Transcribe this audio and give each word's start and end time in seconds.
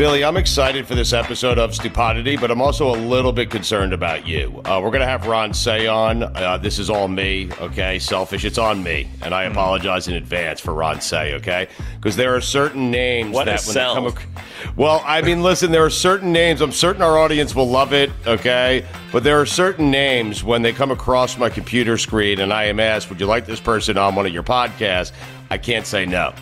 Billy, 0.00 0.24
I'm 0.24 0.38
excited 0.38 0.86
for 0.86 0.94
this 0.94 1.12
episode 1.12 1.58
of 1.58 1.74
Stupodity, 1.74 2.40
but 2.40 2.50
I'm 2.50 2.62
also 2.62 2.88
a 2.88 2.96
little 2.96 3.32
bit 3.34 3.50
concerned 3.50 3.92
about 3.92 4.26
you. 4.26 4.62
Uh, 4.64 4.80
we're 4.82 4.88
going 4.88 5.02
to 5.02 5.06
have 5.06 5.26
Ron 5.26 5.52
Cey 5.52 5.88
on. 5.88 6.22
Uh, 6.22 6.56
this 6.56 6.78
is 6.78 6.88
all 6.88 7.06
me, 7.06 7.50
okay? 7.60 7.98
Selfish. 7.98 8.46
It's 8.46 8.56
on 8.56 8.82
me. 8.82 9.10
And 9.20 9.34
I 9.34 9.42
apologize 9.42 10.08
in 10.08 10.14
advance 10.14 10.58
for 10.58 10.72
Ron 10.72 11.02
Cey, 11.02 11.34
okay? 11.34 11.68
Because 11.96 12.16
there 12.16 12.34
are 12.34 12.40
certain 12.40 12.90
names 12.90 13.34
What 13.34 13.44
that 13.44 13.62
when 13.66 13.74
they 13.74 13.82
come. 13.82 14.06
ac- 14.06 14.72
Well, 14.74 15.02
I 15.04 15.20
mean, 15.20 15.42
listen, 15.42 15.70
there 15.70 15.84
are 15.84 15.90
certain 15.90 16.32
names. 16.32 16.62
I'm 16.62 16.72
certain 16.72 17.02
our 17.02 17.18
audience 17.18 17.54
will 17.54 17.68
love 17.68 17.92
it, 17.92 18.10
okay? 18.26 18.86
But 19.12 19.22
there 19.22 19.38
are 19.38 19.44
certain 19.44 19.90
names 19.90 20.42
when 20.42 20.62
they 20.62 20.72
come 20.72 20.90
across 20.90 21.36
my 21.36 21.50
computer 21.50 21.98
screen 21.98 22.40
and 22.40 22.54
I 22.54 22.64
am 22.64 22.80
asked, 22.80 23.10
would 23.10 23.20
you 23.20 23.26
like 23.26 23.44
this 23.44 23.60
person 23.60 23.98
on 23.98 24.14
one 24.14 24.24
of 24.24 24.32
your 24.32 24.44
podcasts? 24.44 25.12
I 25.50 25.58
can't 25.58 25.86
say 25.86 26.06
no. 26.06 26.32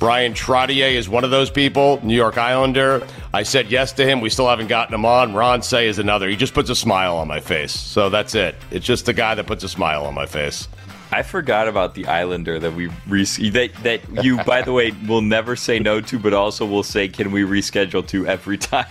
Bryan 0.00 0.32
Trottier 0.32 0.94
is 0.94 1.10
one 1.10 1.24
of 1.24 1.30
those 1.30 1.50
people, 1.50 2.00
New 2.02 2.16
York 2.16 2.38
Islander. 2.38 3.06
I 3.34 3.42
said 3.42 3.70
yes 3.70 3.92
to 3.92 4.06
him. 4.06 4.22
We 4.22 4.30
still 4.30 4.48
haven't 4.48 4.68
gotten 4.68 4.94
him 4.94 5.04
on. 5.04 5.34
Ron 5.34 5.60
Cey 5.60 5.88
is 5.88 5.98
another. 5.98 6.26
He 6.26 6.36
just 6.36 6.54
puts 6.54 6.70
a 6.70 6.74
smile 6.74 7.18
on 7.18 7.28
my 7.28 7.38
face. 7.38 7.78
So 7.78 8.08
that's 8.08 8.34
it. 8.34 8.54
It's 8.70 8.86
just 8.86 9.04
the 9.04 9.12
guy 9.12 9.34
that 9.34 9.46
puts 9.46 9.62
a 9.62 9.68
smile 9.68 10.06
on 10.06 10.14
my 10.14 10.24
face. 10.24 10.68
I 11.12 11.22
forgot 11.22 11.68
about 11.68 11.94
the 11.94 12.06
Islander 12.06 12.58
that 12.58 12.72
we 12.72 12.88
re- 13.08 13.24
that 13.24 13.74
that 13.82 14.24
you 14.24 14.38
by 14.44 14.62
the 14.62 14.72
way 14.72 14.92
will 15.06 15.20
never 15.20 15.54
say 15.54 15.78
no 15.78 16.00
to, 16.00 16.18
but 16.18 16.32
also 16.32 16.64
will 16.64 16.82
say 16.84 17.06
can 17.06 17.30
we 17.30 17.42
reschedule 17.42 18.06
to 18.08 18.26
every 18.26 18.56
time. 18.56 18.86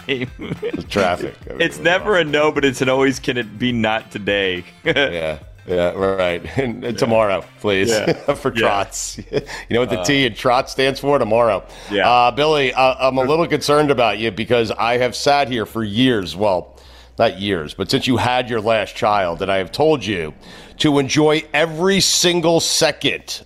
Traffic. 0.89 1.35
it's 1.45 1.79
never 1.79 2.17
a 2.17 2.23
no, 2.23 2.51
but 2.51 2.63
it's 2.65 2.81
an 2.81 2.89
always 2.89 3.19
can 3.19 3.37
it 3.37 3.57
be 3.57 3.71
not 3.71 4.11
today. 4.11 4.63
Yeah. 4.83 5.39
Yeah, 5.69 5.91
right. 5.91 6.43
And, 6.57 6.83
and 6.83 6.97
tomorrow, 6.97 7.45
please, 7.59 7.89
Yeah. 7.89 8.13
for 8.35 8.51
Yeah. 8.53 8.61
trots. 8.61 9.17
you 9.31 9.41
know 9.69 9.79
what 9.81 9.89
the 9.89 10.01
T 10.03 10.25
in 10.25 10.33
trot 10.33 10.69
stands 10.69 10.99
for? 10.99 11.19
Tomorrow. 11.19 11.63
Yeah. 11.91 12.09
Uh, 12.09 12.31
Billy, 12.31 12.73
uh, 12.73 12.95
I'm 13.07 13.17
a 13.17 13.23
little 13.23 13.47
concerned 13.47 13.91
about 13.91 14.17
you 14.17 14.31
because 14.31 14.71
I 14.71 14.97
have 14.97 15.15
sat 15.15 15.47
here 15.47 15.65
for 15.65 15.83
years. 15.83 16.35
Well, 16.35 16.75
not 17.19 17.39
years, 17.39 17.73
but 17.73 17.91
since 17.91 18.07
you 18.07 18.17
had 18.17 18.49
your 18.49 18.61
last 18.61 18.95
child, 18.95 19.41
and 19.41 19.51
I 19.51 19.57
have 19.57 19.71
told 19.71 20.05
you 20.05 20.33
to 20.77 20.99
enjoy 20.99 21.43
every 21.53 21.99
single 21.99 22.61
second, 22.61 23.43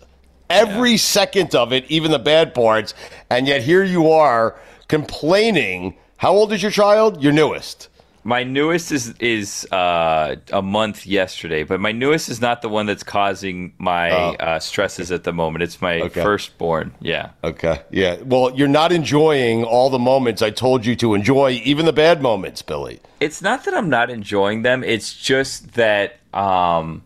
every 0.49 0.95
second 0.97 1.55
of 1.55 1.73
it, 1.73 1.83
even 1.89 2.11
the 2.11 2.19
bad 2.19 2.53
parts. 2.53 2.93
And 3.31 3.47
yet 3.47 3.63
here 3.63 3.83
you 3.83 4.11
are 4.11 4.55
complaining. 4.87 5.95
How 6.17 6.31
old 6.33 6.53
is 6.53 6.61
your 6.61 6.71
child? 6.71 7.21
Your 7.23 7.33
newest. 7.33 7.89
My 8.25 8.43
newest 8.43 8.91
is 8.93 9.13
is 9.19 9.65
uh, 9.71 10.37
a 10.51 10.61
month 10.61 11.05
yesterday, 11.05 11.63
but 11.63 11.79
my 11.81 11.91
newest 11.91 12.29
is 12.29 12.39
not 12.39 12.61
the 12.61 12.69
one 12.69 12.85
that's 12.85 13.03
causing 13.03 13.73
my 13.77 14.11
Oh. 14.11 14.35
uh, 14.39 14.59
stresses 14.59 15.11
at 15.11 15.23
the 15.25 15.33
moment. 15.33 15.63
It's 15.63 15.81
my 15.81 15.99
Okay. 16.01 16.21
firstborn. 16.23 16.93
Yeah. 17.01 17.31
Okay. 17.43 17.81
Yeah. 17.91 18.17
Well, 18.23 18.53
you're 18.55 18.69
not 18.69 18.93
enjoying 18.93 19.65
all 19.65 19.89
the 19.89 19.99
moments 19.99 20.41
I 20.41 20.51
told 20.51 20.85
you 20.85 20.95
to 20.97 21.13
enjoy, 21.15 21.61
even 21.65 21.85
the 21.85 21.93
bad 21.93 22.21
moments, 22.21 22.61
Billy. 22.61 22.99
it's 23.19 23.41
not 23.41 23.65
that 23.65 23.73
I'm 23.73 23.89
not 23.89 24.09
enjoying 24.09 24.61
them. 24.61 24.83
It's 24.83 25.13
just 25.13 25.73
that 25.73 26.19
um, 26.33 27.03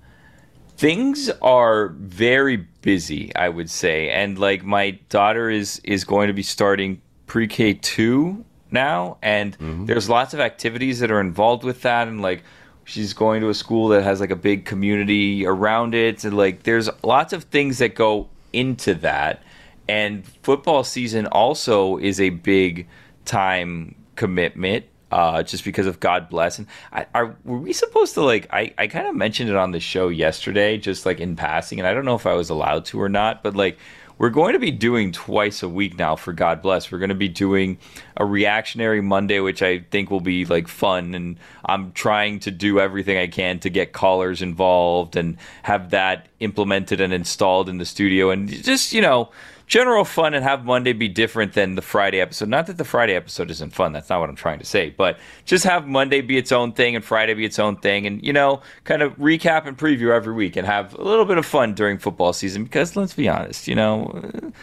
things 0.78 1.30
are 1.42 1.90
very 1.98 2.58
busy. 2.82 3.36
I 3.36 3.50
would 3.50 3.70
say, 3.72 4.10
and 4.10 4.38
like 4.38 4.64
my 4.64 4.92
daughter 5.10 5.50
is 5.50 5.80
is 5.84 6.04
going 6.04 6.28
to 6.28 6.34
be 6.34 6.44
starting 6.44 7.02
pre 7.26 7.48
K 7.48 7.74
two 7.74 8.46
now, 8.72 9.18
and 9.22 9.56
there's 9.88 10.10
lots 10.10 10.34
of 10.34 10.40
activities 10.40 11.00
that 11.00 11.12
are 11.12 11.20
involved 11.20 11.64
with 11.64 11.82
that, 11.82 12.08
and 12.08 12.22
like 12.22 12.44
she's 12.86 13.14
going 13.14 13.42
to 13.42 13.50
a 13.50 13.54
school 13.54 13.90
that 13.90 14.04
has 14.04 14.20
like 14.20 14.32
a 14.32 14.36
big 14.36 14.66
community 14.66 15.46
around 15.46 15.94
it, 15.96 16.24
and 16.24 16.36
like 16.36 16.64
there's 16.64 16.90
lots 17.04 17.34
of 17.34 17.44
things 17.46 17.78
that 17.80 17.96
go 17.96 18.30
into 18.54 18.94
that. 18.96 19.44
And 19.90 20.26
football 20.44 20.84
season 20.84 21.28
also 21.28 21.98
is 21.98 22.20
a 22.20 22.30
big 22.30 22.88
time 23.26 23.96
commitment 24.16 24.86
uh, 25.12 25.44
just 25.44 25.64
because 25.64 25.88
of 25.88 26.00
God 26.00 26.30
bless. 26.30 26.58
And 26.58 26.68
I, 26.92 27.06
are 27.14 27.36
were 27.46 27.60
we 27.60 27.74
supposed 27.74 28.14
to 28.16 28.22
like? 28.22 28.48
I, 28.52 28.74
I 28.78 28.88
kind 28.88 29.08
of 29.08 29.16
mentioned 29.16 29.50
it 29.50 29.56
on 29.56 29.72
the 29.72 29.80
show 29.80 30.10
yesterday, 30.10 30.78
just 30.78 31.06
like 31.06 31.20
in 31.20 31.36
passing, 31.36 31.80
and 31.80 31.88
I 31.88 31.94
don't 31.94 32.06
know 32.06 32.16
if 32.16 32.26
I 32.26 32.34
was 32.34 32.50
allowed 32.50 32.86
to 32.86 33.02
or 33.02 33.10
not. 33.10 33.44
But 33.44 33.56
like, 33.56 33.78
we're 34.18 34.30
going 34.30 34.54
to 34.54 34.60
be 34.60 34.72
doing 34.72 35.12
twice 35.12 35.62
a 35.62 35.70
week 35.70 35.98
now 35.98 36.16
for 36.16 36.34
God 36.34 36.62
bless. 36.62 36.92
We're 36.92 36.98
going 37.00 37.10
to 37.10 37.16
be 37.16 37.28
doing 37.28 37.78
a 38.16 38.26
reactionary 38.26 39.02
Monday, 39.02 39.40
which 39.40 39.62
I 39.62 39.80
think 39.80 40.10
will 40.10 40.22
be 40.22 40.46
like 40.46 40.68
fun, 40.68 41.14
and 41.14 41.38
I'm 41.66 41.92
trying 41.92 42.40
to 42.42 42.52
do 42.52 42.80
everything 42.80 43.18
I 43.18 43.28
can 43.28 43.60
to 43.60 43.70
get 43.70 43.94
callers 43.94 44.42
involved 44.42 45.16
and 45.16 45.38
have 45.64 45.92
that 45.92 46.28
implemented 46.40 47.00
and 47.02 47.14
installed 47.14 47.70
in 47.70 47.78
the 47.78 47.86
studio, 47.86 48.30
and 48.32 48.50
just 48.50 48.94
you 48.94 49.02
know 49.02 49.30
general 49.68 50.06
fun 50.06 50.34
and 50.34 50.44
have 50.44 50.66
Monday 50.66 50.94
be 50.94 51.08
different 51.10 51.54
than 51.54 51.76
the 51.76 51.82
Friday 51.82 52.20
episode. 52.20 52.50
Not 52.50 52.68
that 52.68 52.78
the 52.78 52.86
Friday 52.86 53.14
episode 53.14 53.52
isn't 53.52 53.74
fun. 53.74 53.92
That's 53.92 54.10
not 54.10 54.22
what 54.22 54.30
I'm 54.30 54.36
trying 54.36 54.60
to 54.60 54.66
say. 54.66 54.90
But 54.90 55.20
just 55.46 55.66
have 55.66 55.86
Monday 55.88 56.22
be 56.22 56.38
its 56.38 56.52
own 56.52 56.72
thing 56.72 56.96
and 56.96 57.04
Friday 57.04 57.34
be 57.34 57.46
its 57.46 57.60
own 57.60 57.76
thing. 57.76 58.08
And, 58.08 58.24
you 58.24 58.34
know, 58.34 58.62
kind 58.86 59.02
of 59.02 59.16
recap 59.18 59.68
and 59.68 59.78
preview 59.78 60.12
every 60.12 60.34
week 60.34 60.56
and 60.56 60.66
have 60.66 60.94
a 60.94 61.04
little 61.04 61.26
bit 61.26 61.38
of 61.38 61.46
fun 61.46 61.74
during 61.76 61.98
football 61.98 62.34
season. 62.34 62.64
Because 62.64 62.96
let's 62.96 63.14
be 63.14 63.28
honest, 63.28 63.68
you 63.68 63.76
know, 63.76 64.54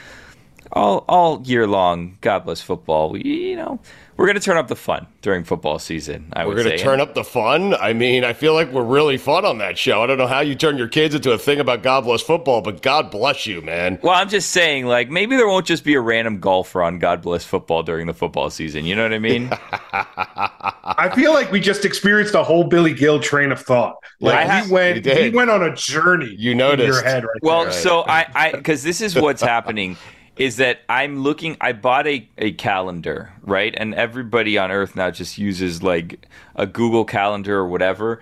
all, 0.74 1.04
all 1.08 1.40
year 1.44 1.66
long, 1.66 2.18
God 2.20 2.40
bless 2.44 2.60
football, 2.60 3.10
we, 3.10 3.22
you 3.22 3.56
know, 3.56 3.78
we're 4.16 4.26
going 4.26 4.36
to 4.36 4.40
turn 4.42 4.56
up 4.56 4.68
the 4.68 4.76
fun 4.76 5.08
during 5.22 5.42
football 5.42 5.80
season. 5.80 6.28
I 6.34 6.44
We're 6.46 6.54
would 6.54 6.64
going 6.64 6.76
to 6.76 6.82
turn 6.82 7.00
up 7.00 7.14
the 7.14 7.24
fun. 7.24 7.74
I 7.74 7.92
mean, 7.92 8.22
I 8.22 8.32
feel 8.32 8.54
like 8.54 8.70
we're 8.70 8.84
really 8.84 9.16
fun 9.16 9.44
on 9.44 9.58
that 9.58 9.76
show. 9.76 10.02
I 10.02 10.06
don't 10.06 10.18
know 10.18 10.28
how 10.28 10.38
you 10.38 10.54
turn 10.54 10.78
your 10.78 10.86
kids 10.86 11.16
into 11.16 11.32
a 11.32 11.38
thing 11.38 11.58
about 11.58 11.82
God 11.82 12.02
bless 12.04 12.22
football, 12.22 12.60
but 12.60 12.80
God 12.80 13.10
bless 13.10 13.44
you, 13.44 13.60
man. 13.60 13.98
Well, 14.02 14.14
I'm 14.14 14.28
just 14.28 14.50
saying, 14.50 14.86
like, 14.86 15.10
maybe 15.10 15.34
there 15.36 15.48
won't 15.48 15.66
just 15.66 15.82
be 15.82 15.94
a 15.94 16.00
random 16.00 16.38
golfer 16.38 16.80
on 16.82 17.00
God 17.00 17.22
bless 17.22 17.44
football 17.44 17.82
during 17.82 18.06
the 18.06 18.14
football 18.14 18.50
season. 18.50 18.84
You 18.84 18.94
know 18.94 19.02
what 19.02 19.12
I 19.14 19.18
mean? 19.18 19.50
I 19.92 21.10
feel 21.14 21.32
like 21.32 21.50
we 21.50 21.58
just 21.60 21.84
experienced 21.84 22.34
a 22.34 22.42
whole 22.44 22.64
Billy 22.64 22.94
Gil 22.94 23.18
train 23.20 23.50
of 23.52 23.60
thought. 23.60 23.96
Like 24.20 24.36
I 24.36 24.42
have- 24.44 24.66
he 24.66 24.72
went, 24.72 24.96
You 24.96 25.02
did. 25.02 25.32
he 25.32 25.36
went 25.36 25.50
on 25.50 25.62
a 25.62 25.74
journey. 25.74 26.34
You 26.38 26.52
in 26.52 26.58
noticed. 26.58 26.86
your 26.86 27.02
head 27.02 27.24
right 27.24 27.42
Well, 27.42 27.64
there. 27.64 27.72
so 27.72 28.02
I, 28.06 28.26
I, 28.34 28.52
because 28.52 28.82
this 28.82 29.00
is 29.00 29.16
what's 29.16 29.42
happening, 29.54 29.96
is 30.36 30.56
that 30.56 30.80
I'm 30.88 31.20
looking. 31.20 31.56
I 31.60 31.72
bought 31.72 32.06
a 32.06 32.28
a 32.38 32.52
calendar, 32.52 33.32
right? 33.42 33.74
And 33.76 33.94
everybody 33.94 34.58
on 34.58 34.70
Earth 34.70 34.96
now 34.96 35.10
just 35.10 35.38
uses 35.38 35.82
like 35.82 36.26
a 36.56 36.66
Google 36.66 37.04
Calendar 37.04 37.58
or 37.58 37.68
whatever. 37.68 38.20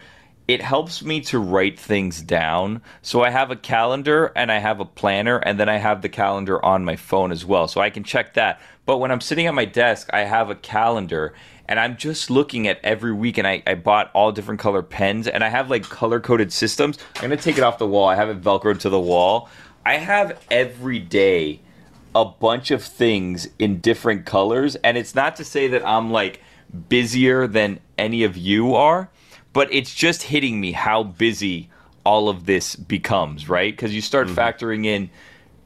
It 0.48 0.60
helps 0.60 1.02
me 1.02 1.20
to 1.22 1.38
write 1.38 1.78
things 1.78 2.20
down. 2.20 2.82
So 3.00 3.22
I 3.22 3.30
have 3.30 3.50
a 3.50 3.56
calendar 3.56 4.32
and 4.34 4.50
I 4.50 4.58
have 4.58 4.80
a 4.80 4.84
planner, 4.84 5.38
and 5.38 5.58
then 5.58 5.68
I 5.68 5.76
have 5.78 6.02
the 6.02 6.08
calendar 6.08 6.62
on 6.64 6.84
my 6.84 6.96
phone 6.96 7.32
as 7.32 7.44
well, 7.44 7.68
so 7.68 7.80
I 7.80 7.90
can 7.90 8.04
check 8.04 8.34
that. 8.34 8.60
But 8.84 8.98
when 8.98 9.10
I'm 9.10 9.20
sitting 9.20 9.46
at 9.46 9.54
my 9.54 9.64
desk, 9.64 10.10
I 10.12 10.20
have 10.20 10.50
a 10.50 10.56
calendar, 10.56 11.32
and 11.68 11.78
I'm 11.78 11.96
just 11.96 12.28
looking 12.28 12.66
at 12.66 12.80
every 12.82 13.12
week, 13.12 13.38
and 13.38 13.46
I, 13.46 13.62
I 13.66 13.76
bought 13.76 14.10
all 14.12 14.32
different 14.32 14.60
color 14.60 14.82
pens, 14.82 15.28
and 15.28 15.44
I 15.44 15.48
have 15.48 15.70
like 15.70 15.84
color 15.84 16.20
coded 16.20 16.52
systems. 16.52 16.98
I'm 17.16 17.22
gonna 17.22 17.36
take 17.36 17.56
it 17.56 17.64
off 17.64 17.78
the 17.78 17.86
wall. 17.86 18.08
I 18.08 18.16
have 18.16 18.28
it 18.28 18.42
velcroed 18.42 18.80
to 18.80 18.90
the 18.90 19.00
wall. 19.00 19.48
I 19.86 19.94
have 19.94 20.44
every 20.50 20.98
day 20.98 21.60
a 22.14 22.24
bunch 22.24 22.70
of 22.70 22.82
things 22.82 23.48
in 23.58 23.80
different 23.80 24.26
colors, 24.26 24.76
and 24.76 24.96
it's 24.96 25.14
not 25.14 25.36
to 25.36 25.44
say 25.44 25.68
that 25.68 25.86
I'm 25.86 26.10
like 26.10 26.40
busier 26.88 27.46
than 27.46 27.80
any 27.98 28.24
of 28.24 28.36
you 28.36 28.74
are, 28.74 29.10
but 29.52 29.72
it's 29.72 29.94
just 29.94 30.24
hitting 30.24 30.60
me 30.60 30.72
how 30.72 31.02
busy 31.02 31.70
all 32.04 32.28
of 32.28 32.46
this 32.46 32.76
becomes, 32.76 33.48
right? 33.48 33.72
Because 33.72 33.94
you 33.94 34.00
start 34.00 34.26
mm-hmm. 34.26 34.38
factoring 34.38 34.86
in 34.86 35.10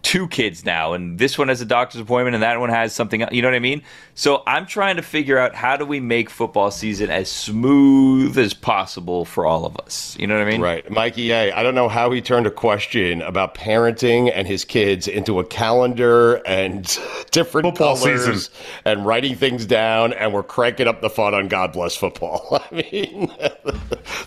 two 0.02 0.28
kids 0.28 0.64
now, 0.64 0.92
and 0.92 1.18
this 1.18 1.36
one 1.36 1.48
has 1.48 1.60
a 1.60 1.64
doctor's 1.64 2.00
appointment, 2.00 2.34
and 2.34 2.42
that 2.44 2.60
one 2.60 2.70
has 2.70 2.94
something. 2.94 3.26
You 3.32 3.42
know 3.42 3.48
what 3.48 3.56
I 3.56 3.60
mean? 3.60 3.82
So 4.14 4.42
I'm 4.46 4.64
trying 4.64 4.96
to 4.96 5.02
figure 5.02 5.36
out 5.36 5.54
how 5.54 5.76
do 5.76 5.84
we 5.84 5.98
make 5.98 6.30
football 6.30 6.70
season 6.70 7.10
as 7.10 7.30
smooth 7.30 8.38
as 8.38 8.54
possible 8.54 9.24
for 9.24 9.46
all 9.46 9.66
of 9.66 9.76
us. 9.78 10.16
You 10.18 10.28
know 10.28 10.38
what 10.38 10.46
I 10.46 10.50
mean? 10.50 10.60
Right, 10.60 10.88
Mikey. 10.88 11.28
Hey, 11.28 11.50
I 11.50 11.62
don't 11.64 11.74
know 11.74 11.88
how 11.88 12.12
he 12.12 12.20
turned 12.20 12.46
a 12.46 12.52
question 12.52 13.20
about 13.20 13.56
parenting 13.56 14.30
and 14.32 14.46
his 14.46 14.64
kids 14.64 15.08
into 15.08 15.40
a 15.40 15.44
calendar 15.44 16.36
and 16.46 16.84
different 17.32 17.66
football 17.66 17.96
colors 17.96 18.24
season. 18.24 18.52
and 18.84 19.04
writing 19.04 19.34
things 19.34 19.66
down, 19.66 20.12
and 20.12 20.32
we're 20.32 20.44
cranking 20.44 20.86
up 20.86 21.00
the 21.00 21.10
fun 21.10 21.34
on 21.34 21.48
God 21.48 21.72
Bless 21.72 21.96
Football. 21.96 22.62
I 22.70 22.74
mean, 22.74 23.26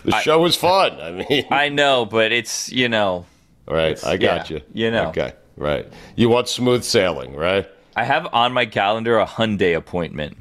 the 0.04 0.12
I, 0.12 0.20
show 0.20 0.40
was 0.40 0.56
fun. 0.56 1.00
I 1.00 1.10
mean, 1.10 1.46
I 1.50 1.70
know, 1.70 2.04
but 2.04 2.32
it's 2.32 2.70
you 2.70 2.88
know. 2.88 3.24
Right, 3.66 4.02
I 4.04 4.16
got 4.16 4.50
yeah, 4.50 4.56
you. 4.56 4.62
You 4.72 4.90
know. 4.90 5.08
Okay. 5.08 5.32
Right. 5.60 5.86
You 6.16 6.30
want 6.30 6.48
smooth 6.48 6.84
sailing, 6.84 7.36
right? 7.36 7.68
I 7.94 8.04
have 8.04 8.26
on 8.32 8.54
my 8.54 8.64
calendar 8.64 9.18
a 9.18 9.26
Hyundai 9.26 9.76
appointment. 9.76 10.38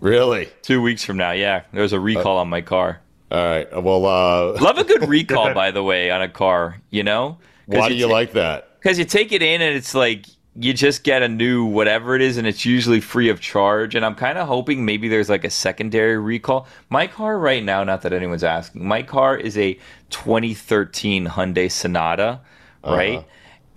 Really? 0.00 0.50
Two 0.60 0.82
weeks 0.82 1.02
from 1.02 1.16
now, 1.16 1.30
yeah. 1.30 1.62
There's 1.72 1.94
a 1.94 2.00
recall 2.00 2.36
uh, 2.36 2.42
on 2.42 2.50
my 2.50 2.60
car. 2.60 3.00
All 3.30 3.42
right. 3.42 3.82
Well, 3.82 4.04
uh... 4.04 4.52
love 4.60 4.76
a 4.76 4.84
good 4.84 5.08
recall, 5.08 5.54
by 5.54 5.70
the 5.70 5.82
way, 5.82 6.10
on 6.10 6.20
a 6.20 6.28
car. 6.28 6.78
You 6.90 7.04
know? 7.04 7.38
Why 7.64 7.88
do 7.88 7.94
you, 7.94 8.00
you 8.00 8.12
like 8.12 8.32
that? 8.32 8.78
Because 8.78 8.98
you 8.98 9.06
take 9.06 9.32
it 9.32 9.40
in 9.40 9.62
and 9.62 9.74
it's 9.74 9.94
like 9.94 10.26
you 10.54 10.74
just 10.74 11.04
get 11.04 11.22
a 11.22 11.28
new 11.28 11.64
whatever 11.64 12.14
it 12.14 12.20
is, 12.20 12.36
and 12.36 12.46
it's 12.46 12.66
usually 12.66 13.00
free 13.00 13.30
of 13.30 13.40
charge. 13.40 13.94
And 13.94 14.04
I'm 14.04 14.14
kind 14.14 14.36
of 14.36 14.46
hoping 14.46 14.84
maybe 14.84 15.08
there's 15.08 15.30
like 15.30 15.44
a 15.44 15.50
secondary 15.50 16.18
recall. 16.18 16.66
My 16.90 17.06
car 17.06 17.38
right 17.38 17.64
now, 17.64 17.82
not 17.82 18.02
that 18.02 18.12
anyone's 18.12 18.44
asking, 18.44 18.86
my 18.86 19.02
car 19.02 19.38
is 19.38 19.56
a 19.56 19.78
2013 20.10 21.28
Hyundai 21.28 21.70
Sonata, 21.70 22.40
right? 22.84 23.20
Uh-huh 23.20 23.26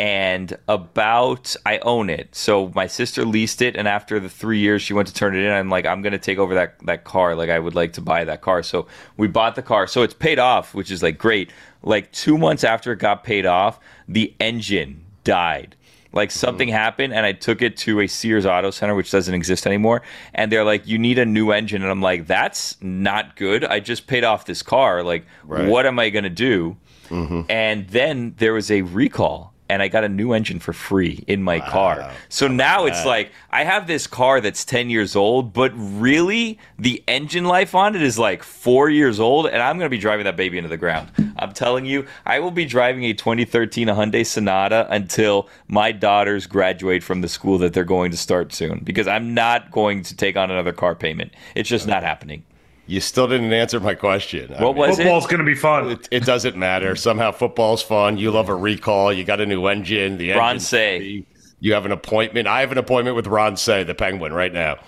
and 0.03 0.57
about 0.67 1.55
I 1.65 1.77
own 1.77 2.09
it. 2.09 2.35
So 2.35 2.73
my 2.75 2.88
sister 2.88 3.23
leased 3.23 3.61
it, 3.61 3.77
and 3.77 3.88
after 3.88 4.19
the 4.19 4.27
three 4.27 4.59
years 4.59 4.81
she 4.81 4.94
went 4.94 5.07
to 5.07 5.13
turn 5.13 5.33
it 5.33 5.45
in, 5.45 5.50
I'm 5.50 5.69
like, 5.69 5.85
I'm 5.85 6.01
gonna 6.01 6.19
take 6.19 6.38
over 6.38 6.53
that 6.55 6.77
that 6.79 7.05
car. 7.05 7.35
Like 7.35 7.50
I 7.50 7.57
would 7.57 7.73
like 7.73 7.94
to 7.94 8.01
buy 8.01 8.25
that 8.25 8.41
car. 8.41 8.63
So 8.63 8.85
we 9.15 9.29
bought 9.29 9.55
the 9.55 9.61
car. 9.61 9.88
So 9.88 10.01
it's 10.03 10.13
paid 10.13 10.39
off, 10.39 10.73
which 10.73 10.91
is 10.91 11.01
like 11.01 11.17
great. 11.17 11.51
Like 11.83 12.11
two 12.11 12.38
months 12.38 12.65
after 12.65 12.91
it 12.91 13.00
got 13.00 13.23
paid 13.23 13.45
off, 13.45 13.79
the 14.09 14.33
engine 14.41 15.05
died. 15.23 15.77
Like 16.11 16.31
something 16.31 16.67
mm. 16.67 16.73
happened, 16.73 17.13
and 17.13 17.25
I 17.25 17.31
took 17.31 17.61
it 17.61 17.77
to 17.77 18.01
a 18.01 18.07
Sears 18.07 18.45
Auto 18.45 18.71
Center, 18.71 18.95
which 18.95 19.09
doesn't 19.09 19.33
exist 19.33 19.65
anymore. 19.65 20.01
And 20.33 20.51
they're 20.51 20.65
like, 20.65 20.85
"You 20.85 20.97
need 20.97 21.17
a 21.17 21.25
new 21.25 21.51
engine," 21.51 21.81
and 21.81 21.89
I'm 21.89 22.01
like, 22.01 22.27
"That's 22.27 22.75
not 22.81 23.38
good. 23.38 23.63
I 23.63 23.79
just 23.79 24.06
paid 24.06 24.25
off 24.25 24.44
this 24.44 24.63
car. 24.63 25.01
Like, 25.01 25.25
right. 25.45 25.65
what 25.65 25.85
am 25.85 25.97
I 25.97 26.09
gonna 26.09 26.29
do?" 26.29 26.75
Mm-hmm. 27.07 27.44
And 27.49 27.88
then 27.88 28.35
there 28.38 28.53
was 28.53 28.69
a 28.69 28.81
recall 28.81 29.52
and 29.73 29.81
I 29.81 29.87
got 29.87 30.03
a 30.03 30.09
new 30.09 30.33
engine 30.33 30.59
for 30.59 30.71
free 30.71 31.23
in 31.25 31.41
my 31.41 31.57
wow. 31.57 31.69
car. 31.69 32.11
So 32.29 32.47
now 32.47 32.85
it's 32.85 33.03
like 33.05 33.31
I 33.49 33.63
have 33.63 33.87
this 33.87 34.05
car 34.05 34.39
that's 34.39 34.63
10 34.65 34.91
years 34.91 35.15
old, 35.15 35.51
but 35.51 35.71
really 35.75 36.59
the 36.77 37.03
engine 37.07 37.45
life 37.45 37.73
on 37.73 37.95
it 37.95 38.03
is 38.03 38.19
like 38.19 38.43
4 38.43 38.91
years 38.91 39.19
old 39.19 39.47
and 39.47 39.63
I'm 39.63 39.79
going 39.79 39.87
to 39.87 39.95
be 39.95 39.97
driving 39.97 40.25
that 40.25 40.37
baby 40.37 40.59
into 40.59 40.69
the 40.69 40.77
ground. 40.77 41.09
I'm 41.39 41.53
telling 41.53 41.85
you, 41.85 42.05
I 42.23 42.39
will 42.39 42.51
be 42.51 42.65
driving 42.65 43.05
a 43.05 43.13
2013 43.13 43.87
Hyundai 43.87 44.23
Sonata 44.23 44.85
until 44.91 45.49
my 45.67 45.91
daughters 45.91 46.45
graduate 46.45 47.01
from 47.01 47.21
the 47.21 47.27
school 47.27 47.57
that 47.57 47.73
they're 47.73 47.83
going 47.83 48.11
to 48.11 48.17
start 48.17 48.53
soon 48.53 48.81
because 48.83 49.07
I'm 49.07 49.33
not 49.33 49.71
going 49.71 50.03
to 50.03 50.15
take 50.15 50.37
on 50.37 50.51
another 50.51 50.71
car 50.71 50.93
payment. 50.93 51.33
It's 51.55 51.67
just 51.67 51.87
not 51.87 52.03
happening. 52.03 52.45
You 52.85 53.00
still 53.00 53.27
didn't 53.27 53.53
answer 53.53 53.80
my 53.80 53.95
question. 53.95 54.51
What 54.51 54.59
I 54.59 54.63
mean, 54.65 54.75
was 54.75 54.97
football's 54.97 55.25
going 55.27 55.39
to 55.39 55.45
be 55.45 55.56
fun. 55.56 55.91
It, 55.91 56.07
it, 56.12 56.25
doesn't 56.25 56.57
matter. 56.57 56.95
Somehow 56.95 57.31
football's 57.31 57.81
fun. 57.81 58.18
You 58.18 58.31
love 58.31 58.50
a 58.50 58.56
recall. 58.56 59.13
You 59.13 59.24
got 59.24 59.39
a 59.39 59.45
new 59.45 59.68
engine. 59.68 60.18
The 60.18 60.31
Ron 60.31 60.59
Cey. 60.59 61.25
You 61.59 61.74
have 61.74 61.85
an 61.85 61.94
appointment. 61.94 62.47
I 62.47 62.59
have 62.59 62.74
an 62.74 62.77
appointment 62.77 63.15
with 63.15 63.27
Ron 63.27 63.56
Cey, 63.56 63.83
the 63.83 63.95
Penguin, 63.95 64.33
right 64.33 64.51
now. 64.51 64.80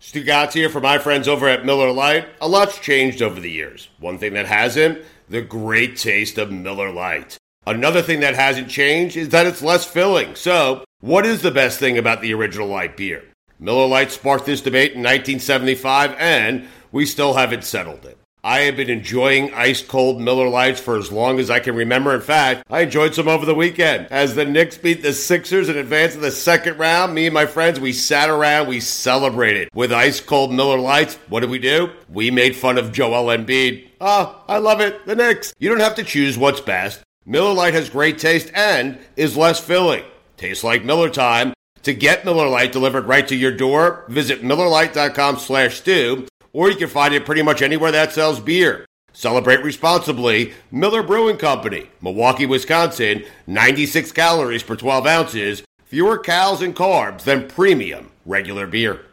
Stugotz 0.00 0.52
here 0.52 0.68
for 0.68 0.80
my 0.80 0.98
friends 0.98 1.26
over 1.26 1.48
at 1.48 1.64
Miller 1.64 1.90
Lite. 1.90 2.28
A 2.40 2.46
lot's 2.46 2.78
changed 2.78 3.22
over 3.22 3.40
the 3.40 3.50
years. 3.50 3.88
One 3.98 4.18
thing 4.18 4.34
that 4.34 4.46
hasn't, 4.46 5.02
the 5.28 5.42
great 5.42 5.96
taste 5.96 6.38
of 6.38 6.52
Miller 6.52 6.92
Lite. 6.92 7.38
Another 7.66 8.02
thing 8.02 8.20
that 8.20 8.36
hasn't 8.36 8.68
changed 8.68 9.16
is 9.16 9.30
that 9.30 9.46
it's 9.46 9.62
less 9.62 9.84
filling. 9.84 10.36
So, 10.36 10.84
what 11.00 11.26
is 11.26 11.42
the 11.42 11.50
best 11.50 11.80
thing 11.80 11.98
about 11.98 12.20
the 12.20 12.32
original 12.32 12.68
light 12.68 12.96
beer? 12.96 13.24
Miller 13.58 13.86
Lite 13.86 14.12
sparked 14.12 14.46
this 14.46 14.60
debate 14.60 14.92
in 14.92 15.00
1975, 15.00 16.14
and 16.18 16.68
we 16.92 17.06
still 17.06 17.34
haven't 17.34 17.64
settled 17.64 18.04
it. 18.04 18.18
I 18.46 18.60
have 18.60 18.76
been 18.76 18.90
enjoying 18.90 19.52
ice 19.54 19.82
cold 19.82 20.20
Miller 20.20 20.48
Lites 20.48 20.78
for 20.78 20.96
as 20.96 21.10
long 21.10 21.40
as 21.40 21.50
I 21.50 21.58
can 21.58 21.74
remember. 21.74 22.14
In 22.14 22.20
fact, 22.20 22.62
I 22.70 22.82
enjoyed 22.82 23.12
some 23.12 23.26
over 23.26 23.44
the 23.44 23.56
weekend. 23.56 24.06
As 24.12 24.36
the 24.36 24.44
Knicks 24.44 24.78
beat 24.78 25.02
the 25.02 25.14
Sixers 25.14 25.68
in 25.68 25.76
advance 25.76 26.14
of 26.14 26.20
the 26.20 26.30
second 26.30 26.78
round, 26.78 27.12
me 27.12 27.26
and 27.26 27.34
my 27.34 27.46
friends, 27.46 27.80
we 27.80 27.92
sat 27.92 28.30
around, 28.30 28.68
we 28.68 28.78
celebrated 28.78 29.68
with 29.74 29.92
ice 29.92 30.20
cold 30.20 30.52
Miller 30.52 30.78
Lites. 30.78 31.16
What 31.28 31.40
did 31.40 31.50
we 31.50 31.58
do? 31.58 31.90
We 32.08 32.30
made 32.30 32.54
fun 32.54 32.78
of 32.78 32.92
Joel 32.92 33.36
Embiid. 33.36 33.88
Oh, 34.00 34.40
I 34.46 34.58
love 34.58 34.80
it. 34.80 35.04
The 35.06 35.16
Knicks. 35.16 35.52
You 35.58 35.68
don't 35.68 35.80
have 35.80 35.96
to 35.96 36.04
choose 36.04 36.38
what's 36.38 36.60
best. 36.60 37.02
Miller 37.24 37.52
Lite 37.52 37.74
has 37.74 37.90
great 37.90 38.20
taste 38.20 38.52
and 38.54 38.96
is 39.16 39.36
less 39.36 39.58
filling. 39.58 40.04
Tastes 40.36 40.62
like 40.62 40.84
Miller 40.84 41.10
time 41.10 41.52
to 41.86 41.94
get 41.94 42.24
Miller 42.24 42.48
Lite 42.48 42.72
delivered 42.72 43.06
right 43.06 43.26
to 43.28 43.36
your 43.36 43.52
door, 43.52 44.04
visit 44.08 44.42
MillerLite.com 44.42 45.38
slash 45.38 45.76
stew, 45.76 46.26
or 46.52 46.68
you 46.68 46.74
can 46.74 46.88
find 46.88 47.14
it 47.14 47.24
pretty 47.24 47.42
much 47.42 47.62
anywhere 47.62 47.92
that 47.92 48.12
sells 48.12 48.40
beer. 48.40 48.84
Celebrate 49.12 49.62
responsibly. 49.62 50.52
Miller 50.72 51.04
Brewing 51.04 51.36
Company, 51.36 51.88
Milwaukee, 52.02 52.44
Wisconsin, 52.44 53.24
96 53.46 54.10
calories 54.10 54.64
per 54.64 54.74
12 54.74 55.06
ounces, 55.06 55.62
fewer 55.84 56.18
calories 56.18 56.60
and 56.60 56.74
carbs 56.74 57.22
than 57.22 57.46
premium 57.46 58.10
regular 58.24 58.66
beer. 58.66 59.06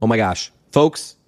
Oh 0.00 0.06
my 0.06 0.16
gosh. 0.16 0.50
Folks, 0.72 1.16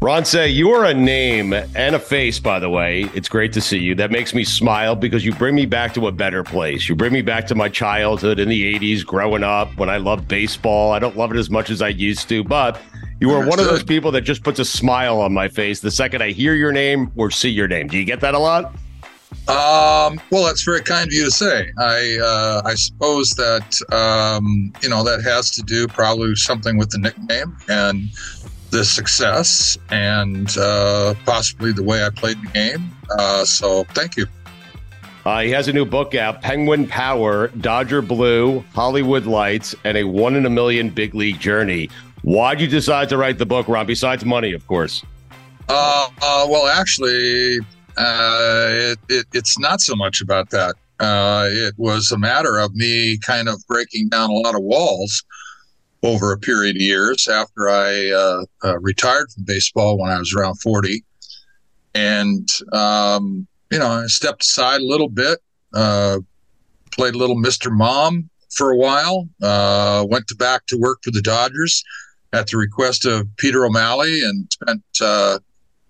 Ron 0.00 0.24
Cey 0.24 0.50
you 0.50 0.70
are 0.70 0.84
a 0.84 0.94
name 0.94 1.52
and 1.52 1.96
a 1.96 1.98
face, 1.98 2.38
by 2.38 2.60
the 2.60 2.70
way. 2.70 3.10
It's 3.14 3.28
great 3.28 3.52
to 3.54 3.60
see 3.60 3.78
you. 3.78 3.96
That 3.96 4.12
makes 4.12 4.32
me 4.32 4.44
smile 4.44 4.94
because 4.94 5.24
you 5.24 5.32
bring 5.32 5.56
me 5.56 5.66
back 5.66 5.92
to 5.94 6.06
a 6.06 6.12
better 6.12 6.44
place. 6.44 6.88
You 6.88 6.94
bring 6.94 7.12
me 7.12 7.20
back 7.20 7.48
to 7.48 7.56
my 7.56 7.68
childhood 7.68 8.38
in 8.38 8.48
the 8.48 8.78
80s, 8.78 9.04
growing 9.04 9.42
up 9.42 9.76
when 9.76 9.90
I 9.90 9.96
loved 9.96 10.28
baseball. 10.28 10.92
I 10.92 11.00
don't 11.00 11.16
love 11.16 11.32
it 11.32 11.36
as 11.36 11.50
much 11.50 11.68
as 11.68 11.82
I 11.82 11.88
used 11.88 12.28
to, 12.28 12.44
but 12.44 12.80
you 13.20 13.32
are 13.32 13.44
one 13.44 13.58
of 13.58 13.66
those 13.66 13.82
people 13.82 14.12
that 14.12 14.20
just 14.20 14.44
puts 14.44 14.60
a 14.60 14.64
smile 14.64 15.20
on 15.20 15.34
my 15.34 15.48
face 15.48 15.80
the 15.80 15.90
second 15.90 16.22
I 16.22 16.30
hear 16.30 16.54
your 16.54 16.70
name 16.70 17.10
or 17.16 17.32
see 17.32 17.50
your 17.50 17.66
name. 17.66 17.88
Do 17.88 17.98
you 17.98 18.04
get 18.04 18.20
that 18.20 18.36
a 18.36 18.38
lot? 18.38 18.66
Um, 19.48 20.20
well, 20.30 20.44
that's 20.44 20.62
very 20.62 20.82
kind 20.82 21.08
of 21.08 21.12
you 21.12 21.24
to 21.24 21.30
say. 21.32 21.72
I 21.76 22.18
uh, 22.22 22.62
I 22.64 22.74
suppose 22.76 23.32
that 23.32 23.82
um, 23.92 24.72
you 24.80 24.88
know 24.88 25.02
that 25.02 25.22
has 25.24 25.50
to 25.52 25.62
do 25.62 25.88
probably 25.88 26.36
something 26.36 26.78
with 26.78 26.90
the 26.90 26.98
nickname 26.98 27.56
and 27.68 28.08
the 28.70 28.84
success 28.84 29.78
and 29.90 30.56
uh, 30.58 31.14
possibly 31.24 31.72
the 31.72 31.82
way 31.82 32.04
I 32.04 32.10
played 32.10 32.40
the 32.42 32.48
game. 32.48 32.90
Uh, 33.10 33.44
so 33.44 33.84
thank 33.94 34.16
you. 34.16 34.26
Uh, 35.24 35.40
he 35.40 35.50
has 35.50 35.68
a 35.68 35.72
new 35.72 35.84
book 35.84 36.14
out 36.14 36.40
Penguin 36.40 36.86
Power, 36.86 37.48
Dodger 37.48 38.00
Blue, 38.00 38.60
Hollywood 38.72 39.26
Lights, 39.26 39.74
and 39.84 39.96
a 39.98 40.04
one 40.04 40.36
in 40.36 40.46
a 40.46 40.50
million 40.50 40.88
big 40.88 41.14
league 41.14 41.38
journey. 41.38 41.90
Why'd 42.22 42.60
you 42.60 42.66
decide 42.66 43.08
to 43.10 43.18
write 43.18 43.38
the 43.38 43.46
book, 43.46 43.68
Ron? 43.68 43.86
Besides 43.86 44.24
money, 44.24 44.52
of 44.52 44.66
course. 44.66 45.04
Uh, 45.68 46.08
uh, 46.22 46.46
well, 46.48 46.66
actually, 46.66 47.58
uh, 47.96 48.68
it, 48.70 48.98
it, 49.08 49.26
it's 49.34 49.58
not 49.58 49.80
so 49.80 49.94
much 49.94 50.22
about 50.22 50.50
that. 50.50 50.76
Uh, 50.98 51.46
it 51.50 51.74
was 51.76 52.10
a 52.10 52.18
matter 52.18 52.58
of 52.58 52.74
me 52.74 53.18
kind 53.18 53.48
of 53.48 53.62
breaking 53.68 54.08
down 54.08 54.30
a 54.30 54.34
lot 54.34 54.54
of 54.54 54.62
walls 54.62 55.24
over 56.02 56.32
a 56.32 56.38
period 56.38 56.76
of 56.76 56.82
years 56.82 57.28
after 57.28 57.68
I 57.68 58.10
uh, 58.10 58.44
uh, 58.64 58.78
retired 58.80 59.30
from 59.32 59.44
baseball 59.44 59.98
when 59.98 60.10
I 60.10 60.18
was 60.18 60.34
around 60.34 60.56
40. 60.56 61.02
And, 61.94 62.48
um, 62.72 63.46
you 63.70 63.78
know, 63.78 63.88
I 63.88 64.06
stepped 64.06 64.42
aside 64.42 64.80
a 64.80 64.86
little 64.86 65.08
bit, 65.08 65.38
uh, 65.74 66.18
played 66.92 67.14
a 67.14 67.18
little 67.18 67.36
Mr. 67.36 67.70
Mom 67.70 68.30
for 68.50 68.70
a 68.70 68.76
while, 68.76 69.28
uh, 69.42 70.06
went 70.08 70.26
to 70.28 70.36
back 70.36 70.66
to 70.66 70.78
work 70.78 71.00
for 71.02 71.10
the 71.10 71.22
Dodgers 71.22 71.82
at 72.32 72.46
the 72.46 72.56
request 72.56 73.06
of 73.06 73.26
Peter 73.36 73.64
O'Malley 73.64 74.22
and 74.22 74.48
spent 74.52 74.82
uh, 75.00 75.38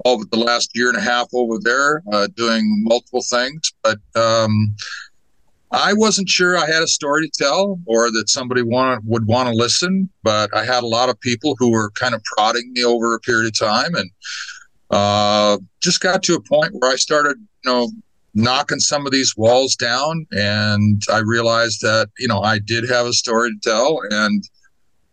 all 0.04 0.22
of 0.22 0.30
the 0.30 0.38
last 0.38 0.70
year 0.74 0.88
and 0.88 0.98
a 0.98 1.02
half 1.02 1.28
over 1.34 1.58
there 1.60 2.02
uh, 2.12 2.28
doing 2.36 2.62
multiple 2.84 3.22
things. 3.28 3.72
But 3.82 3.98
um, 4.14 4.74
I 5.70 5.92
wasn't 5.92 6.28
sure 6.28 6.56
I 6.56 6.66
had 6.66 6.82
a 6.82 6.88
story 6.88 7.28
to 7.28 7.44
tell 7.44 7.78
or 7.86 8.10
that 8.10 8.28
somebody 8.28 8.62
want, 8.62 9.04
would 9.04 9.26
want 9.26 9.48
to 9.48 9.54
listen, 9.54 10.08
but 10.22 10.54
I 10.54 10.64
had 10.64 10.82
a 10.82 10.86
lot 10.86 11.10
of 11.10 11.20
people 11.20 11.56
who 11.58 11.70
were 11.70 11.90
kind 11.90 12.14
of 12.14 12.22
prodding 12.24 12.72
me 12.72 12.84
over 12.84 13.14
a 13.14 13.20
period 13.20 13.48
of 13.48 13.58
time 13.58 13.94
and 13.94 14.10
uh, 14.90 15.58
just 15.80 16.00
got 16.00 16.22
to 16.22 16.34
a 16.34 16.40
point 16.40 16.72
where 16.74 16.90
I 16.90 16.96
started, 16.96 17.36
you 17.64 17.70
know, 17.70 17.90
knocking 18.34 18.80
some 18.80 19.04
of 19.04 19.12
these 19.12 19.36
walls 19.36 19.76
down. 19.76 20.26
And 20.32 21.02
I 21.12 21.18
realized 21.18 21.82
that, 21.82 22.08
you 22.18 22.28
know, 22.28 22.40
I 22.40 22.58
did 22.58 22.88
have 22.88 23.06
a 23.06 23.12
story 23.12 23.50
to 23.50 23.70
tell 23.70 24.00
and 24.10 24.42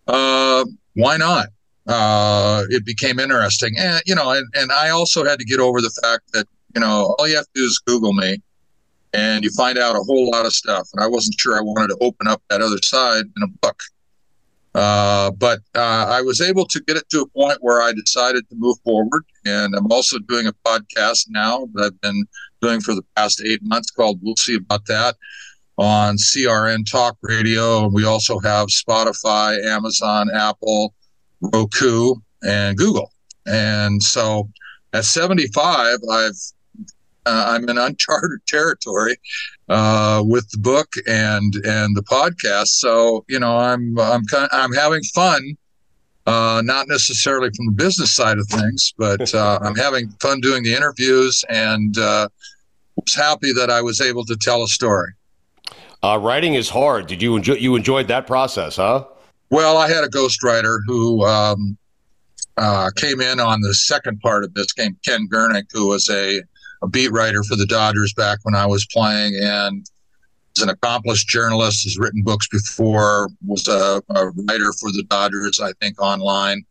uh, 0.08 0.64
why 0.94 1.18
not? 1.18 1.48
Uh, 1.88 2.64
it 2.70 2.86
became 2.86 3.20
interesting. 3.20 3.76
And, 3.78 4.02
you 4.06 4.16
know, 4.16 4.32
and, 4.32 4.48
and 4.56 4.72
I 4.72 4.90
also 4.90 5.26
had 5.26 5.38
to 5.40 5.46
get 5.46 5.60
over 5.60 5.82
the 5.82 5.92
fact 6.02 6.32
that, 6.34 6.48
you 6.74 6.82
know, 6.82 7.16
all 7.20 7.28
you 7.28 7.36
have 7.36 7.46
to 7.46 7.52
do 7.56 7.64
is 7.64 7.82
Google 7.86 8.14
me 8.14 8.42
and 9.16 9.44
you 9.44 9.50
find 9.52 9.78
out 9.78 9.96
a 9.96 10.04
whole 10.04 10.30
lot 10.30 10.46
of 10.46 10.54
stuff. 10.54 10.90
And 10.94 11.02
I 11.02 11.08
wasn't 11.08 11.40
sure 11.40 11.58
I 11.58 11.62
wanted 11.62 11.88
to 11.88 11.98
open 12.02 12.28
up 12.28 12.42
that 12.50 12.62
other 12.62 12.80
side 12.84 13.24
in 13.38 13.44
a 13.44 13.48
book. 13.62 13.82
Uh, 14.74 15.32
but 15.32 15.60
uh, 15.74 16.08
I 16.10 16.22
was 16.22 16.42
able 16.42 16.66
to 16.66 16.82
get 16.82 16.98
it 16.98 17.08
to 17.12 17.22
a 17.22 17.28
point 17.28 17.60
where 17.62 17.82
I 17.82 17.94
decided 17.94 18.48
to 18.50 18.56
move 18.56 18.78
forward. 18.84 19.24
And 19.46 19.74
I'm 19.74 19.90
also 19.90 20.20
doing 20.20 20.48
a 20.48 20.54
podcast 20.68 21.28
now 21.30 21.70
that 21.74 21.86
I've 21.86 22.02
been 22.02 22.26
doing 22.62 22.82
for 22.82 22.94
the 22.94 23.04
past 23.16 23.42
eight 23.46 23.62
months 23.64 23.90
called 23.90 24.20
We'll 24.22 24.36
See 24.36 24.56
About 24.56 24.86
That 24.88 25.16
on 25.78 26.18
CRN 26.18 26.90
Talk 26.90 27.18
Radio. 27.22 27.86
And 27.86 27.94
we 27.94 28.04
also 28.04 28.38
have 28.40 28.68
Spotify, 28.68 29.64
Amazon, 29.64 30.30
Apple, 30.34 30.94
Roku, 31.40 32.16
and 32.44 32.78
Google. 32.78 33.12
And 33.46 34.04
so 34.04 34.50
at 34.92 35.06
75, 35.06 36.00
I've 36.12 36.34
uh, 37.26 37.46
I'm 37.48 37.68
in 37.70 37.78
uncharted 37.78 38.40
territory 38.48 39.18
uh, 39.70 40.24
with 40.26 40.50
the 40.52 40.58
book 40.58 40.94
and 41.08 41.56
and 41.66 41.96
the 41.96 42.04
podcast. 42.04 42.68
So 42.68 43.26
you 43.28 43.40
know, 43.40 43.58
I'm 43.58 43.98
I'm 44.00 44.26
kind 44.26 44.50
I'm 44.52 44.74
having 44.74 45.04
fun. 45.14 45.58
Uh, 46.28 46.60
not 46.66 46.88
necessarily 46.88 47.52
from 47.56 47.68
the 47.68 47.72
business 47.72 48.16
side 48.16 48.40
of 48.40 48.48
things, 48.48 48.94
but 48.98 49.34
uh, 49.36 49.60
I'm 49.62 49.76
having 49.76 50.10
fun 50.22 50.42
doing 50.42 50.64
the 50.64 50.74
interviews 50.74 51.46
and 51.50 51.96
uh, 52.00 52.28
was 52.96 53.14
happy 53.14 53.54
that 53.54 53.70
I 53.70 53.82
was 53.82 54.02
able 54.02 54.26
to 54.26 54.36
tell 54.36 54.64
a 54.64 54.68
story. 54.68 55.12
Uh, 56.02 56.18
writing 56.18 56.56
is 56.56 56.70
hard. 56.70 57.08
Did 57.08 57.22
you 57.22 57.36
enjoy? 57.36 57.54
You 57.54 57.76
enjoyed 57.76 58.08
that 58.08 58.28
process, 58.28 58.78
huh? 58.78 59.06
Well, 59.50 59.78
I 59.78 59.88
had 59.88 60.04
a 60.04 60.08
ghostwriter 60.08 60.80
who 60.88 61.24
um, 61.26 61.78
uh, 62.58 62.90
came 62.96 63.22
in 63.22 63.40
on 63.40 63.62
the 63.62 63.74
second 63.74 64.20
part 64.22 64.44
of 64.44 64.54
this 64.54 64.72
game, 64.74 64.98
Ken 65.06 65.28
Gurnick, 65.32 65.66
who 65.72 65.88
was 65.88 66.10
a 66.10 66.42
a 66.86 66.90
beat 66.90 67.12
writer 67.12 67.44
for 67.44 67.56
the 67.56 67.66
Dodgers 67.66 68.14
back 68.14 68.40
when 68.44 68.56
I 68.56 68.66
was 68.66 68.86
playing, 68.86 69.36
and 69.42 69.86
is 70.56 70.64
an 70.64 70.70
accomplished 70.70 71.28
journalist. 71.28 71.84
Has 71.84 71.98
written 71.98 72.22
books 72.22 72.48
before. 72.48 73.30
Was 73.46 73.68
a, 73.68 74.02
a 74.10 74.30
writer 74.30 74.72
for 74.74 74.92
the 74.92 75.04
Dodgers, 75.10 75.60
I 75.60 75.74
think, 75.82 76.02
online. 76.02 76.64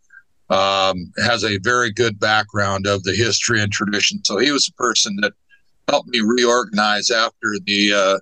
Um, 0.50 1.12
has 1.18 1.42
a 1.44 1.58
very 1.58 1.90
good 1.90 2.18
background 2.20 2.86
of 2.86 3.02
the 3.02 3.12
history 3.12 3.60
and 3.60 3.72
tradition. 3.72 4.22
So 4.24 4.38
he 4.38 4.52
was 4.52 4.68
a 4.68 4.72
person 4.72 5.16
that 5.22 5.32
helped 5.88 6.08
me 6.08 6.20
reorganize 6.20 7.10
after 7.10 7.56
the 7.64 7.92
uh, 7.92 8.18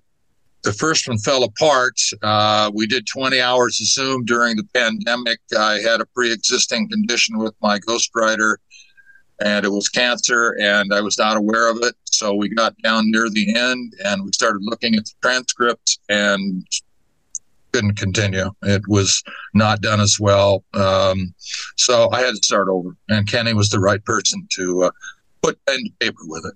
the 0.62 0.72
first 0.72 1.08
one 1.08 1.18
fell 1.18 1.42
apart. 1.42 2.00
Uh, 2.22 2.70
we 2.72 2.86
did 2.86 3.06
20 3.06 3.40
hours 3.40 3.80
of 3.80 3.86
Zoom 3.88 4.24
during 4.24 4.56
the 4.56 4.66
pandemic. 4.72 5.40
I 5.58 5.80
had 5.80 6.00
a 6.00 6.06
pre-existing 6.06 6.88
condition 6.88 7.38
with 7.38 7.54
my 7.60 7.80
ghostwriter 7.80 8.56
and 9.44 9.64
it 9.64 9.70
was 9.70 9.88
cancer, 9.88 10.56
and 10.60 10.92
I 10.92 11.00
was 11.00 11.18
not 11.18 11.36
aware 11.36 11.70
of 11.70 11.78
it. 11.82 11.94
So 12.04 12.34
we 12.34 12.48
got 12.48 12.76
down 12.82 13.10
near 13.10 13.28
the 13.28 13.56
end, 13.56 13.94
and 14.04 14.24
we 14.24 14.30
started 14.32 14.62
looking 14.62 14.94
at 14.94 15.04
the 15.04 15.12
transcript, 15.22 15.98
and 16.08 16.66
couldn't 17.72 17.94
continue. 17.94 18.50
It 18.62 18.86
was 18.86 19.22
not 19.54 19.80
done 19.80 20.00
as 20.00 20.20
well. 20.20 20.62
Um, 20.74 21.34
so 21.76 22.10
I 22.12 22.20
had 22.20 22.34
to 22.34 22.42
start 22.42 22.68
over, 22.68 22.96
and 23.08 23.26
Kenny 23.26 23.54
was 23.54 23.70
the 23.70 23.80
right 23.80 24.04
person 24.04 24.46
to 24.56 24.84
uh, 24.84 24.90
put 25.42 25.58
pen 25.66 25.84
to 25.84 25.90
paper 25.98 26.20
with 26.24 26.44
it. 26.44 26.54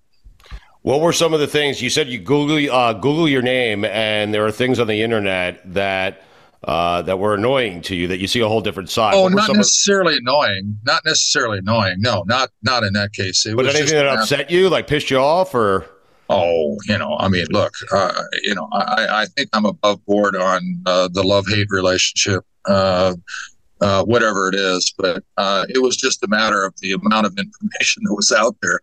What 0.83 1.01
were 1.01 1.13
some 1.13 1.35
of 1.35 1.41
the 1.41 1.49
things 1.49 1.83
you 1.83 1.91
said? 1.91 2.09
You 2.09 2.19
Google 2.19 2.73
uh, 2.73 2.93
Google 2.93 3.29
your 3.29 3.43
name, 3.43 3.85
and 3.85 4.33
there 4.33 4.47
are 4.47 4.53
things 4.53 4.79
on 4.79 4.87
the 4.87 5.03
internet 5.03 5.61
that 5.75 6.23
uh, 6.67 7.01
that 7.03 7.19
were 7.19 7.35
annoying 7.35 7.81
to 7.81 7.95
you 7.95 8.09
that 8.09 8.19
you 8.19 8.27
see 8.27 8.41
a 8.41 8.49
whole 8.49 8.61
different 8.61 8.91
side? 8.91 9.15
Oh, 9.15 9.29
not 9.29 9.55
necessarily 9.55 10.17
annoying. 10.17 10.79
Not 10.85 11.05
necessarily 11.05 11.59
annoying. 11.59 11.97
No, 12.01 12.25
not 12.27 12.51
not 12.63 12.83
in 12.83 12.93
that 12.95 13.13
case. 13.13 13.47
It 13.47 13.57
but 13.57 13.67
anything 13.67 13.95
that 13.95 14.07
upset 14.07 14.51
you, 14.51 14.69
like 14.69 14.87
pissed 14.87 15.11
you 15.11 15.19
off, 15.19 15.55
or 15.55 15.87
oh, 16.29 16.77
you 16.87 16.99
know, 16.99 17.17
I 17.19 17.29
mean, 17.29 17.47
look, 17.51 17.73
uh, 17.93 18.25
you 18.43 18.55
know, 18.55 18.69
I, 18.73 19.07
I 19.11 19.27
think 19.27 19.49
I'm 19.53 19.65
above 19.65 20.05
board 20.07 20.35
on 20.35 20.83
uh, 20.87 21.09
the 21.13 21.23
love 21.23 21.47
hate 21.47 21.69
relationship. 21.71 22.45
Uh, 22.65 23.15
uh, 23.83 24.03
whatever 24.05 24.49
it 24.49 24.55
is, 24.55 24.93
but 24.97 25.23
uh, 25.37 25.67
it 25.69 25.83
was 25.83 25.99
just 25.99 26.25
a 26.25 26.29
matter 26.29 26.65
of 26.65 26.75
the 26.81 26.93
amount 26.93 27.27
of 27.27 27.37
information 27.39 28.03
that 28.05 28.15
was 28.15 28.33
out 28.33 28.57
there 28.63 28.81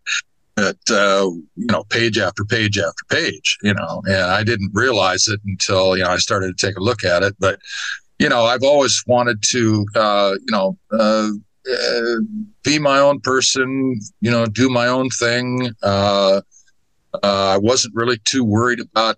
that 0.55 0.77
uh, 0.89 1.29
you 1.55 1.65
know 1.67 1.83
page 1.85 2.17
after 2.17 2.45
page 2.45 2.77
after 2.77 3.05
page 3.09 3.57
you 3.63 3.73
know 3.73 4.01
and 4.05 4.23
i 4.23 4.43
didn't 4.43 4.71
realize 4.73 5.27
it 5.27 5.39
until 5.45 5.97
you 5.97 6.03
know 6.03 6.09
i 6.09 6.17
started 6.17 6.57
to 6.57 6.65
take 6.65 6.77
a 6.77 6.83
look 6.83 7.03
at 7.03 7.23
it. 7.23 7.35
But 7.39 7.59
you 8.19 8.29
know 8.29 8.45
i've 8.45 8.63
always 8.63 9.03
wanted 9.07 9.41
to 9.49 9.85
uh, 9.95 10.35
you 10.39 10.51
know 10.51 10.77
uh, 10.91 11.29
uh 11.71 12.15
be 12.63 12.77
my 12.79 12.99
own 12.99 13.19
person 13.21 13.99
you 14.21 14.31
know 14.31 14.45
do 14.45 14.69
my 14.69 14.87
own 14.87 15.09
thing. 15.09 15.71
Uh, 15.81 16.41
uh, 17.23 17.53
i 17.53 17.57
wasn't 17.57 17.93
really 17.95 18.17
too 18.25 18.43
worried 18.43 18.79
about 18.79 19.17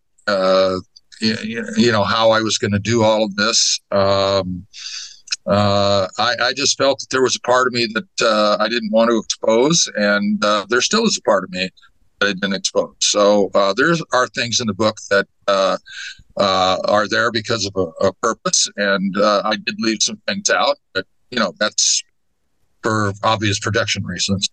you, 1.22 1.66
you 1.78 1.92
know 1.92 2.04
how 2.04 2.32
i 2.32 2.42
was 2.42 2.58
going 2.58 2.74
to 2.74 2.80
do 2.80 3.04
all 3.04 3.24
of 3.24 3.36
this. 3.36 3.80
Um, 3.92 4.66
uh, 5.48 6.08
I, 6.18 6.36
I, 6.42 6.54
just 6.54 6.76
felt 6.78 7.00
that 7.00 7.10
there 7.12 7.22
was 7.22 7.36
a 7.36 7.40
part 7.42 7.68
of 7.68 7.74
me 7.74 7.88
that 7.94 8.28
uh, 8.28 8.58
I 8.60 8.68
didn't 8.68 8.92
want 8.92 9.12
to 9.12 9.18
expose, 9.18 9.88
and 9.96 10.44
uh, 10.44 10.66
there 10.70 10.82
still 10.82 11.06
is 11.06 11.18
a 11.18 11.22
part 11.22 11.44
of 11.44 11.52
me 11.52 11.70
that 12.20 12.30
I 12.30 12.34
didn't 12.34 12.54
expose. 12.54 12.96
So 13.02 13.52
uh, 13.54 13.74
there 13.78 13.94
are 14.12 14.28
things 14.30 14.60
in 14.60 14.66
the 14.66 14.74
book 14.74 14.98
that 15.12 15.28
uh, 15.48 15.78
uh, 16.38 16.78
are 16.86 17.08
there 17.08 17.32
because 17.32 17.66
of 17.66 17.74
a, 17.76 18.08
a 18.08 18.14
purpose, 18.14 18.68
and 18.78 19.16
I 19.20 19.56
did 19.64 19.76
leave 19.80 20.02
some 20.02 20.18
things 20.28 20.50
out, 20.50 20.78
but 20.94 21.06
you 21.30 21.38
know 21.38 21.54
that's 21.60 22.04
for 22.82 23.14
obvious 23.24 23.60
protection 23.60 24.04
reasons. 24.04 24.50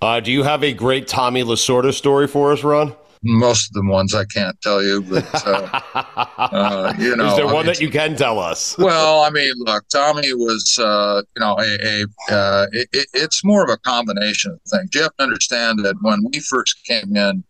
do 0.00 0.32
you 0.32 0.42
have 0.42 0.64
a 0.64 0.72
great 0.72 1.06
Tommy 1.06 1.44
Lasorda 1.44 1.92
story 1.92 2.26
for 2.26 2.52
us, 2.52 2.64
Ron? 2.64 2.92
Most 3.26 3.68
of 3.68 3.74
the 3.74 3.90
ones 3.90 4.14
I 4.14 4.24
can't 4.24 4.60
tell 4.60 4.82
you, 4.82 5.02
but 5.02 5.46
uh, 5.46 5.80
uh, 6.36 6.94
you 6.98 7.16
know, 7.16 7.28
is 7.28 7.36
there 7.36 7.46
I 7.46 7.52
one 7.52 7.66
mean, 7.66 7.74
that 7.74 7.80
you 7.80 7.90
can 7.90 8.16
tell 8.16 8.38
us? 8.38 8.76
well, 8.78 9.22
I 9.22 9.30
mean, 9.30 9.52
look, 9.58 9.86
Tommy 9.88 10.32
was, 10.34 10.78
uh, 10.78 11.22
you 11.36 11.40
know, 11.40 11.56
a, 11.58 12.02
a 12.02 12.34
uh, 12.34 12.66
it, 12.72 13.08
it's 13.12 13.44
more 13.44 13.62
of 13.62 13.70
a 13.70 13.76
combination 13.78 14.52
of 14.52 14.60
things. 14.70 14.90
You 14.94 15.02
have 15.02 15.16
to 15.16 15.24
understand 15.24 15.80
that 15.84 15.96
when 16.02 16.24
we 16.32 16.40
first 16.40 16.84
came 16.84 17.16
in 17.16 17.44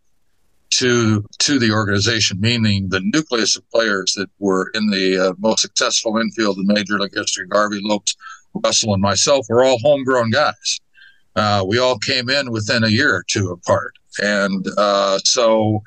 to 0.70 1.24
to 1.38 1.58
the 1.58 1.70
organization, 1.70 2.40
meaning 2.40 2.88
the 2.88 3.00
nucleus 3.00 3.56
of 3.56 3.68
players 3.70 4.14
that 4.14 4.28
were 4.38 4.70
in 4.74 4.90
the 4.90 5.28
uh, 5.28 5.34
most 5.38 5.62
successful 5.62 6.18
infield 6.18 6.58
in 6.58 6.66
Major 6.66 6.98
League 6.98 7.14
history, 7.14 7.46
Garvey 7.46 7.80
Lopes, 7.82 8.16
Russell, 8.54 8.94
and 8.94 9.02
myself, 9.02 9.46
were 9.48 9.64
all 9.64 9.78
homegrown 9.82 10.30
guys. 10.30 10.80
Uh, 11.36 11.62
we 11.66 11.78
all 11.78 11.98
came 11.98 12.30
in 12.30 12.50
within 12.50 12.82
a 12.82 12.88
year 12.88 13.14
or 13.14 13.24
two 13.28 13.50
apart 13.50 13.92
and 14.22 14.66
uh, 14.76 15.18
so 15.24 15.82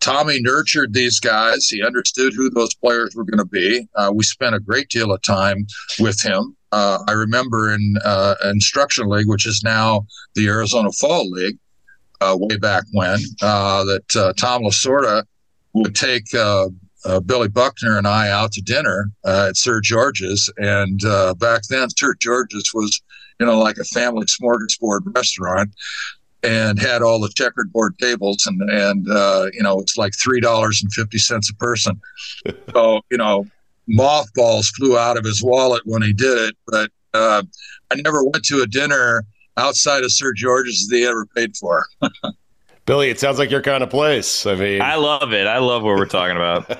Tommy 0.00 0.38
nurtured 0.40 0.92
these 0.92 1.18
guys. 1.18 1.66
He 1.66 1.82
understood 1.82 2.34
who 2.34 2.50
those 2.50 2.74
players 2.74 3.14
were 3.14 3.24
going 3.24 3.38
to 3.38 3.46
be. 3.46 3.88
Uh, 3.94 4.12
we 4.14 4.22
spent 4.22 4.54
a 4.54 4.60
great 4.60 4.90
deal 4.90 5.10
of 5.12 5.22
time 5.22 5.66
with 5.98 6.20
him. 6.20 6.54
Uh, 6.72 6.98
I 7.08 7.12
remember 7.12 7.72
in 7.72 7.94
uh, 8.04 8.34
Instruction 8.44 9.08
League, 9.08 9.28
which 9.28 9.46
is 9.46 9.62
now 9.64 10.06
the 10.34 10.48
Arizona 10.48 10.90
Fall 10.92 11.30
League, 11.30 11.56
uh, 12.20 12.36
way 12.38 12.56
back 12.58 12.84
when, 12.92 13.18
uh, 13.42 13.84
that 13.84 14.16
uh, 14.16 14.32
Tom 14.34 14.62
Lasorda 14.62 15.24
would 15.72 15.94
take 15.94 16.26
Billy 17.26 17.48
Buckner 17.48 17.96
and 17.96 18.06
I 18.06 18.28
out 18.28 18.52
to 18.52 18.60
dinner 18.60 19.10
at 19.24 19.56
Sir 19.56 19.80
George's. 19.80 20.52
And 20.58 21.00
back 21.38 21.62
then, 21.70 21.88
Sir 21.96 22.14
George's 22.20 22.72
was, 22.74 23.00
you 23.40 23.46
know, 23.46 23.58
like 23.58 23.78
a 23.78 23.84
family 23.84 24.26
smorgasbord 24.26 25.14
restaurant 25.14 25.70
and 26.44 26.78
had 26.78 27.02
all 27.02 27.18
the 27.18 27.30
checkered 27.30 27.72
board 27.72 27.98
tables 27.98 28.46
and 28.46 28.60
and 28.70 29.10
uh, 29.10 29.46
you 29.52 29.62
know 29.62 29.80
it's 29.80 29.96
like 29.96 30.12
three 30.14 30.40
dollars 30.40 30.82
and 30.82 30.92
fifty 30.92 31.18
cents 31.18 31.50
a 31.50 31.54
person. 31.54 32.00
so 32.72 33.00
you 33.10 33.16
know 33.16 33.46
mothballs 33.86 34.68
flew 34.70 34.98
out 34.98 35.16
of 35.16 35.24
his 35.24 35.42
wallet 35.42 35.82
when 35.84 36.02
he 36.02 36.12
did 36.12 36.48
it, 36.48 36.56
but 36.66 36.90
uh, 37.14 37.42
I 37.90 37.94
never 37.96 38.22
went 38.22 38.44
to 38.46 38.62
a 38.62 38.66
dinner 38.66 39.24
outside 39.56 40.04
of 40.04 40.12
Sir 40.12 40.32
George's 40.32 40.86
that 40.88 40.96
he 40.96 41.04
ever 41.06 41.26
paid 41.26 41.56
for. 41.56 41.86
Billy, 42.86 43.08
it 43.08 43.18
sounds 43.18 43.38
like 43.38 43.50
your 43.50 43.62
kind 43.62 43.82
of 43.82 43.88
place. 43.88 44.44
I 44.44 44.56
mean, 44.56 44.82
I 44.82 44.96
love 44.96 45.32
it. 45.32 45.46
I 45.46 45.56
love 45.56 45.82
what 45.82 45.96
we're 45.96 46.04
talking 46.04 46.36
about. 46.36 46.66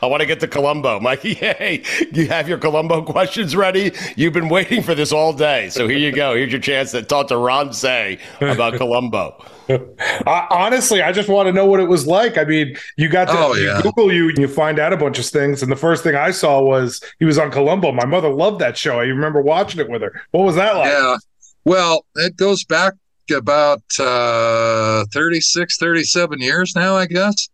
I 0.00 0.06
want 0.06 0.20
to 0.20 0.26
get 0.26 0.38
to 0.40 0.48
Columbo. 0.48 1.00
Mikey, 1.00 1.34
hey, 1.34 1.82
you 2.12 2.28
have 2.28 2.48
your 2.48 2.58
Columbo 2.58 3.02
questions 3.02 3.56
ready? 3.56 3.90
You've 4.14 4.32
been 4.32 4.48
waiting 4.48 4.84
for 4.84 4.94
this 4.94 5.10
all 5.10 5.32
day. 5.32 5.70
So 5.70 5.88
here 5.88 5.98
you 5.98 6.12
go. 6.12 6.36
Here's 6.36 6.52
your 6.52 6.60
chance 6.60 6.92
to 6.92 7.02
talk 7.02 7.26
to 7.28 7.36
Ron 7.36 7.72
Cey 7.72 8.20
about 8.40 8.74
Columbo. 8.74 9.44
Uh, 9.68 10.46
honestly, 10.50 11.02
I 11.02 11.10
just 11.10 11.28
want 11.28 11.48
to 11.48 11.52
know 11.52 11.66
what 11.66 11.80
it 11.80 11.88
was 11.88 12.06
like. 12.06 12.38
I 12.38 12.44
mean, 12.44 12.76
you 12.96 13.08
got 13.08 13.24
to 13.24 13.34
oh, 13.36 13.54
yeah. 13.54 13.78
you 13.78 13.82
Google 13.82 14.12
you 14.12 14.28
and 14.28 14.38
you 14.38 14.46
find 14.46 14.78
out 14.78 14.92
a 14.92 14.96
bunch 14.96 15.18
of 15.18 15.26
things. 15.26 15.64
And 15.64 15.72
the 15.72 15.76
first 15.76 16.04
thing 16.04 16.14
I 16.14 16.30
saw 16.30 16.62
was 16.62 17.02
he 17.18 17.24
was 17.24 17.38
on 17.38 17.50
Columbo. 17.50 17.90
My 17.90 18.06
mother 18.06 18.28
loved 18.28 18.60
that 18.60 18.78
show. 18.78 19.00
I 19.00 19.06
remember 19.06 19.42
watching 19.42 19.80
it 19.80 19.90
with 19.90 20.02
her. 20.02 20.22
What 20.30 20.44
was 20.44 20.54
that 20.54 20.76
like? 20.76 20.92
Yeah. 20.92 21.16
Well, 21.64 22.06
it 22.14 22.36
goes 22.36 22.62
back 22.62 22.92
about 23.30 23.82
uh, 23.98 25.04
36, 25.12 25.78
37 25.78 26.40
years 26.40 26.74
now, 26.74 26.96
I 26.96 27.06
guess. 27.06 27.48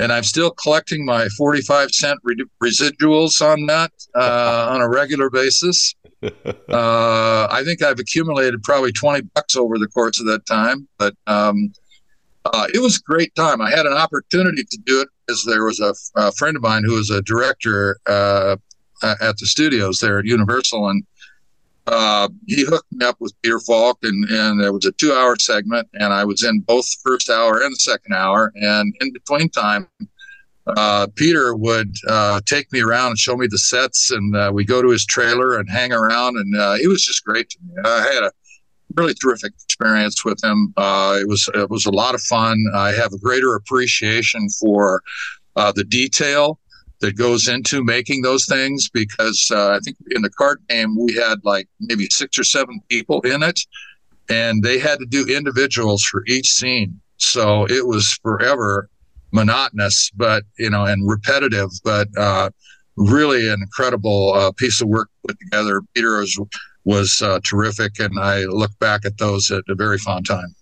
And 0.00 0.12
I'm 0.12 0.22
still 0.22 0.52
collecting 0.52 1.04
my 1.04 1.28
45 1.36 1.90
cent 1.90 2.20
re- 2.22 2.44
residuals 2.62 3.42
on 3.42 3.66
that 3.66 3.90
uh, 4.14 4.68
on 4.70 4.80
a 4.80 4.88
regular 4.88 5.30
basis. 5.30 5.94
Uh, 6.68 7.46
I 7.48 7.62
think 7.64 7.80
I've 7.80 8.00
accumulated 8.00 8.62
probably 8.64 8.90
20 8.90 9.22
bucks 9.34 9.54
over 9.54 9.78
the 9.78 9.86
course 9.86 10.18
of 10.18 10.26
that 10.26 10.44
time, 10.46 10.88
but 10.98 11.14
um, 11.28 11.72
uh, 12.44 12.66
it 12.74 12.80
was 12.80 12.96
a 12.96 13.02
great 13.02 13.34
time. 13.34 13.60
I 13.60 13.70
had 13.70 13.86
an 13.86 13.92
opportunity 13.92 14.64
to 14.64 14.78
do 14.84 15.00
it 15.00 15.08
because 15.26 15.44
there 15.44 15.64
was 15.64 15.80
a, 15.80 15.94
a, 16.16 16.32
friend 16.32 16.56
of 16.56 16.62
mine 16.62 16.82
who 16.84 16.94
was 16.94 17.10
a 17.10 17.22
director 17.22 17.98
uh, 18.06 18.56
at 19.02 19.38
the 19.38 19.46
studios 19.46 20.00
there 20.00 20.18
at 20.18 20.24
Universal, 20.24 20.88
and 20.88 21.04
uh, 21.90 22.28
he 22.46 22.64
hooked 22.64 22.92
me 22.92 23.04
up 23.06 23.16
with 23.18 23.32
Peter 23.42 23.58
Falk, 23.60 23.98
and, 24.02 24.28
and 24.28 24.60
there 24.60 24.72
was 24.72 24.84
a 24.84 24.92
two 24.92 25.12
hour 25.12 25.36
segment, 25.38 25.88
and 25.94 26.12
I 26.12 26.24
was 26.24 26.44
in 26.44 26.60
both 26.60 26.84
the 26.84 26.96
first 27.02 27.30
hour 27.30 27.62
and 27.62 27.72
the 27.72 27.78
second 27.80 28.14
hour. 28.14 28.52
And 28.56 28.94
in 29.00 29.12
between 29.12 29.48
time, 29.48 29.88
uh, 30.66 31.06
Peter 31.14 31.54
would 31.54 31.96
uh, 32.06 32.42
take 32.44 32.70
me 32.72 32.80
around 32.82 33.10
and 33.10 33.18
show 33.18 33.36
me 33.36 33.46
the 33.48 33.58
sets, 33.58 34.10
and 34.10 34.36
uh, 34.36 34.50
we 34.52 34.64
go 34.64 34.82
to 34.82 34.90
his 34.90 35.06
trailer 35.06 35.58
and 35.58 35.68
hang 35.70 35.92
around. 35.92 36.36
And 36.36 36.56
uh, 36.56 36.76
it 36.80 36.88
was 36.88 37.02
just 37.02 37.24
great 37.24 37.48
to 37.50 37.58
me. 37.66 37.74
I 37.82 38.12
had 38.12 38.22
a 38.22 38.32
really 38.94 39.14
terrific 39.14 39.54
experience 39.64 40.24
with 40.26 40.42
him. 40.44 40.74
Uh, 40.76 41.16
it 41.20 41.26
was 41.26 41.48
it 41.54 41.70
was 41.70 41.86
a 41.86 41.90
lot 41.90 42.14
of 42.14 42.20
fun. 42.20 42.62
I 42.74 42.92
have 42.92 43.14
a 43.14 43.18
greater 43.18 43.54
appreciation 43.54 44.48
for 44.50 45.02
the 45.56 45.84
detail 45.88 46.60
that 47.00 47.16
goes 47.16 47.48
into 47.48 47.84
making 47.84 48.22
those 48.22 48.46
things 48.46 48.88
because 48.88 49.50
uh, 49.52 49.70
I 49.70 49.78
think 49.80 49.96
in 50.10 50.22
the 50.22 50.30
card 50.30 50.60
game 50.68 50.96
we 50.98 51.14
had 51.14 51.44
like 51.44 51.68
maybe 51.80 52.06
six 52.10 52.38
or 52.38 52.44
seven 52.44 52.80
people 52.88 53.20
in 53.22 53.42
it, 53.42 53.60
and 54.28 54.62
they 54.62 54.78
had 54.78 54.98
to 54.98 55.06
do 55.06 55.26
individuals 55.26 56.04
for 56.04 56.24
each 56.26 56.52
scene. 56.52 57.00
So 57.18 57.66
it 57.68 57.86
was 57.86 58.18
forever 58.22 58.88
monotonous, 59.32 60.10
but 60.10 60.44
you 60.58 60.70
know, 60.70 60.84
and 60.84 61.08
repetitive, 61.08 61.70
but 61.84 62.08
uh, 62.16 62.50
really 62.96 63.48
an 63.48 63.60
incredible 63.62 64.34
uh, 64.34 64.52
piece 64.52 64.80
of 64.80 64.88
work 64.88 65.10
put 65.26 65.38
together. 65.38 65.82
Peter 65.94 66.18
was 66.18 66.38
was 66.84 67.20
uh, 67.22 67.38
terrific, 67.44 67.98
and 68.00 68.18
I 68.18 68.44
look 68.44 68.76
back 68.78 69.04
at 69.04 69.18
those 69.18 69.50
at 69.50 69.62
a 69.68 69.74
very 69.74 69.98
fond 69.98 70.26
time. 70.26 70.54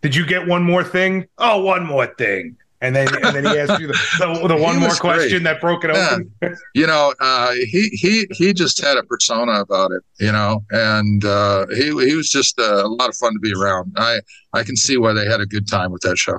Did 0.00 0.14
you 0.14 0.24
get 0.24 0.46
one 0.46 0.62
more 0.62 0.84
thing? 0.84 1.26
Oh, 1.38 1.62
one 1.62 1.84
more 1.84 2.06
thing. 2.06 2.56
And 2.86 2.94
then, 2.94 3.08
and 3.24 3.34
then 3.34 3.44
he 3.44 3.58
asked 3.58 3.80
you 3.80 3.88
the, 3.88 3.98
the, 4.20 4.46
the 4.46 4.56
one 4.56 4.78
more 4.78 4.90
question 4.90 5.42
great. 5.42 5.42
that 5.42 5.60
broke 5.60 5.82
it 5.82 5.90
yeah. 5.92 6.10
open. 6.12 6.56
you 6.76 6.86
know, 6.86 7.12
uh, 7.18 7.50
he 7.52 7.88
he 7.92 8.28
he 8.30 8.52
just 8.52 8.80
had 8.80 8.96
a 8.96 9.02
persona 9.02 9.60
about 9.60 9.90
it, 9.90 10.02
you 10.20 10.30
know, 10.30 10.62
and 10.70 11.24
uh, 11.24 11.66
he 11.70 11.86
he 11.86 12.14
was 12.14 12.30
just 12.30 12.60
uh, 12.60 12.84
a 12.84 12.86
lot 12.86 13.08
of 13.08 13.16
fun 13.16 13.32
to 13.32 13.40
be 13.40 13.52
around. 13.52 13.92
I 13.96 14.20
I 14.52 14.62
can 14.62 14.76
see 14.76 14.98
why 14.98 15.14
they 15.14 15.26
had 15.26 15.40
a 15.40 15.46
good 15.46 15.66
time 15.66 15.90
with 15.90 16.02
that 16.02 16.16
show. 16.16 16.38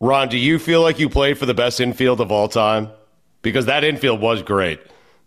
Ron, 0.00 0.28
do 0.28 0.36
you 0.36 0.58
feel 0.58 0.82
like 0.82 0.98
you 0.98 1.08
played 1.08 1.38
for 1.38 1.46
the 1.46 1.54
best 1.54 1.80
infield 1.80 2.20
of 2.20 2.32
all 2.32 2.48
time? 2.48 2.90
Because 3.42 3.66
that 3.66 3.84
infield 3.84 4.20
was 4.20 4.42
great. 4.42 4.80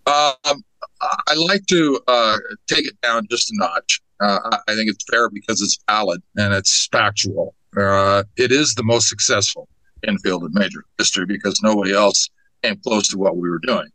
Um, 0.05 0.63
I 1.01 1.33
like 1.35 1.65
to 1.67 2.01
uh, 2.09 2.37
take 2.67 2.85
it 2.85 2.99
down 3.01 3.25
just 3.31 3.51
a 3.51 3.53
notch. 3.55 4.01
Uh, 4.19 4.57
I 4.67 4.75
think 4.75 4.89
it's 4.89 5.05
fair 5.09 5.29
because 5.29 5.61
it's 5.61 5.79
valid 5.89 6.21
and 6.35 6.53
it's 6.53 6.87
factual. 6.87 7.55
Uh, 7.79 8.23
it 8.35 8.51
is 8.51 8.75
the 8.75 8.83
most 8.83 9.07
successful 9.07 9.69
infield 10.07 10.43
in 10.43 10.53
major 10.53 10.83
history 10.97 11.25
because 11.25 11.61
nobody 11.61 11.93
else 11.93 12.29
came 12.63 12.77
close 12.77 13.07
to 13.09 13.17
what 13.17 13.37
we 13.37 13.49
were 13.49 13.59
doing. 13.59 13.87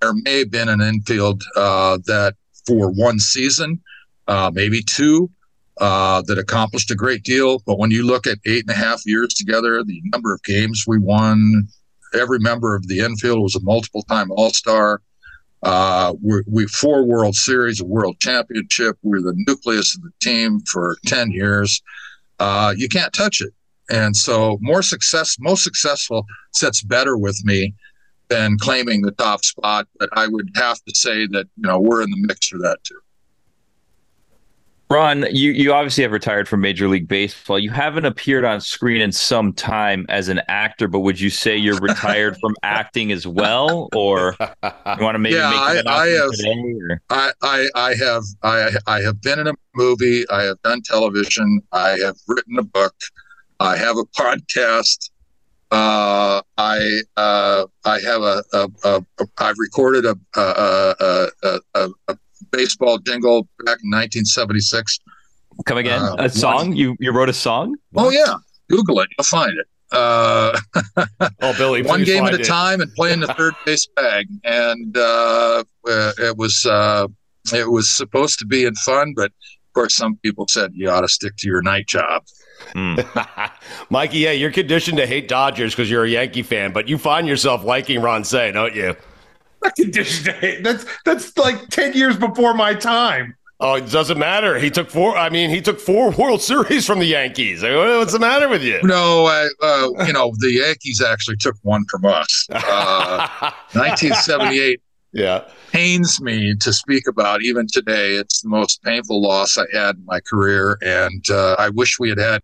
There 0.00 0.14
may 0.14 0.40
have 0.40 0.50
been 0.50 0.68
an 0.68 0.80
infield 0.80 1.42
uh, 1.56 1.98
that 2.06 2.34
for 2.66 2.90
one 2.90 3.18
season, 3.18 3.80
uh, 4.26 4.50
maybe 4.52 4.82
two, 4.82 5.30
uh, 5.80 6.22
that 6.22 6.38
accomplished 6.38 6.90
a 6.90 6.94
great 6.94 7.22
deal. 7.22 7.60
But 7.60 7.78
when 7.78 7.90
you 7.90 8.04
look 8.04 8.26
at 8.26 8.38
eight 8.46 8.64
and 8.66 8.70
a 8.70 8.78
half 8.78 9.02
years 9.06 9.34
together, 9.34 9.82
the 9.84 10.00
number 10.12 10.34
of 10.34 10.42
games 10.42 10.84
we 10.86 10.98
won, 10.98 11.68
every 12.14 12.38
member 12.38 12.74
of 12.74 12.86
the 12.88 13.00
infield 13.00 13.40
was 13.40 13.56
a 13.56 13.60
multiple 13.60 14.02
time 14.02 14.30
All 14.30 14.50
Star. 14.50 15.02
Uh, 15.62 16.14
we 16.22 16.42
we 16.46 16.66
four 16.66 17.04
World 17.04 17.34
Series, 17.34 17.80
a 17.80 17.84
World 17.84 18.20
Championship. 18.20 18.96
We're 19.02 19.20
the 19.20 19.34
nucleus 19.46 19.96
of 19.96 20.02
the 20.02 20.12
team 20.20 20.60
for 20.60 20.96
10 21.06 21.32
years. 21.32 21.82
Uh, 22.38 22.74
you 22.76 22.88
can't 22.88 23.12
touch 23.12 23.40
it. 23.40 23.52
And 23.90 24.16
so 24.16 24.58
more 24.60 24.82
success, 24.82 25.36
most 25.38 25.64
successful 25.64 26.26
sets 26.52 26.82
better 26.82 27.16
with 27.16 27.40
me 27.44 27.74
than 28.28 28.58
claiming 28.58 29.02
the 29.02 29.12
top 29.12 29.44
spot. 29.44 29.86
But 29.98 30.10
I 30.12 30.26
would 30.26 30.50
have 30.56 30.82
to 30.84 30.94
say 30.94 31.26
that, 31.28 31.46
you 31.56 31.68
know, 31.68 31.80
we're 31.80 32.02
in 32.02 32.10
the 32.10 32.18
mix 32.20 32.48
for 32.48 32.58
that 32.58 32.78
too. 32.84 33.00
Ron, 34.90 35.26
you, 35.30 35.52
you 35.52 35.74
obviously 35.74 36.02
have 36.02 36.12
retired 36.12 36.48
from 36.48 36.62
Major 36.62 36.88
League 36.88 37.08
Baseball. 37.08 37.58
You 37.58 37.68
haven't 37.68 38.06
appeared 38.06 38.46
on 38.46 38.58
screen 38.62 39.02
in 39.02 39.12
some 39.12 39.52
time 39.52 40.06
as 40.08 40.30
an 40.30 40.40
actor, 40.48 40.88
but 40.88 41.00
would 41.00 41.20
you 41.20 41.28
say 41.28 41.58
you're 41.58 41.78
retired 41.78 42.38
from 42.38 42.54
acting 42.62 43.12
as 43.12 43.26
well, 43.26 43.90
or 43.94 44.34
you 44.40 45.02
want 45.02 45.14
to 45.14 45.18
maybe 45.18 45.36
yeah, 45.36 45.50
make 45.50 45.86
I, 45.86 46.04
I 46.04 46.06
have, 46.06 46.30
today, 46.30 46.74
I, 47.10 47.32
I, 47.42 47.68
I 47.74 47.94
have 47.96 48.22
I, 48.42 48.70
I 48.86 49.00
have 49.02 49.20
been 49.20 49.38
in 49.38 49.48
a 49.48 49.52
movie. 49.74 50.26
I 50.30 50.44
have 50.44 50.60
done 50.62 50.80
television. 50.80 51.60
I 51.72 51.98
have 52.02 52.16
written 52.26 52.58
a 52.58 52.62
book. 52.62 52.94
I 53.60 53.76
have 53.76 53.96
a 53.96 54.04
podcast. 54.04 55.10
Uh, 55.70 56.40
I 56.56 57.00
uh, 57.16 57.66
I 57.84 58.00
have 58.00 58.22
a, 58.22 58.42
a, 58.52 58.68
a, 58.84 59.04
a 59.18 59.26
I've 59.38 59.56
recorded 59.58 60.06
a 60.06 60.16
a, 60.34 61.28
a, 61.74 62.16
baseball 62.50 62.98
jingle 62.98 63.42
back 63.64 63.78
in 63.82 63.90
1976. 63.90 65.00
Come 65.66 65.78
again? 65.78 66.00
Uh, 66.00 66.16
a 66.18 66.30
song? 66.30 66.68
One, 66.68 66.76
you 66.76 66.96
you 67.00 67.12
wrote 67.12 67.28
a 67.28 67.34
song? 67.34 67.76
Oh 67.96 68.10
yeah, 68.10 68.36
Google 68.70 69.00
it. 69.00 69.08
You'll 69.18 69.24
find 69.24 69.58
it. 69.58 69.66
Uh, 69.90 70.58
oh, 71.40 71.54
Billy, 71.56 71.82
one 71.96 72.04
game 72.04 72.24
at 72.24 72.34
a 72.34 72.40
it. 72.40 72.46
time 72.46 72.80
and 72.80 72.92
playing 72.94 73.20
the 73.20 73.34
third 73.34 73.54
base 73.66 73.86
bag, 73.96 74.26
and 74.44 74.96
uh, 74.96 75.64
it 75.86 76.36
was 76.36 76.64
uh, 76.64 77.08
it 77.52 77.70
was 77.70 77.90
supposed 77.90 78.38
to 78.38 78.46
be 78.46 78.64
in 78.64 78.74
fun, 78.76 79.12
but 79.14 79.26
of 79.26 79.72
course, 79.74 79.96
some 79.96 80.16
people 80.18 80.46
said 80.48 80.72
you 80.74 80.88
ought 80.88 81.02
to 81.02 81.08
stick 81.08 81.36
to 81.38 81.48
your 81.48 81.62
night 81.62 81.86
job. 81.86 82.22
Mm. 82.74 83.50
Mikey, 83.90 84.18
yeah, 84.18 84.32
you're 84.32 84.50
conditioned 84.50 84.98
to 84.98 85.06
hate 85.06 85.28
Dodgers 85.28 85.74
because 85.74 85.90
you're 85.90 86.04
a 86.04 86.08
Yankee 86.08 86.42
fan, 86.42 86.72
but 86.72 86.88
you 86.88 86.98
find 86.98 87.26
yourself 87.26 87.64
liking 87.64 88.00
Ron 88.00 88.24
Cey, 88.24 88.52
don't 88.52 88.74
you? 88.74 88.96
Not 89.62 89.74
conditioned 89.74 90.26
to 90.26 90.32
hate. 90.32 90.62
That's 90.62 90.84
that's 91.04 91.36
like 91.36 91.68
ten 91.68 91.92
years 91.92 92.16
before 92.16 92.54
my 92.54 92.74
time. 92.74 93.34
Oh, 93.60 93.74
it 93.74 93.90
doesn't 93.90 94.18
matter. 94.18 94.56
He 94.56 94.70
took 94.70 94.88
four. 94.88 95.16
I 95.16 95.30
mean, 95.30 95.50
he 95.50 95.60
took 95.60 95.80
four 95.80 96.10
World 96.18 96.40
Series 96.40 96.86
from 96.86 97.00
the 97.00 97.06
Yankees. 97.06 97.62
What's 97.62 98.12
the 98.12 98.20
matter 98.20 98.48
with 98.48 98.62
you? 98.62 98.80
No, 98.84 99.26
uh, 99.26 99.48
uh, 99.64 100.04
you 100.06 100.12
know 100.12 100.32
the 100.38 100.52
Yankees 100.52 101.02
actually 101.02 101.38
took 101.38 101.56
one 101.62 101.84
from 101.90 102.04
us. 102.04 102.46
Uh, 102.50 103.26
1978. 103.72 104.80
Yeah. 105.12 105.44
pains 105.72 106.20
me 106.20 106.54
to 106.56 106.72
speak 106.72 107.08
about 107.08 107.42
even 107.42 107.66
today. 107.66 108.16
It's 108.16 108.42
the 108.42 108.48
most 108.48 108.82
painful 108.82 109.22
loss 109.22 109.56
I 109.56 109.64
had 109.72 109.96
in 109.96 110.04
my 110.04 110.20
career, 110.20 110.76
and 110.82 111.24
uh, 111.30 111.56
I 111.58 111.70
wish 111.70 111.98
we 111.98 112.10
had 112.10 112.18
had 112.18 112.42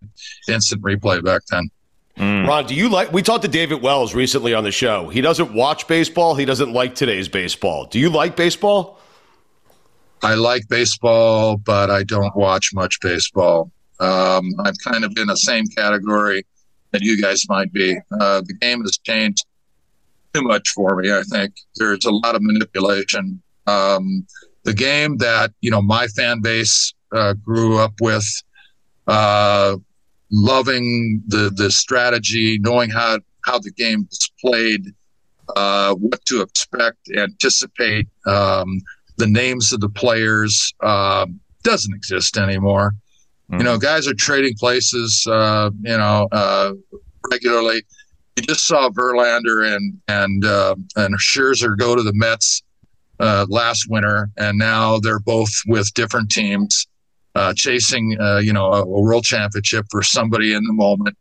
instant 0.48 0.82
replay 0.82 1.22
back 1.22 1.42
then. 1.50 1.68
Mm. 2.16 2.46
Ron, 2.46 2.66
do 2.66 2.74
you 2.74 2.88
like? 2.88 3.12
We 3.12 3.22
talked 3.22 3.42
to 3.42 3.48
David 3.48 3.82
Wells 3.82 4.14
recently 4.14 4.54
on 4.54 4.64
the 4.64 4.70
show. 4.70 5.08
He 5.08 5.20
doesn't 5.20 5.52
watch 5.52 5.88
baseball. 5.88 6.36
He 6.36 6.44
doesn't 6.44 6.72
like 6.72 6.94
today's 6.94 7.28
baseball. 7.28 7.86
Do 7.86 7.98
you 7.98 8.08
like 8.08 8.36
baseball? 8.36 9.00
I 10.22 10.34
like 10.34 10.66
baseball, 10.68 11.56
but 11.58 11.90
I 11.90 12.04
don't 12.04 12.34
watch 12.34 12.72
much 12.72 13.00
baseball. 13.00 13.70
Um, 14.00 14.54
I'm 14.64 14.74
kind 14.84 15.04
of 15.04 15.12
in 15.16 15.26
the 15.26 15.36
same 15.36 15.66
category 15.66 16.46
that 16.92 17.02
you 17.02 17.20
guys 17.20 17.46
might 17.48 17.72
be. 17.72 17.96
Uh, 18.20 18.40
the 18.40 18.54
game 18.54 18.80
has 18.82 18.96
changed 18.98 19.44
too 20.34 20.42
much 20.42 20.68
for 20.70 20.96
me. 20.96 21.12
I 21.12 21.22
think 21.22 21.54
there's 21.76 22.04
a 22.04 22.10
lot 22.10 22.34
of 22.34 22.42
manipulation. 22.42 23.40
Um, 23.66 24.26
the 24.64 24.74
game 24.74 25.16
that 25.18 25.52
you 25.60 25.70
know 25.70 25.80
my 25.80 26.06
fan 26.08 26.40
base 26.40 26.92
uh, 27.12 27.34
grew 27.34 27.78
up 27.78 27.92
with, 28.00 28.26
uh, 29.06 29.76
loving 30.30 31.22
the 31.28 31.50
the 31.54 31.70
strategy, 31.70 32.58
knowing 32.60 32.90
how 32.90 33.18
how 33.44 33.58
the 33.58 33.70
game 33.70 34.08
is 34.10 34.30
played, 34.40 34.92
uh, 35.56 35.94
what 35.94 36.24
to 36.26 36.42
expect, 36.42 37.10
anticipate. 37.16 38.08
Um, 38.26 38.80
the 39.16 39.26
names 39.26 39.72
of 39.72 39.80
the 39.80 39.88
players 39.88 40.74
uh, 40.82 41.26
doesn't 41.62 41.94
exist 41.94 42.36
anymore. 42.36 42.94
Mm-hmm. 43.50 43.60
You 43.60 43.64
know, 43.64 43.78
guys 43.78 44.08
are 44.08 44.14
trading 44.14 44.54
places. 44.54 45.26
Uh, 45.30 45.70
you 45.82 45.96
know, 45.96 46.28
uh, 46.32 46.72
regularly. 47.30 47.82
You 48.36 48.42
just 48.42 48.66
saw 48.66 48.88
Verlander 48.90 49.74
and 49.74 50.00
and 50.08 50.44
uh, 50.44 50.74
and 50.96 51.18
Scherzer 51.18 51.76
go 51.76 51.94
to 51.94 52.02
the 52.02 52.12
Mets 52.14 52.62
uh, 53.20 53.46
last 53.48 53.86
winter, 53.88 54.30
and 54.36 54.58
now 54.58 54.98
they're 54.98 55.20
both 55.20 55.52
with 55.66 55.92
different 55.94 56.30
teams, 56.30 56.86
uh, 57.34 57.54
chasing 57.54 58.16
uh, 58.20 58.38
you 58.38 58.52
know 58.52 58.72
a, 58.72 58.82
a 58.82 59.00
world 59.00 59.24
championship 59.24 59.86
for 59.90 60.02
somebody 60.02 60.52
in 60.52 60.64
the 60.64 60.72
moment. 60.72 61.16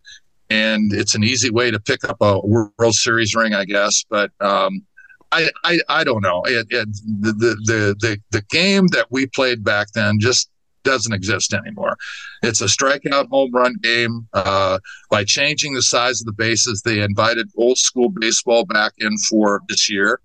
And 0.49 0.93
it's 0.93 1.15
an 1.15 1.23
easy 1.23 1.49
way 1.49 1.71
to 1.71 1.79
pick 1.79 2.03
up 2.03 2.17
a 2.21 2.39
World 2.39 2.93
Series 2.93 3.33
ring, 3.33 3.53
I 3.53 3.65
guess. 3.65 4.03
But 4.07 4.31
um, 4.39 4.83
I, 5.31 5.49
I, 5.63 5.79
I 5.89 6.03
don't 6.03 6.21
know. 6.21 6.43
It, 6.45 6.67
it, 6.69 6.87
the, 7.21 7.33
the, 7.65 7.95
the, 7.99 8.21
the 8.29 8.41
game 8.49 8.87
that 8.87 9.07
we 9.09 9.25
played 9.25 9.63
back 9.63 9.87
then 9.93 10.19
just 10.19 10.51
doesn't 10.83 11.13
exist 11.13 11.53
anymore. 11.53 11.97
It's 12.41 12.61
a 12.61 12.65
strikeout 12.65 13.29
home 13.29 13.51
run 13.51 13.75
game. 13.81 14.27
Uh, 14.33 14.79
by 15.09 15.23
changing 15.23 15.73
the 15.73 15.81
size 15.81 16.21
of 16.21 16.25
the 16.25 16.33
bases, 16.33 16.81
they 16.81 17.01
invited 17.01 17.49
old 17.57 17.77
school 17.77 18.09
baseball 18.09 18.65
back 18.65 18.93
in 18.97 19.17
for 19.29 19.61
this 19.67 19.89
year 19.89 20.19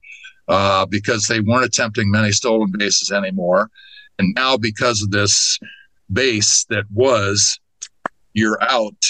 uh, 0.49 0.87
because 0.87 1.27
they 1.27 1.41
weren't 1.41 1.65
attempting 1.65 2.11
many 2.11 2.33
stolen 2.33 2.73
bases 2.77 3.11
anymore. 3.11 3.71
And 4.19 4.35
now, 4.35 4.57
because 4.57 5.03
of 5.03 5.11
this 5.11 5.59
base 6.13 6.65
that 6.71 6.85
was, 6.93 7.61
you're 8.33 8.59
out. 8.63 9.05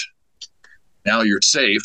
Now 1.05 1.21
you're 1.21 1.41
safe. 1.41 1.81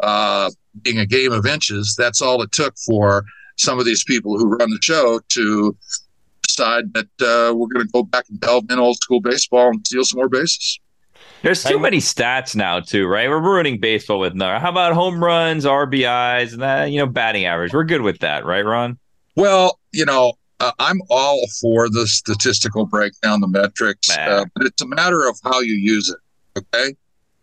Uh, 0.00 0.50
being 0.82 0.98
a 0.98 1.06
game 1.06 1.32
of 1.32 1.46
inches, 1.46 1.94
that's 1.98 2.22
all 2.22 2.42
it 2.42 2.52
took 2.52 2.74
for 2.86 3.24
some 3.56 3.78
of 3.78 3.84
these 3.84 4.04
people 4.04 4.38
who 4.38 4.56
run 4.56 4.70
the 4.70 4.78
show 4.80 5.20
to 5.28 5.76
decide 6.56 6.92
that 6.94 7.06
uh, 7.20 7.54
we're 7.54 7.68
going 7.68 7.86
to 7.86 7.92
go 7.92 8.02
back 8.02 8.24
and 8.28 8.40
delve 8.40 8.64
in 8.70 8.78
old 8.78 8.96
school 8.96 9.20
baseball 9.20 9.68
and 9.68 9.86
steal 9.86 10.04
some 10.04 10.18
more 10.18 10.28
bases. 10.28 10.78
There's 11.42 11.64
too 11.64 11.78
many 11.78 11.98
stats 11.98 12.54
now, 12.54 12.78
too, 12.80 13.06
right? 13.06 13.28
We're 13.28 13.40
ruining 13.40 13.80
baseball 13.80 14.20
with 14.20 14.34
no. 14.34 14.58
How 14.60 14.70
about 14.70 14.92
home 14.92 15.22
runs, 15.22 15.64
RBIs, 15.64 16.52
and 16.52 16.62
that, 16.62 16.92
you 16.92 16.98
know, 16.98 17.06
batting 17.06 17.46
average? 17.46 17.72
We're 17.72 17.84
good 17.84 18.02
with 18.02 18.20
that, 18.20 18.44
right, 18.44 18.64
Ron? 18.64 18.96
Well, 19.34 19.80
you 19.92 20.04
know, 20.04 20.34
uh, 20.60 20.70
I'm 20.78 21.00
all 21.10 21.44
for 21.60 21.88
the 21.88 22.06
statistical 22.06 22.86
breakdown, 22.86 23.40
the 23.40 23.48
metrics, 23.48 24.08
uh, 24.16 24.44
but 24.54 24.66
it's 24.66 24.82
a 24.82 24.86
matter 24.86 25.26
of 25.28 25.36
how 25.42 25.60
you 25.60 25.74
use 25.74 26.08
it. 26.08 26.60
Okay. 26.74 26.94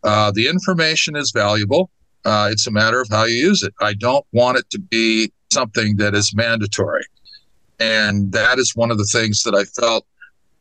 Uh, 0.03 0.31
the 0.31 0.47
information 0.47 1.17
is 1.17 1.31
valuable. 1.31 1.89
Uh, 2.23 2.47
it's 2.51 2.67
a 2.67 2.71
matter 2.71 3.01
of 3.01 3.09
how 3.09 3.25
you 3.25 3.35
use 3.35 3.63
it. 3.63 3.73
I 3.81 3.93
don't 3.93 4.25
want 4.31 4.57
it 4.57 4.69
to 4.69 4.79
be 4.79 5.31
something 5.51 5.97
that 5.97 6.15
is 6.15 6.33
mandatory. 6.33 7.03
And 7.79 8.31
that 8.31 8.59
is 8.59 8.75
one 8.75 8.91
of 8.91 8.97
the 8.97 9.05
things 9.05 9.43
that 9.43 9.55
I 9.55 9.63
felt 9.63 10.05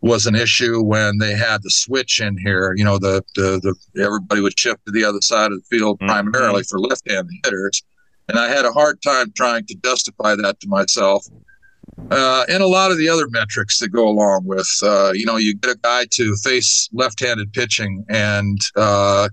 was 0.00 0.26
an 0.26 0.34
issue 0.34 0.80
when 0.82 1.18
they 1.18 1.34
had 1.34 1.62
the 1.62 1.70
switch 1.70 2.20
in 2.20 2.36
here. 2.38 2.74
You 2.76 2.84
know, 2.84 2.98
the 2.98 3.22
the, 3.34 3.60
the 3.94 4.02
everybody 4.02 4.40
would 4.40 4.58
shift 4.58 4.84
to 4.86 4.92
the 4.92 5.04
other 5.04 5.20
side 5.20 5.52
of 5.52 5.58
the 5.58 5.76
field 5.76 5.98
mm-hmm. 5.98 6.08
primarily 6.08 6.62
for 6.62 6.78
left-handed 6.78 7.32
hitters, 7.44 7.82
and 8.28 8.38
I 8.38 8.48
had 8.48 8.64
a 8.64 8.72
hard 8.72 9.02
time 9.02 9.32
trying 9.36 9.66
to 9.66 9.74
justify 9.84 10.36
that 10.36 10.60
to 10.60 10.68
myself. 10.68 11.26
Uh, 12.10 12.44
and 12.48 12.62
a 12.62 12.66
lot 12.66 12.92
of 12.92 12.98
the 12.98 13.08
other 13.08 13.26
metrics 13.30 13.78
that 13.78 13.88
go 13.88 14.06
along 14.06 14.44
with, 14.44 14.70
uh, 14.84 15.10
you 15.12 15.26
know, 15.26 15.36
you 15.36 15.54
get 15.56 15.72
a 15.72 15.78
guy 15.78 16.04
to 16.08 16.36
face 16.36 16.88
left-handed 16.92 17.52
pitching, 17.52 18.04
and 18.08 18.58
uh, 18.76 19.28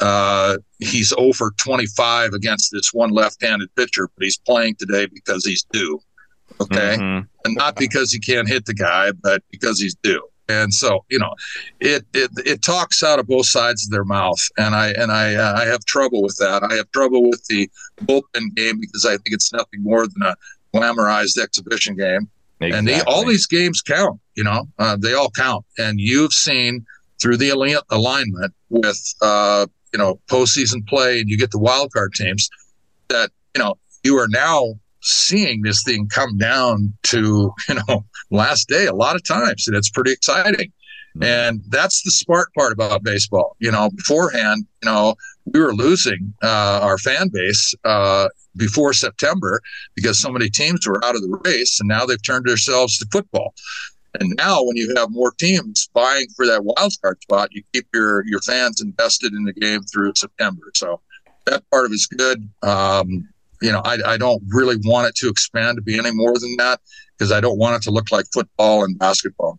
uh 0.00 0.56
he's 0.80 1.14
over 1.16 1.52
25 1.56 2.32
against 2.32 2.72
this 2.72 2.92
one 2.92 3.10
left-handed 3.10 3.72
pitcher, 3.76 4.08
but 4.16 4.24
he's 4.24 4.38
playing 4.38 4.74
today 4.74 5.06
because 5.06 5.44
he's 5.44 5.62
due. 5.72 6.00
Okay. 6.60 6.96
Mm-hmm. 6.98 7.26
And 7.44 7.54
not 7.56 7.76
because 7.76 8.12
he 8.12 8.18
can't 8.18 8.48
hit 8.48 8.64
the 8.66 8.74
guy, 8.74 9.12
but 9.12 9.42
because 9.50 9.80
he's 9.80 9.94
due. 9.96 10.22
And 10.48 10.74
so, 10.74 11.04
you 11.08 11.18
know, 11.18 11.34
it, 11.80 12.04
it 12.12 12.30
it 12.44 12.62
talks 12.62 13.02
out 13.02 13.18
of 13.18 13.26
both 13.26 13.46
sides 13.46 13.86
of 13.86 13.90
their 13.90 14.04
mouth, 14.04 14.40
and 14.58 14.74
I 14.74 14.90
and 14.90 15.10
I 15.10 15.34
uh, 15.34 15.54
I 15.56 15.64
have 15.64 15.84
trouble 15.86 16.22
with 16.22 16.36
that. 16.36 16.62
I 16.62 16.74
have 16.74 16.90
trouble 16.92 17.22
with 17.22 17.44
the 17.46 17.70
bullpen 18.02 18.54
game 18.54 18.78
because 18.78 19.06
I 19.06 19.12
think 19.12 19.28
it's 19.28 19.52
nothing 19.54 19.82
more 19.82 20.06
than 20.06 20.22
a 20.22 20.36
glamorized 20.74 21.38
exhibition 21.38 21.96
game. 21.96 22.28
Exactly. 22.60 22.78
And 22.78 22.86
they, 22.86 23.00
all 23.10 23.24
these 23.24 23.46
games 23.46 23.80
count. 23.80 24.20
You 24.34 24.44
know, 24.44 24.68
uh, 24.78 24.96
they 24.96 25.14
all 25.14 25.30
count. 25.30 25.64
And 25.78 25.98
you've 25.98 26.34
seen 26.34 26.84
through 27.20 27.38
the 27.38 27.48
alignment 27.90 28.52
with 28.68 29.14
uh, 29.22 29.66
you 29.94 29.98
know 29.98 30.20
postseason 30.28 30.86
play, 30.86 31.20
and 31.20 31.30
you 31.30 31.38
get 31.38 31.52
the 31.52 31.58
wild 31.58 31.90
card 31.92 32.12
teams 32.12 32.50
that 33.08 33.30
you 33.56 33.62
know 33.62 33.76
you 34.02 34.18
are 34.18 34.28
now 34.28 34.74
seeing 35.04 35.60
this 35.62 35.82
thing 35.82 36.08
come 36.08 36.36
down 36.38 36.92
to 37.04 37.52
you 37.68 37.74
know 37.74 38.04
last 38.30 38.68
day 38.68 38.86
a 38.86 38.94
lot 38.94 39.14
of 39.14 39.22
times 39.22 39.68
and 39.68 39.76
it's 39.76 39.90
pretty 39.90 40.12
exciting. 40.12 40.72
Mm-hmm. 41.16 41.22
and 41.22 41.60
that's 41.68 42.02
the 42.02 42.10
smart 42.10 42.52
part 42.54 42.72
about 42.72 43.04
baseball. 43.04 43.54
You 43.60 43.70
know 43.70 43.90
beforehand 43.90 44.66
you 44.82 44.90
know 44.90 45.14
we 45.44 45.60
were 45.60 45.74
losing 45.74 46.34
uh, 46.42 46.80
our 46.82 46.98
fan 46.98 47.28
base 47.28 47.74
uh, 47.84 48.28
before 48.56 48.92
september 48.94 49.60
because 49.94 50.18
so 50.18 50.30
many 50.30 50.48
teams 50.48 50.86
were 50.88 51.04
out 51.04 51.14
of 51.14 51.20
the 51.20 51.40
race 51.44 51.78
and 51.78 51.88
now 51.88 52.04
they've 52.04 52.22
turned 52.22 52.46
themselves 52.46 52.98
to 52.98 53.06
football. 53.12 53.54
And 54.20 54.32
now 54.38 54.62
when 54.62 54.76
you 54.76 54.94
have 54.96 55.10
more 55.10 55.32
teams 55.32 55.88
vying 55.92 56.28
for 56.36 56.46
that 56.46 56.64
wild 56.64 56.92
card 57.02 57.20
spot 57.22 57.50
you 57.52 57.62
keep 57.72 57.86
your 57.92 58.24
your 58.26 58.40
fans 58.40 58.80
invested 58.80 59.34
in 59.34 59.44
the 59.44 59.52
game 59.52 59.82
through 59.82 60.14
september. 60.16 60.72
So 60.74 61.00
that 61.46 61.62
part 61.70 61.86
of 61.86 61.92
it's 61.92 62.06
good. 62.06 62.48
Um, 62.62 63.28
you 63.62 63.72
know, 63.72 63.80
I, 63.84 63.98
I 64.06 64.16
don't 64.16 64.42
really 64.48 64.76
want 64.84 65.08
it 65.08 65.14
to 65.16 65.28
expand 65.28 65.76
to 65.76 65.82
be 65.82 65.98
any 65.98 66.12
more 66.12 66.34
than 66.38 66.56
that 66.56 66.80
because 67.16 67.32
I 67.32 67.40
don't 67.40 67.58
want 67.58 67.76
it 67.76 67.82
to 67.82 67.90
look 67.90 68.10
like 68.12 68.26
football 68.32 68.84
and 68.84 68.98
basketball. 68.98 69.58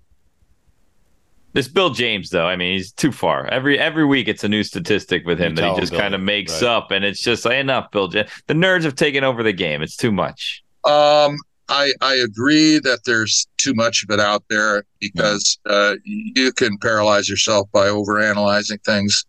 This 1.53 1.69
Bill 1.69 1.91
James, 1.91 2.31
though, 2.31 2.45
I 2.45 2.57
mean, 2.57 2.73
he's 2.73 2.91
too 2.91 3.13
far. 3.13 3.47
Every 3.47 3.79
every 3.79 4.03
week, 4.03 4.27
it's 4.27 4.43
a 4.43 4.49
new 4.49 4.61
statistic 4.61 5.25
with 5.25 5.39
him 5.39 5.51
you 5.51 5.61
that 5.61 5.73
he 5.73 5.79
just 5.79 5.93
kind 5.93 6.13
of 6.13 6.19
makes 6.19 6.61
right. 6.61 6.69
up, 6.69 6.91
and 6.91 7.05
it's 7.05 7.21
just 7.21 7.45
like 7.45 7.55
enough. 7.55 7.91
Bill 7.91 8.09
James, 8.09 8.29
the 8.47 8.53
nerds 8.53 8.83
have 8.83 8.95
taken 8.95 9.23
over 9.23 9.41
the 9.41 9.53
game. 9.53 9.81
It's 9.81 9.95
too 9.95 10.11
much. 10.11 10.63
Um, 10.83 11.37
I 11.69 11.93
I 12.01 12.15
agree 12.15 12.79
that 12.79 13.05
there's 13.05 13.47
too 13.57 13.73
much 13.73 14.03
of 14.03 14.09
it 14.09 14.19
out 14.19 14.43
there 14.49 14.83
because 14.99 15.57
uh, 15.65 15.95
you 16.03 16.51
can 16.51 16.77
paralyze 16.79 17.29
yourself 17.29 17.71
by 17.71 17.87
overanalyzing 17.87 18.83
things, 18.83 19.25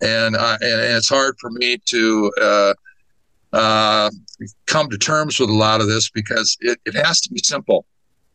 and 0.00 0.34
uh, 0.34 0.58
and 0.60 0.80
it's 0.80 1.08
hard 1.08 1.36
for 1.38 1.50
me 1.50 1.78
to. 1.86 2.32
Uh, 2.40 2.74
uh, 3.52 4.10
come 4.66 4.88
to 4.90 4.98
terms 4.98 5.40
with 5.40 5.50
a 5.50 5.54
lot 5.54 5.80
of 5.80 5.88
this 5.88 6.10
because 6.10 6.56
it, 6.60 6.78
it 6.84 6.94
has 6.94 7.20
to 7.22 7.30
be 7.30 7.40
simple. 7.42 7.84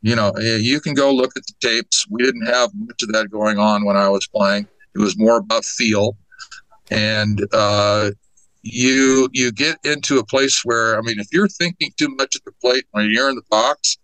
You 0.01 0.15
know, 0.15 0.34
you 0.38 0.80
can 0.80 0.93
go 0.93 1.12
look 1.12 1.32
at 1.36 1.43
the 1.47 1.54
tapes. 1.62 2.06
We 2.10 2.23
didn't 2.23 2.45
have 2.45 2.69
much 2.75 3.01
of 3.01 3.12
that 3.13 3.32
going 3.32 3.58
on 3.58 3.86
when 3.86 3.97
I 3.97 4.08
was 4.10 4.28
playing. 4.28 4.67
It 4.93 4.99
was 4.99 5.17
more 5.17 5.38
about 5.38 5.65
feel, 5.65 6.15
and 6.91 7.45
uh, 7.51 8.12
you 8.62 9.30
you 9.34 9.51
get 9.51 9.78
into 9.84 10.19
a 10.19 10.25
place 10.25 10.63
where 10.63 10.97
I 10.97 11.01
mean, 11.01 11.19
if 11.19 11.28
you're 11.32 11.47
thinking 11.47 11.91
too 11.97 12.10
much 12.10 12.36
at 12.36 12.45
the 12.45 12.51
plate 12.62 12.86
when 12.91 13.10
you're 13.12 13.30
in 13.30 13.36
the 13.36 13.41
box, 13.49 13.97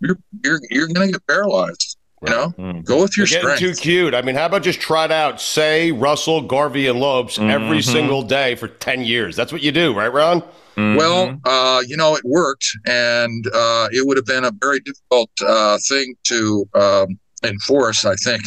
you're 0.00 0.18
you're 0.44 0.60
you're 0.70 0.88
going 0.88 1.08
to 1.08 1.12
get 1.12 1.26
paralyzed. 1.26 1.98
You 2.22 2.30
know, 2.30 2.48
mm-hmm. 2.58 2.80
go 2.82 3.00
with 3.00 3.16
your 3.16 3.26
You're 3.26 3.40
strength. 3.40 3.60
Too 3.60 3.72
cute. 3.72 4.14
I 4.14 4.20
mean, 4.20 4.34
how 4.34 4.44
about 4.44 4.62
just 4.62 4.78
trot 4.78 5.10
out, 5.10 5.40
say 5.40 5.90
Russell, 5.90 6.42
Garvey, 6.42 6.86
and 6.86 7.00
Lopes 7.00 7.38
mm-hmm. 7.38 7.48
every 7.48 7.80
single 7.80 8.22
day 8.22 8.56
for 8.56 8.68
ten 8.68 9.00
years? 9.02 9.36
That's 9.36 9.52
what 9.52 9.62
you 9.62 9.72
do, 9.72 9.94
right, 9.94 10.12
Ron? 10.12 10.42
Mm-hmm. 10.76 10.96
Well, 10.96 11.40
uh, 11.46 11.82
you 11.86 11.96
know, 11.96 12.14
it 12.16 12.24
worked, 12.24 12.66
and 12.86 13.46
uh, 13.54 13.88
it 13.90 14.06
would 14.06 14.18
have 14.18 14.26
been 14.26 14.44
a 14.44 14.52
very 14.60 14.80
difficult 14.80 15.30
uh, 15.46 15.78
thing 15.88 16.14
to 16.24 16.68
um, 16.74 17.18
enforce. 17.42 18.04
I 18.04 18.16
think 18.16 18.42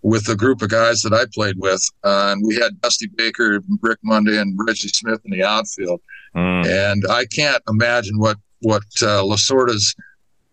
with 0.00 0.24
the 0.24 0.34
group 0.34 0.62
of 0.62 0.70
guys 0.70 1.02
that 1.02 1.12
I 1.12 1.24
played 1.34 1.56
with, 1.58 1.86
uh, 2.04 2.32
and 2.32 2.46
we 2.46 2.56
had 2.56 2.80
Dusty 2.80 3.08
Baker, 3.14 3.62
Rick 3.82 3.98
Monday, 4.02 4.38
and 4.38 4.58
Reggie 4.66 4.88
Smith 4.88 5.20
in 5.26 5.32
the 5.32 5.44
outfield, 5.44 6.00
mm. 6.34 6.66
and 6.66 7.04
I 7.10 7.26
can't 7.26 7.62
imagine 7.68 8.18
what 8.18 8.38
what 8.62 8.84
uh, 9.02 9.22
Lasorda's 9.22 9.94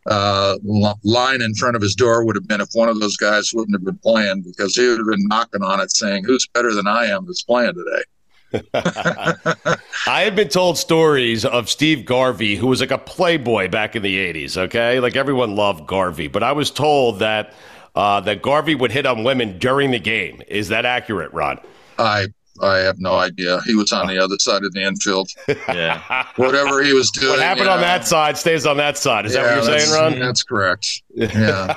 uh, 0.06 0.58
line 1.04 1.42
in 1.42 1.54
front 1.56 1.76
of 1.76 1.82
his 1.82 1.96
door 1.96 2.26
would 2.26 2.36
have 2.36 2.48
been 2.48 2.62
if 2.62 2.70
one 2.74 2.90
of 2.90 3.00
those 3.00 3.18
guys 3.18 3.54
wouldn't 3.54 3.76
have 3.76 3.84
been 3.84 3.98
playing 3.98 4.42
because 4.42 4.76
he 4.76 4.88
would 4.88 4.98
have 4.98 5.08
been 5.08 5.28
knocking 5.28 5.64
on 5.64 5.80
it 5.80 5.96
saying, 5.96 6.24
"Who's 6.24 6.48
better 6.48 6.74
than 6.74 6.88
I 6.88 7.06
am 7.06 7.26
that's 7.26 7.44
playing 7.44 7.74
today?" 7.74 8.04
I 8.74 10.22
have 10.22 10.36
been 10.36 10.50
told 10.50 10.78
stories 10.78 11.46
of 11.46 11.70
Steve 11.70 12.06
Garvey, 12.06 12.56
who 12.56 12.68
was 12.68 12.82
like 12.82 12.92
a 12.92 12.98
playboy 12.98 13.70
back 13.70 13.96
in 13.96 14.02
the 14.02 14.18
'80s. 14.34 14.58
Okay, 14.58 15.00
like 15.00 15.16
everyone 15.16 15.56
loved 15.56 15.88
Garvey, 15.88 16.28
but 16.28 16.44
I 16.44 16.54
was 16.54 16.72
told 16.72 17.20
that 17.20 17.54
uh, 17.96 18.20
that 18.22 18.42
Garvey 18.42 18.76
would 18.76 18.92
hit 18.92 19.06
on 19.06 19.24
women 19.24 19.58
during 19.60 19.92
the 19.92 20.00
game. 20.00 20.42
Is 20.48 20.70
that 20.70 20.86
accurate, 20.86 21.34
Ron? 21.34 21.60
I 21.98 22.28
I 22.62 22.78
have 22.80 23.00
no 23.00 23.16
idea. 23.16 23.62
He 23.66 23.76
was 23.76 23.92
on 23.92 24.08
the 24.08 24.18
other 24.18 24.38
side 24.40 24.64
of 24.64 24.74
the 24.74 24.82
infield. 24.84 25.30
Yeah. 25.70 26.26
Whatever 26.36 26.82
he 26.82 26.94
was 26.94 27.12
doing. 27.12 27.32
What 27.32 27.40
happened 27.40 27.68
yeah. 27.68 27.76
on 27.76 27.82
that 27.82 28.08
side 28.08 28.38
stays 28.38 28.66
on 28.66 28.78
that 28.78 28.98
side. 28.98 29.26
Is 29.26 29.36
Yeah, 29.36 29.44
that 29.44 29.62
what 29.62 29.70
you're 29.70 29.80
saying, 29.80 30.14
Ron? 30.14 30.20
That's 30.20 30.44
correct. 30.44 31.04
Yeah. 31.16 31.76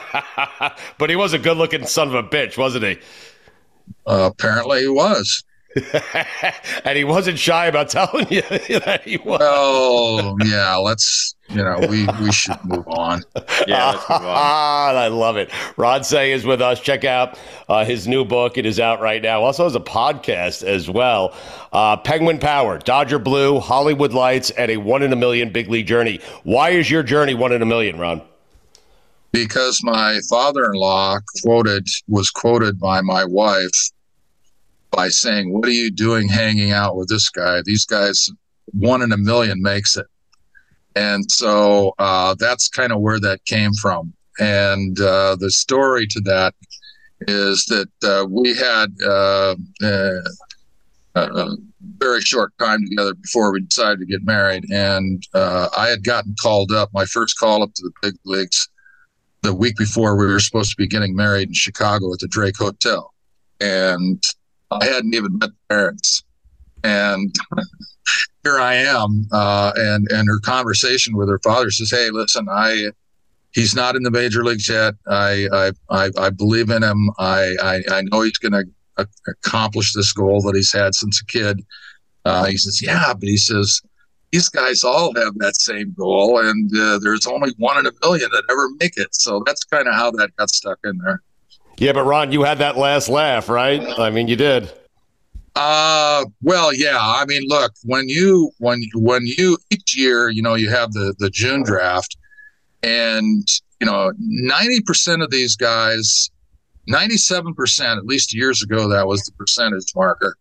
but 0.98 1.10
he 1.10 1.16
was 1.16 1.32
a 1.32 1.38
good-looking 1.38 1.86
son 1.86 2.08
of 2.08 2.14
a 2.14 2.22
bitch, 2.22 2.56
wasn't 2.56 2.84
he? 2.84 2.98
Uh, 4.06 4.30
apparently 4.32 4.82
he 4.82 4.88
was. 4.88 5.44
and 6.84 6.96
he 6.96 7.04
wasn't 7.04 7.38
shy 7.38 7.66
about 7.66 7.88
telling 7.88 8.26
you 8.30 8.42
that 8.42 9.02
he 9.04 9.16
was. 9.18 9.40
Oh 9.42 10.36
yeah, 10.44 10.76
let's 10.76 11.34
you 11.52 11.62
know 11.62 11.78
we 11.88 12.06
we 12.20 12.32
should 12.32 12.62
move 12.64 12.86
on. 12.88 13.22
Yeah, 13.66 13.92
let's 13.92 14.08
move 14.08 14.22
on. 14.22 14.26
I 14.96 15.06
love 15.08 15.36
it. 15.36 15.50
Ron 15.76 16.02
Cey 16.02 16.32
is 16.32 16.44
with 16.44 16.60
us. 16.60 16.80
Check 16.80 17.04
out 17.04 17.38
uh, 17.68 17.84
his 17.84 18.08
new 18.08 18.24
book. 18.24 18.58
It 18.58 18.66
is 18.66 18.80
out 18.80 19.00
right 19.00 19.22
now. 19.22 19.42
Also 19.42 19.64
has 19.64 19.76
a 19.76 19.80
podcast 19.80 20.64
as 20.64 20.90
well. 20.90 21.32
Uh, 21.72 21.96
Penguin 21.96 22.40
Power, 22.40 22.78
Dodger 22.78 23.20
Blue, 23.20 23.60
Hollywood 23.60 24.12
Lights, 24.12 24.50
and 24.50 24.70
a 24.70 24.78
one 24.78 25.02
in 25.02 25.12
a 25.12 25.16
million 25.16 25.52
big 25.52 25.68
league 25.68 25.86
journey. 25.86 26.18
Why 26.42 26.70
is 26.70 26.90
your 26.90 27.04
journey 27.04 27.34
one 27.34 27.52
in 27.52 27.62
a 27.62 27.66
million, 27.66 27.98
Ron? 27.98 28.22
because 29.32 29.80
my 29.82 30.20
father-in-law 30.28 31.18
quoted 31.42 31.88
was 32.06 32.30
quoted 32.30 32.78
by 32.78 33.00
my 33.00 33.24
wife 33.24 33.90
by 34.90 35.08
saying, 35.08 35.52
"What 35.52 35.66
are 35.66 35.70
you 35.70 35.90
doing 35.90 36.28
hanging 36.28 36.70
out 36.70 36.96
with 36.96 37.08
this 37.08 37.30
guy? 37.30 37.62
These 37.62 37.86
guys, 37.86 38.30
one 38.66 39.02
in 39.02 39.10
a 39.10 39.16
million 39.16 39.62
makes 39.62 39.96
it." 39.96 40.06
And 40.94 41.30
so 41.30 41.94
uh, 41.98 42.34
that's 42.38 42.68
kind 42.68 42.92
of 42.92 43.00
where 43.00 43.20
that 43.20 43.44
came 43.44 43.72
from. 43.74 44.12
And 44.38 44.98
uh, 45.00 45.36
the 45.36 45.50
story 45.50 46.06
to 46.08 46.20
that 46.22 46.54
is 47.22 47.64
that 47.66 47.88
uh, 48.02 48.26
we 48.28 48.54
had 48.54 48.88
uh, 49.06 49.54
uh, 49.82 50.20
a 51.14 51.56
very 51.98 52.20
short 52.20 52.52
time 52.58 52.84
together 52.88 53.14
before 53.14 53.52
we 53.52 53.60
decided 53.60 54.00
to 54.00 54.06
get 54.06 54.24
married, 54.24 54.64
and 54.72 55.22
uh, 55.34 55.68
I 55.76 55.88
had 55.88 56.04
gotten 56.04 56.34
called 56.40 56.72
up. 56.72 56.90
My 56.92 57.04
first 57.04 57.38
call 57.38 57.62
up 57.62 57.74
to 57.74 57.82
the 57.82 57.92
big 58.02 58.14
leagues 58.24 58.68
the 59.42 59.54
week 59.54 59.76
before 59.76 60.16
we 60.16 60.26
were 60.26 60.40
supposed 60.40 60.70
to 60.70 60.76
be 60.76 60.86
getting 60.86 61.14
married 61.14 61.48
in 61.48 61.54
Chicago 61.54 62.12
at 62.12 62.20
the 62.20 62.28
Drake 62.28 62.56
Hotel. 62.56 63.12
And 63.60 64.22
I 64.70 64.84
hadn't 64.84 65.14
even 65.14 65.38
met 65.38 65.50
the 65.50 65.74
parents. 65.74 66.22
And 66.84 67.34
here 68.42 68.58
I 68.58 68.74
am. 68.74 69.26
Uh, 69.32 69.72
and, 69.76 70.10
and 70.10 70.28
her 70.28 70.40
conversation 70.40 71.16
with 71.16 71.28
her 71.28 71.38
father 71.40 71.70
says, 71.70 71.90
Hey, 71.90 72.10
listen, 72.10 72.46
I, 72.50 72.90
he's 73.52 73.74
not 73.74 73.96
in 73.96 74.02
the 74.02 74.10
major 74.10 74.44
leagues 74.44 74.68
yet. 74.68 74.94
I, 75.06 75.48
I, 75.52 75.72
I, 75.90 76.10
I 76.18 76.30
believe 76.30 76.70
in 76.70 76.82
him. 76.82 77.10
I, 77.18 77.56
I, 77.62 77.82
I 77.90 78.02
know 78.02 78.22
he's 78.22 78.38
going 78.38 78.52
to 78.52 79.06
accomplish 79.26 79.92
this 79.92 80.12
goal 80.12 80.42
that 80.42 80.54
he's 80.54 80.72
had 80.72 80.94
since 80.94 81.20
a 81.20 81.26
kid. 81.26 81.64
Uh, 82.24 82.44
he 82.44 82.56
says, 82.56 82.80
Yeah, 82.82 83.12
but 83.14 83.28
he 83.28 83.36
says, 83.36 83.80
these 84.32 84.48
guys 84.48 84.82
all 84.82 85.14
have 85.14 85.34
that 85.38 85.60
same 85.60 85.94
goal, 85.96 86.38
and 86.38 86.70
uh, 86.74 86.98
there's 87.02 87.26
only 87.26 87.52
one 87.58 87.78
in 87.78 87.86
a 87.86 87.92
million 88.02 88.30
that 88.32 88.44
ever 88.50 88.68
make 88.80 88.96
it. 88.96 89.14
So 89.14 89.42
that's 89.44 89.62
kind 89.64 89.86
of 89.86 89.94
how 89.94 90.10
that 90.12 90.34
got 90.36 90.48
stuck 90.48 90.78
in 90.84 90.96
there. 90.98 91.22
Yeah, 91.76 91.92
but 91.92 92.04
Ron, 92.04 92.32
you 92.32 92.42
had 92.42 92.58
that 92.58 92.78
last 92.78 93.08
laugh, 93.10 93.50
right? 93.50 93.82
I 93.98 94.08
mean, 94.10 94.28
you 94.28 94.36
did. 94.36 94.72
Uh, 95.54 96.24
well, 96.42 96.72
yeah. 96.72 96.98
I 96.98 97.24
mean, 97.26 97.42
look, 97.46 97.72
when 97.84 98.08
you 98.08 98.50
when 98.58 98.82
when 98.94 99.22
you 99.26 99.58
each 99.70 99.96
year, 99.96 100.30
you 100.30 100.42
know, 100.42 100.54
you 100.54 100.70
have 100.70 100.92
the 100.92 101.14
the 101.18 101.28
June 101.30 101.62
draft, 101.62 102.16
and 102.82 103.46
you 103.80 103.86
know, 103.86 104.12
ninety 104.18 104.80
percent 104.80 105.22
of 105.22 105.30
these 105.30 105.56
guys, 105.56 106.30
ninety 106.86 107.16
seven 107.16 107.54
percent, 107.54 107.98
at 107.98 108.06
least 108.06 108.34
years 108.34 108.62
ago, 108.62 108.88
that 108.88 109.06
was 109.06 109.22
the 109.24 109.32
percentage 109.32 109.92
marker 109.94 110.36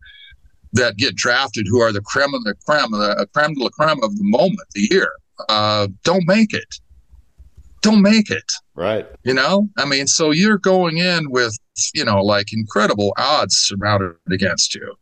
that 0.73 0.95
get 0.95 1.15
drafted, 1.15 1.67
who 1.67 1.81
are 1.81 1.91
the 1.91 2.01
creme 2.01 2.33
of 2.33 2.43
the 2.45 2.55
creme, 2.65 2.91
the 2.91 3.27
creme 3.33 3.53
de 3.53 3.63
la 3.63 3.69
creme 3.69 4.01
of 4.03 4.17
the 4.17 4.23
moment, 4.23 4.59
the 4.73 4.87
year, 4.91 5.11
uh, 5.49 5.87
don't 6.03 6.25
make 6.25 6.53
it. 6.53 6.79
Don't 7.81 8.01
make 8.01 8.29
it. 8.29 8.51
Right. 8.75 9.07
You 9.23 9.33
know, 9.33 9.69
I 9.77 9.85
mean, 9.85 10.07
so 10.07 10.31
you're 10.31 10.57
going 10.57 10.97
in 10.97 11.31
with, 11.31 11.57
you 11.93 12.05
know, 12.05 12.23
like 12.23 12.53
incredible 12.53 13.13
odds 13.17 13.57
surrounded 13.57 14.15
against 14.31 14.75
you. 14.75 14.95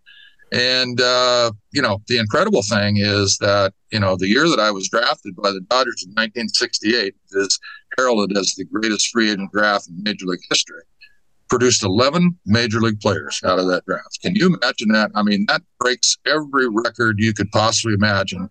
And, 0.51 0.99
uh, 0.99 1.51
you 1.71 1.81
know, 1.81 2.01
the 2.07 2.17
incredible 2.17 2.63
thing 2.63 2.97
is 2.97 3.37
that, 3.39 3.73
you 3.91 3.99
know, 3.99 4.15
the 4.15 4.27
year 4.27 4.49
that 4.49 4.59
I 4.59 4.71
was 4.71 4.89
drafted 4.89 5.35
by 5.35 5.51
the 5.51 5.61
Dodgers 5.69 6.03
in 6.03 6.11
1968 6.11 7.13
is 7.31 7.59
heralded 7.97 8.35
as 8.37 8.53
the 8.55 8.65
greatest 8.65 9.09
free 9.09 9.31
agent 9.31 9.51
draft 9.51 9.87
in 9.89 10.01
Major 10.01 10.25
League 10.25 10.39
history. 10.49 10.81
Produced 11.49 11.83
11 11.83 12.37
major 12.45 12.79
league 12.79 12.99
players 12.99 13.41
out 13.43 13.57
of 13.57 13.67
that 13.67 13.83
draft. 13.85 14.19
Can 14.21 14.35
you 14.35 14.47
imagine 14.47 14.89
that? 14.89 15.09
I 15.15 15.23
mean, 15.23 15.45
that 15.47 15.61
breaks 15.79 16.15
every 16.27 16.67
record 16.69 17.15
you 17.17 17.33
could 17.33 17.49
possibly 17.51 17.95
imagine 17.95 18.49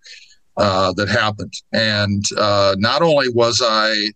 uh, 0.56 0.92
that 0.94 1.08
happened. 1.08 1.52
And 1.72 2.24
uh, 2.36 2.74
not 2.78 3.02
only 3.02 3.28
was 3.28 3.62
I 3.64 4.10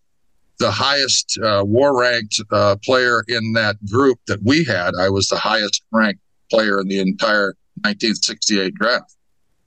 the 0.63 0.71
highest 0.71 1.39
uh, 1.43 1.65
WAR 1.67 1.99
ranked 1.99 2.41
uh, 2.53 2.77
player 2.85 3.25
in 3.27 3.53
that 3.55 3.85
group 3.87 4.21
that 4.29 4.41
we 4.45 4.63
had. 4.63 4.95
I 4.95 5.11
was 5.11 5.27
the 5.27 5.37
highest 5.37 5.83
ranked 5.91 6.21
player 6.51 6.81
in 6.81 6.87
the 6.87 7.01
entire 7.01 7.57
1968 7.83 8.75
draft 8.75 9.17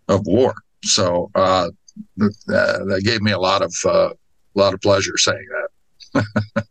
of 0.08 0.26
WAR. 0.26 0.56
So 0.84 1.30
uh, 1.36 1.70
th- 2.18 2.32
that 2.48 3.02
gave 3.04 3.22
me 3.22 3.34
a 3.34 3.40
lot 3.40 3.62
of 3.62 3.76
uh, 3.86 4.10
a 4.10 4.60
lot 4.60 4.74
of 4.74 4.80
pleasure 4.82 5.18
saying 5.18 5.46
that. 6.14 6.66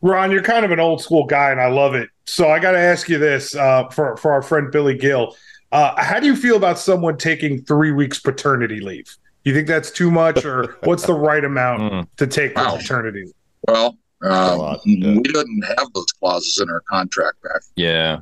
Ron, 0.00 0.30
you're 0.30 0.42
kind 0.42 0.64
of 0.64 0.70
an 0.70 0.80
old 0.80 1.02
school 1.02 1.24
guy, 1.26 1.50
and 1.50 1.60
I 1.60 1.68
love 1.68 1.94
it. 1.94 2.08
So 2.26 2.48
I 2.48 2.58
got 2.58 2.72
to 2.72 2.78
ask 2.78 3.06
you 3.08 3.18
this 3.18 3.54
uh, 3.54 3.88
for 3.88 4.16
for 4.16 4.32
our 4.32 4.40
friend 4.40 4.72
Billy 4.72 4.96
Gil. 4.96 5.36
Uh, 5.72 6.00
how 6.02 6.20
do 6.20 6.26
you 6.26 6.36
feel 6.36 6.56
about 6.56 6.78
someone 6.78 7.18
taking 7.18 7.62
three 7.62 7.92
weeks 7.92 8.18
paternity 8.18 8.80
leave? 8.80 9.14
You 9.46 9.54
think 9.54 9.68
that's 9.68 9.92
too 9.92 10.10
much, 10.10 10.44
or 10.44 10.76
what's 10.82 11.06
the 11.06 11.14
right 11.14 11.44
amount 11.44 12.08
to 12.16 12.26
take 12.26 12.54
for 12.58 12.64
Wow. 12.64 12.76
paternity? 12.78 13.26
leave? 13.26 13.32
Well, 13.68 13.96
um, 14.24 14.76
we 14.84 15.20
didn't 15.22 15.62
have 15.78 15.86
those 15.94 16.10
clauses 16.18 16.58
in 16.60 16.68
our 16.68 16.80
contract 16.80 17.40
back. 17.44 17.62
Yeah. 17.76 18.18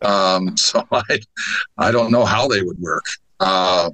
Um, 0.00 0.56
so 0.56 0.82
I, 0.90 1.20
I 1.76 1.90
don't 1.90 2.10
know 2.10 2.24
how 2.24 2.48
they 2.48 2.62
would 2.62 2.78
work. 2.80 3.04
Uh, 3.38 3.90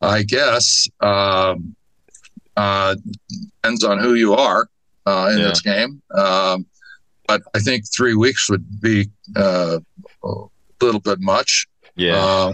I 0.00 0.22
guess 0.22 0.88
um, 1.02 1.76
uh, 2.56 2.96
depends 3.62 3.84
on 3.84 3.98
who 3.98 4.14
you 4.14 4.32
are 4.32 4.68
uh, 5.04 5.28
in 5.34 5.38
Yeah. 5.40 5.48
this 5.48 5.60
game. 5.60 6.00
Um, 6.14 6.64
but 7.28 7.42
I 7.54 7.58
think 7.58 7.84
three 7.94 8.14
weeks 8.14 8.48
would 8.48 8.80
be 8.80 9.10
uh, 9.36 9.80
a 10.24 10.34
little 10.80 11.00
bit 11.00 11.20
much. 11.20 11.66
Yeah. 11.94 12.16
Uh, 12.16 12.52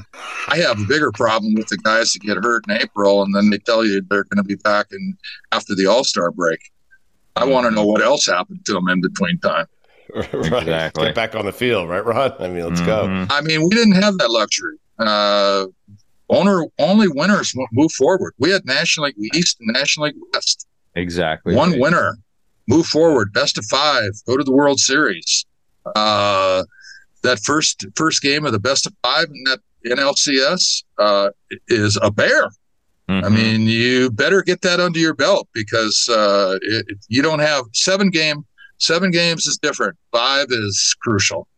I 0.48 0.58
have 0.58 0.80
a 0.80 0.84
bigger 0.84 1.12
problem 1.12 1.54
with 1.54 1.68
the 1.68 1.76
guys 1.78 2.12
that 2.12 2.22
get 2.22 2.36
hurt 2.38 2.64
in 2.68 2.76
April 2.76 3.22
and 3.22 3.34
then 3.34 3.50
they 3.50 3.58
tell 3.58 3.84
you 3.84 4.00
they're 4.00 4.24
going 4.24 4.38
to 4.38 4.42
be 4.42 4.56
back 4.56 4.86
in 4.90 5.16
after 5.52 5.74
the 5.74 5.86
All 5.86 6.04
Star 6.04 6.30
break. 6.30 6.60
I 7.36 7.44
want 7.44 7.66
to 7.66 7.70
know 7.70 7.86
what 7.86 8.02
else 8.02 8.26
happened 8.26 8.64
to 8.66 8.72
them 8.72 8.88
in 8.88 9.00
between 9.00 9.38
time. 9.38 9.66
right. 10.14 10.34
Exactly. 10.34 11.04
Get 11.04 11.14
back 11.14 11.36
on 11.36 11.44
the 11.44 11.52
field, 11.52 11.88
right, 11.88 12.04
Ron? 12.04 12.32
I 12.40 12.48
mean, 12.48 12.66
let's 12.68 12.80
go. 12.80 13.06
Mhm. 13.06 13.28
I 13.30 13.40
mean, 13.42 13.62
we 13.62 13.68
didn't 13.70 13.92
have 13.92 14.18
that 14.18 14.30
luxury. 14.30 14.76
Uh, 14.98 15.66
owner 16.30 16.64
only 16.78 17.08
winners 17.08 17.54
move 17.72 17.92
forward. 17.92 18.34
We 18.38 18.50
had 18.50 18.64
National 18.64 19.06
League 19.06 19.34
East 19.34 19.58
and 19.60 19.72
National 19.72 20.06
League 20.06 20.16
West. 20.32 20.66
Exactly. 20.94 21.54
One 21.54 21.72
right. 21.72 21.80
winner, 21.80 22.18
move 22.66 22.86
forward, 22.86 23.32
best 23.32 23.58
of 23.58 23.64
five, 23.66 24.10
go 24.26 24.36
to 24.36 24.42
the 24.44 24.52
World 24.52 24.80
Series. 24.80 25.44
Uh, 25.94 26.64
that 27.22 27.38
first 27.40 27.84
first 27.96 28.22
game 28.22 28.44
of 28.44 28.52
the 28.52 28.58
best 28.60 28.86
of 28.86 28.92
five 29.02 29.26
in 29.32 29.44
that 29.44 29.58
NLCS 29.86 30.82
uh, 30.98 31.30
is 31.68 31.98
a 32.02 32.10
bear. 32.10 32.44
I 33.10 33.22
Mhm. 33.22 33.32
mean, 33.34 33.60
you 33.62 34.10
better 34.10 34.42
get 34.42 34.60
that 34.62 34.80
under 34.80 34.98
your 34.98 35.14
belt 35.14 35.48
because 35.54 36.08
uh, 36.10 36.58
it, 36.62 36.84
it- 36.88 36.98
you 37.08 37.22
don't 37.22 37.38
have 37.38 37.64
seven 37.72 38.10
game. 38.10 38.44
Seven 38.78 39.10
games 39.10 39.46
is 39.46 39.58
different. 39.58 39.96
Five 40.12 40.46
is 40.50 40.94
crucial. 41.02 41.48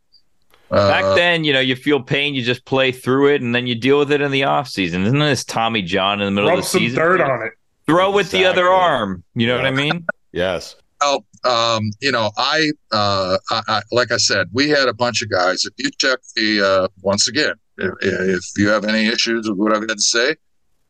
Uh, 0.71 0.89
Back 0.89 1.17
then, 1.17 1.43
you 1.45 1.53
know, 1.53 1.59
you 1.61 1.75
feel 1.75 2.01
pain, 2.01 2.35
you 2.35 2.43
just 2.45 2.65
play 2.65 2.93
through 2.93 3.35
it, 3.35 3.43
and 3.43 3.53
then 3.55 3.67
you 3.67 3.75
deal 3.75 3.99
with 3.99 4.13
it 4.13 4.21
in 4.21 4.31
the 4.31 4.45
off 4.45 4.69
season. 4.69 5.03
Isn't 5.05 5.19
this 5.19 5.45
Tommy 5.45 5.83
John 5.83 6.21
in 6.21 6.27
the 6.27 6.31
middle 6.41 6.51
of 6.51 6.57
the 6.59 6.63
some 6.63 6.81
season? 6.81 6.99
dirt 6.99 7.21
on 7.21 7.43
it. 7.47 7.53
Throw 7.87 8.13
with 8.13 8.31
the 8.31 8.45
other 8.45 8.69
arm. 8.69 9.25
You 9.35 9.49
know 9.49 9.57
what 9.57 9.67
I 9.67 9.71
mean? 9.73 10.07
Yes. 10.33 10.77
Well, 11.01 11.25
um, 11.45 11.91
you 12.01 12.13
know, 12.13 12.31
I, 12.37 12.71
uh, 12.93 13.39
I, 13.51 13.63
I, 13.69 13.83
like 13.93 14.13
I 14.13 14.19
said, 14.19 14.49
we 14.53 14.69
had 14.69 14.89
a 14.89 14.95
bunch 14.95 15.23
of 15.23 15.31
guys. 15.31 15.65
If 15.65 15.73
you 15.79 15.91
check 15.99 16.19
the, 16.37 16.63
uh, 16.63 16.89
once 17.03 17.29
again, 17.29 17.55
if, 17.79 17.95
if 18.03 18.45
you 18.57 18.69
have 18.69 18.85
any 18.85 19.07
issues 19.07 19.49
with 19.49 19.59
what 19.59 19.75
I've 19.75 19.83
had 19.83 19.97
to 19.97 20.01
say, 20.01 20.37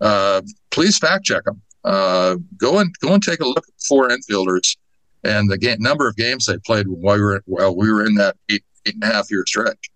uh, 0.01 0.43
please 0.71 0.99
fact 0.99 1.25
check 1.25 1.45
them. 1.45 1.61
Uh, 1.85 2.37
go 2.59 2.79
and 2.79 2.95
go 3.01 3.15
and 3.15 3.23
take 3.23 3.41
a 3.41 3.47
look 3.47 3.65
at 3.67 3.83
four 3.89 4.09
infielders 4.09 4.77
and 5.25 5.51
the 5.51 5.59
game, 5.59 5.79
number 5.81 6.09
of 6.09 6.17
games 6.17 6.47
they 6.47 6.59
played 6.59 6.87
while 6.89 7.17
we 7.17 7.23
were 7.23 7.43
while 7.47 7.75
we 7.75 7.91
were 7.91 8.05
in 8.05 8.15
that 8.15 8.37
eight 8.51 8.65
eight 8.87 8.95
and 8.95 9.05
a 9.05 9.07
half 9.07 9.31
year 9.31 9.45
stretch. 9.47 9.91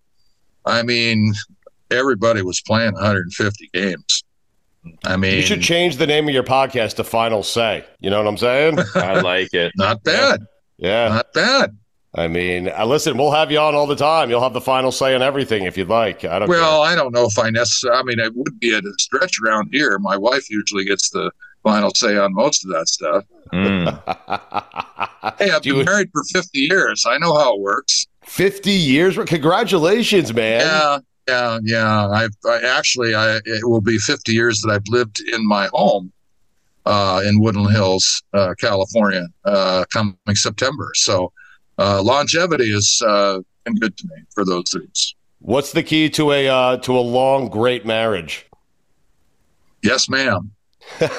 I 0.65 0.81
mean, 0.81 1.33
everybody 1.91 2.41
was 2.41 2.61
playing 2.61 2.93
150 2.93 3.69
games. 3.73 4.23
I 5.05 5.17
mean, 5.17 5.35
You 5.35 5.41
should 5.41 5.61
change 5.61 5.97
the 5.97 6.07
name 6.07 6.27
of 6.27 6.33
your 6.33 6.43
podcast 6.43 6.95
to 6.95 7.03
Final 7.03 7.43
Say. 7.43 7.85
You 7.99 8.09
know 8.09 8.17
what 8.19 8.27
I'm 8.27 8.37
saying? 8.37 8.79
I 8.95 9.19
like 9.21 9.53
it. 9.53 9.71
not 9.77 10.03
bad, 10.03 10.41
Yeah. 10.77 11.09
not 11.09 11.33
bad. 11.33 11.77
I 12.17 12.27
mean, 12.29 12.69
uh, 12.69 12.85
listen, 12.85 13.17
we'll 13.17 13.31
have 13.33 13.51
you 13.51 13.59
on 13.59 13.75
all 13.75 13.87
the 13.87 13.95
time. 13.95 14.29
You'll 14.29 14.41
have 14.41 14.53
the 14.53 14.61
final 14.61 14.91
say 14.91 15.13
on 15.15 15.21
everything 15.21 15.63
if 15.65 15.77
you'd 15.77 15.89
like. 15.89 16.23
I 16.23 16.39
don't 16.39 16.47
Well, 16.47 16.81
I 16.81 16.95
don't 16.95 17.11
know 17.13 17.25
if 17.25 17.37
I 17.37 17.49
necessarily. 17.49 17.99
I 17.99 18.03
mean, 18.03 18.19
it 18.19 18.33
would 18.35 18.57
be 18.59 18.73
a 18.73 18.81
stretch 19.01 19.37
around 19.43 19.69
here. 19.73 19.99
My 19.99 20.15
wife 20.15 20.49
usually 20.49 20.85
gets 20.85 21.09
the 21.09 21.29
final 21.63 21.91
say 21.93 22.15
on 22.15 22.33
most 22.33 22.63
of 22.63 22.71
that 22.71 22.87
stuff. 22.87 23.25
Mm. 23.53 24.01
Hey, 25.39 25.49
I've 25.49 25.63
Do 25.63 25.71
been 25.71 25.79
you- 25.79 25.85
married 25.85 26.09
for 26.13 26.23
50 26.23 26.59
years. 26.59 27.03
I 27.07 27.17
know 27.17 27.35
how 27.35 27.55
it 27.55 27.59
works. 27.59 28.05
50 28.25 28.69
years? 28.71 29.17
Congratulations, 29.25 30.33
man. 30.33 30.61
Yeah, 30.61 30.99
yeah, 31.27 31.59
yeah. 31.63 32.09
I've 32.09 32.35
I 32.47 32.59
actually, 32.77 33.15
I 33.15 33.37
it 33.45 33.67
will 33.67 33.81
be 33.81 33.97
50 33.97 34.31
years 34.31 34.61
that 34.61 34.71
I've 34.71 34.87
lived 34.87 35.21
in 35.33 35.45
my 35.47 35.69
home 35.73 36.11
uh, 36.85 37.21
in 37.25 37.39
Woodland 37.39 37.71
Hills, 37.75 38.21
uh, 38.33 38.53
California, 38.59 39.27
uh, 39.43 39.85
coming 39.91 40.15
September. 40.33 40.91
So 40.95 41.31
uh, 41.77 42.01
longevity 42.01 42.71
has 42.71 43.01
uh, 43.05 43.39
been 43.65 43.75
good 43.75 43.97
to 43.97 44.07
me 44.07 44.23
for 44.33 44.45
those 44.45 44.69
things. 44.71 45.15
What's 45.39 45.71
the 45.71 45.83
key 45.83 46.09
to 46.11 46.31
a 46.31 46.47
uh, 46.47 46.77
to 46.77 46.97
a 46.97 47.01
long, 47.01 47.49
great 47.49 47.85
marriage? 47.85 48.45
Yes, 49.83 50.09
ma'am. 50.09 50.51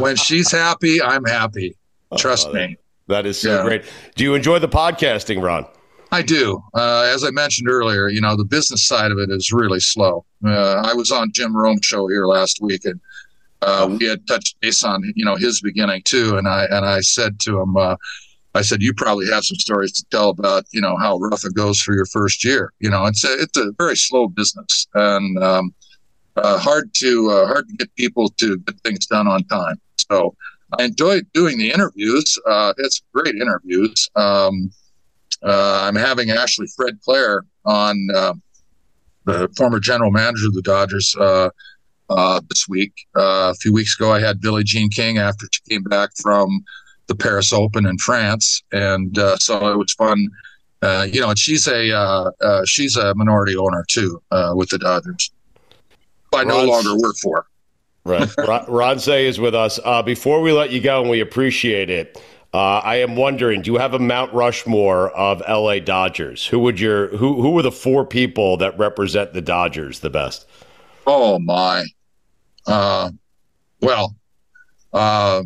When 0.00 0.16
she's 0.16 0.50
happy, 0.52 1.02
I'm 1.02 1.24
happy. 1.24 1.76
Trust 2.16 2.48
Oh, 2.48 2.52
me. 2.52 2.76
That 3.08 3.26
is 3.26 3.40
so 3.40 3.56
Yeah. 3.56 3.62
great. 3.62 3.84
Do 4.16 4.24
you 4.24 4.34
enjoy 4.34 4.58
the 4.58 4.68
podcasting, 4.68 5.42
Ron? 5.42 5.66
I 6.10 6.22
do. 6.22 6.62
Uh, 6.74 7.10
as 7.12 7.22
I 7.24 7.30
mentioned 7.30 7.68
earlier, 7.68 8.08
you 8.08 8.20
know, 8.20 8.36
the 8.36 8.44
business 8.44 8.84
side 8.84 9.10
of 9.10 9.18
it 9.18 9.30
is 9.30 9.52
really 9.52 9.80
slow. 9.80 10.24
Uh, 10.44 10.82
I 10.84 10.94
was 10.94 11.10
on 11.10 11.32
Jim 11.32 11.56
Rome 11.56 11.80
show 11.82 12.08
here 12.08 12.26
last 12.26 12.60
week, 12.62 12.84
and 12.84 13.00
uh, 13.60 13.94
we 13.98 14.06
had 14.06 14.26
touched 14.26 14.58
base 14.60 14.84
on 14.84 15.02
you 15.14 15.24
know 15.24 15.36
his 15.36 15.60
beginning 15.60 16.02
too. 16.04 16.38
And 16.38 16.48
I 16.48 16.64
and 16.64 16.86
I 16.86 17.00
said 17.00 17.38
to 17.40 17.60
him, 17.60 17.76
uh, 17.76 17.96
I 18.54 18.62
said, 18.62 18.82
you 18.82 18.94
probably 18.94 19.26
have 19.26 19.44
some 19.44 19.58
stories 19.58 19.92
to 19.92 20.04
tell 20.10 20.30
about 20.30 20.64
you 20.72 20.80
know 20.80 20.96
how 20.96 21.18
rough 21.18 21.44
it 21.44 21.54
goes 21.54 21.80
for 21.80 21.94
your 21.94 22.06
first 22.06 22.44
year. 22.44 22.72
You 22.80 22.90
know, 22.90 23.04
it's 23.06 23.24
a, 23.24 23.40
it's 23.40 23.58
a 23.58 23.72
very 23.78 23.96
slow 23.96 24.28
business 24.28 24.86
and 24.94 25.42
um, 25.42 25.74
uh, 26.36 26.58
hard 26.58 26.92
to 26.94 27.30
uh, 27.30 27.46
hard 27.46 27.68
to 27.68 27.74
get 27.76 27.94
people 27.96 28.28
to 28.30 28.58
get 28.58 28.80
things 28.80 29.06
done 29.06 29.28
on 29.28 29.44
time. 29.44 29.80
So 30.10 30.34
I 30.78 30.84
enjoyed 30.84 31.26
doing 31.34 31.58
the 31.58 31.70
interviews. 31.70 32.38
Uh, 32.46 32.72
it's 32.78 33.02
great 33.12 33.34
interviews. 33.34 34.08
Um, 34.16 34.70
uh, 35.42 35.80
I'm 35.84 35.96
having 35.96 36.30
actually 36.30 36.68
Fred 36.76 36.98
Claire 37.04 37.44
on, 37.64 38.08
uh, 38.14 38.34
the 39.24 39.48
former 39.56 39.78
general 39.78 40.10
manager 40.10 40.46
of 40.46 40.54
the 40.54 40.62
Dodgers, 40.62 41.14
uh, 41.18 41.50
uh, 42.10 42.40
this 42.48 42.68
week. 42.68 42.92
Uh, 43.16 43.52
a 43.52 43.54
few 43.54 43.72
weeks 43.72 43.94
ago, 43.98 44.12
I 44.12 44.20
had 44.20 44.40
Billie 44.40 44.64
Jean 44.64 44.88
King 44.88 45.18
after 45.18 45.46
she 45.50 45.60
came 45.68 45.82
back 45.82 46.10
from 46.20 46.64
the 47.06 47.14
Paris 47.14 47.52
Open 47.52 47.86
in 47.86 47.98
France, 47.98 48.62
and 48.72 49.18
uh, 49.18 49.36
so 49.36 49.72
it 49.72 49.76
was 49.76 49.92
fun. 49.92 50.28
Uh, 50.80 51.06
you 51.10 51.20
know, 51.20 51.30
and 51.30 51.38
she's 51.38 51.66
a 51.66 52.32
she's 52.64 52.96
a 52.96 53.14
minority 53.14 53.56
owner 53.56 53.84
too 53.88 54.22
uh, 54.30 54.52
with 54.54 54.70
the 54.70 54.78
Dodgers. 54.78 55.30
I 56.32 56.44
no 56.44 56.64
longer 56.64 56.96
work 56.96 57.16
for. 57.16 57.46
Right. 58.04 58.28
Ron, 58.38 58.64
Ron 58.68 58.98
Cey 58.98 59.26
is 59.26 59.38
with 59.38 59.54
us. 59.54 59.78
Uh, 59.84 60.02
before 60.02 60.40
we 60.40 60.52
let 60.52 60.70
you 60.70 60.80
go, 60.80 61.02
and 61.02 61.10
we 61.10 61.20
appreciate 61.20 61.90
it, 61.90 62.22
uh, 62.54 62.80
I 62.82 62.96
am 62.96 63.16
wondering: 63.16 63.62
Do 63.62 63.72
you 63.72 63.78
have 63.78 63.94
a 63.94 63.98
Mount 63.98 64.32
Rushmore 64.32 65.10
of 65.10 65.42
LA 65.48 65.80
Dodgers? 65.80 66.46
Who 66.46 66.58
would 66.60 66.80
your 66.80 67.08
who 67.16 67.42
who 67.42 67.58
are 67.58 67.62
the 67.62 67.72
four 67.72 68.06
people 68.06 68.56
that 68.58 68.78
represent 68.78 69.34
the 69.34 69.42
Dodgers 69.42 70.00
the 70.00 70.10
best? 70.10 70.46
Oh 71.06 71.38
my. 71.38 71.84
Uh, 72.66 73.10
well, 73.80 74.14
uh, 74.92 75.42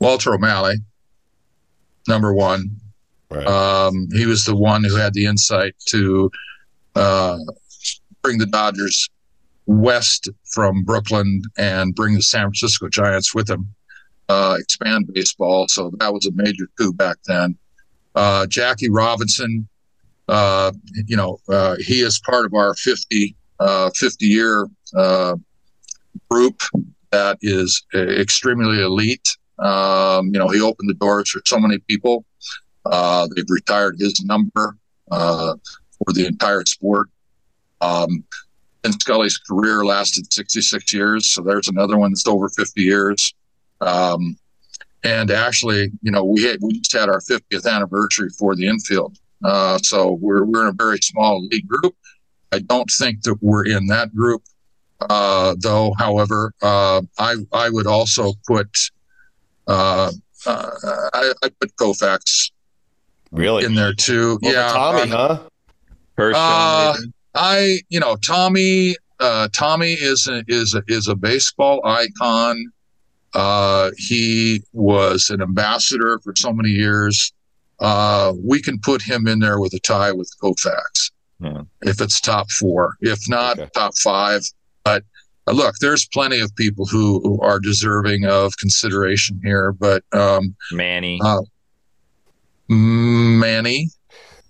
Walter 0.00 0.34
O'Malley, 0.34 0.76
number 2.06 2.32
one. 2.32 2.70
Right. 3.30 3.46
Um, 3.46 4.08
he 4.12 4.26
was 4.26 4.44
the 4.44 4.56
one 4.56 4.84
who 4.84 4.96
had 4.96 5.14
the 5.14 5.26
insight 5.26 5.74
to 5.86 6.30
uh, 6.94 7.38
bring 8.22 8.38
the 8.38 8.46
Dodgers 8.46 9.08
west 9.66 10.30
from 10.50 10.82
Brooklyn 10.82 11.42
and 11.56 11.94
bring 11.94 12.14
the 12.14 12.22
San 12.22 12.42
Francisco 12.42 12.88
Giants 12.88 13.34
with 13.34 13.48
him, 13.48 13.74
uh, 14.28 14.56
expand 14.58 15.12
baseball. 15.12 15.68
So 15.68 15.92
that 15.98 16.12
was 16.12 16.26
a 16.26 16.32
major 16.32 16.68
coup 16.78 16.92
back 16.92 17.18
then. 17.26 17.56
Uh, 18.14 18.46
Jackie 18.46 18.90
Robinson, 18.90 19.68
uh, 20.28 20.72
you 21.06 21.16
know, 21.16 21.38
uh, 21.48 21.76
he 21.78 22.00
is 22.00 22.18
part 22.20 22.44
of 22.46 22.54
our 22.54 22.74
50, 22.74 23.36
uh, 23.60 23.90
50 23.94 24.26
year 24.26 24.66
uh, 24.96 25.36
group 26.30 26.60
that 27.10 27.38
is 27.42 27.82
extremely 27.94 28.82
elite. 28.82 29.36
Um, 29.58 30.26
you 30.32 30.38
know, 30.38 30.48
he 30.48 30.60
opened 30.60 30.90
the 30.90 30.94
doors 30.94 31.30
for 31.30 31.40
so 31.46 31.58
many 31.58 31.78
people. 31.78 32.24
They've 32.84 33.44
retired 33.48 33.96
his 33.98 34.22
number 34.24 34.76
for 35.08 36.12
the 36.12 36.26
entire 36.26 36.64
sport. 36.66 37.08
Um, 37.80 38.24
and 38.92 39.00
Scully's 39.00 39.36
career 39.38 39.84
lasted 39.84 40.32
66 40.32 40.92
years, 40.92 41.26
so 41.26 41.42
there's 41.42 41.68
another 41.68 41.96
one 41.98 42.10
that's 42.10 42.26
over 42.26 42.48
50 42.48 42.80
years. 42.82 43.34
Um, 43.80 44.36
and 45.04 45.30
actually, 45.30 45.92
you 46.02 46.10
know, 46.10 46.24
we 46.24 46.42
had, 46.42 46.58
we 46.62 46.80
just 46.80 46.92
had 46.92 47.08
our 47.08 47.20
50th 47.20 47.66
anniversary 47.70 48.30
for 48.38 48.56
the 48.56 48.66
infield. 48.66 49.16
Uh, 49.44 49.78
so 49.78 50.18
we're 50.20 50.44
we're 50.44 50.62
in 50.62 50.68
a 50.68 50.72
very 50.72 50.98
small 50.98 51.46
league 51.46 51.68
group. 51.68 51.94
I 52.50 52.58
don't 52.58 52.90
think 52.90 53.22
that 53.22 53.36
we're 53.40 53.66
in 53.66 53.86
that 53.86 54.12
group, 54.12 54.42
uh, 55.00 55.54
though. 55.60 55.92
However, 55.96 56.52
uh, 56.60 57.02
I 57.18 57.36
I 57.52 57.70
would 57.70 57.86
also 57.86 58.32
put 58.48 58.68
uh, 59.68 60.10
uh, 60.44 60.70
I, 61.14 61.32
I 61.44 61.48
put 61.60 61.76
Koufax 61.76 62.50
Really? 63.30 63.64
in 63.64 63.74
there 63.76 63.92
too. 63.94 64.40
Well, 64.42 64.52
yeah, 64.52 64.72
Tommy, 64.72 65.12
uh, 65.12 65.16
huh? 65.16 65.38
Kershaw, 66.16 66.38
Uh, 66.38 66.94
maybe? 66.98 67.12
I, 67.40 67.78
you 67.88 68.00
know, 68.00 68.16
Tommy, 68.16 68.96
uh, 69.20 69.48
Tommy 69.52 69.92
is 69.92 70.26
a, 70.26 70.42
is 70.48 70.74
a, 70.74 70.82
is 70.88 71.06
a 71.06 71.14
baseball 71.14 71.80
icon. 71.86 72.72
Uh, 73.32 73.90
he 73.96 74.62
was 74.72 75.30
an 75.30 75.40
ambassador 75.40 76.18
for 76.24 76.34
so 76.36 76.52
many 76.52 76.70
years. 76.70 77.32
Uh, 77.78 78.32
we 78.44 78.60
can 78.60 78.78
put 78.80 79.00
him 79.00 79.28
in 79.28 79.38
there 79.38 79.60
with 79.60 79.72
a 79.72 79.78
tie 79.78 80.10
with 80.10 80.28
Koufax 80.42 81.12
Yeah. 81.40 81.62
if 81.82 82.00
it's 82.00 82.20
top 82.20 82.50
four, 82.50 82.94
if 83.00 83.20
not 83.28 83.58
Okay. 83.58 83.70
top 83.72 83.96
five. 83.98 84.42
But 84.82 85.04
uh, 85.46 85.52
look, 85.52 85.76
there's 85.80 86.08
plenty 86.08 86.40
of 86.40 86.52
people 86.56 86.86
who, 86.86 87.20
who 87.20 87.40
are 87.40 87.60
deserving 87.60 88.24
of 88.24 88.56
consideration 88.58 89.40
here. 89.44 89.70
But 89.70 90.02
um, 90.12 90.56
Manny. 90.72 91.20
uh, 91.22 91.42
Manny, 92.68 93.90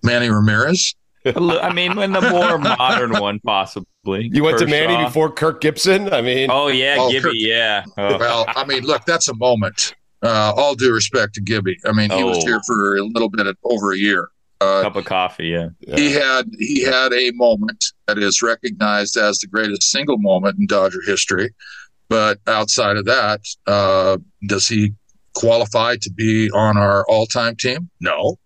Manny 0.02 0.28
Ramirez. 0.30 0.94
I 1.36 1.72
mean, 1.72 1.96
when 1.96 2.12
the 2.12 2.20
more 2.20 2.58
modern 2.58 3.20
one, 3.20 3.40
possibly. 3.40 4.30
You 4.32 4.44
went 4.44 4.58
to 4.58 4.66
Manny 4.66 5.02
before 5.04 5.30
Kirk 5.32 5.60
Gibson. 5.60 6.12
I 6.12 6.20
mean, 6.22 6.50
Oh 6.50 6.68
yeah, 6.68 6.96
Oh, 6.98 7.10
Gibby, 7.10 7.22
Kirk- 7.22 7.32
yeah. 7.36 7.84
Oh. 7.96 8.18
Well, 8.18 8.44
I 8.48 8.64
mean, 8.64 8.84
look, 8.84 9.04
that's 9.04 9.28
a 9.28 9.34
moment. 9.34 9.94
Uh, 10.22 10.52
all 10.56 10.74
due 10.74 10.92
respect 10.92 11.34
to 11.34 11.40
Gibby. 11.40 11.76
I 11.86 11.92
mean, 11.92 12.10
he 12.10 12.24
was 12.24 12.38
Oh. 12.38 12.46
here 12.46 12.60
for 12.66 12.96
a 12.96 13.04
little 13.04 13.28
bit 13.28 13.46
over 13.64 13.92
a 13.92 13.96
year. 13.96 14.28
Uh, 14.60 14.82
cup 14.82 14.96
of 14.96 15.04
coffee, 15.04 15.46
yeah. 15.48 15.68
He 15.94 16.10
had 16.12 16.46
he 16.58 16.82
had 16.82 17.12
a 17.12 17.30
moment 17.34 17.84
that 18.08 18.18
is 18.18 18.42
recognized 18.42 19.16
as 19.16 19.38
the 19.38 19.46
greatest 19.46 19.82
single 19.84 20.18
moment 20.18 20.58
in 20.58 20.66
Dodger 20.66 20.98
history. 21.06 21.50
But 22.08 22.40
outside 22.48 22.96
of 22.96 23.04
that, 23.04 23.40
uh, 23.68 24.16
does 24.48 24.66
he 24.66 24.94
qualify 25.34 25.94
to 26.00 26.10
be 26.10 26.50
on 26.50 26.76
our 26.76 27.04
all-time 27.08 27.54
team? 27.54 27.88
No. 28.00 28.36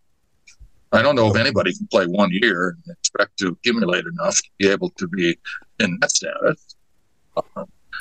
I 0.92 1.02
don't 1.02 1.14
know 1.16 1.28
if 1.28 1.36
anybody 1.36 1.72
can 1.74 1.86
play 1.88 2.06
one 2.06 2.30
year 2.32 2.76
and 2.86 2.96
expect 2.98 3.38
to 3.38 3.48
accumulate 3.48 4.04
enough 4.06 4.36
to 4.36 4.48
be 4.58 4.68
able 4.68 4.90
to 4.98 5.08
be 5.08 5.38
in 5.80 5.98
that 6.00 6.10
status. 6.10 6.76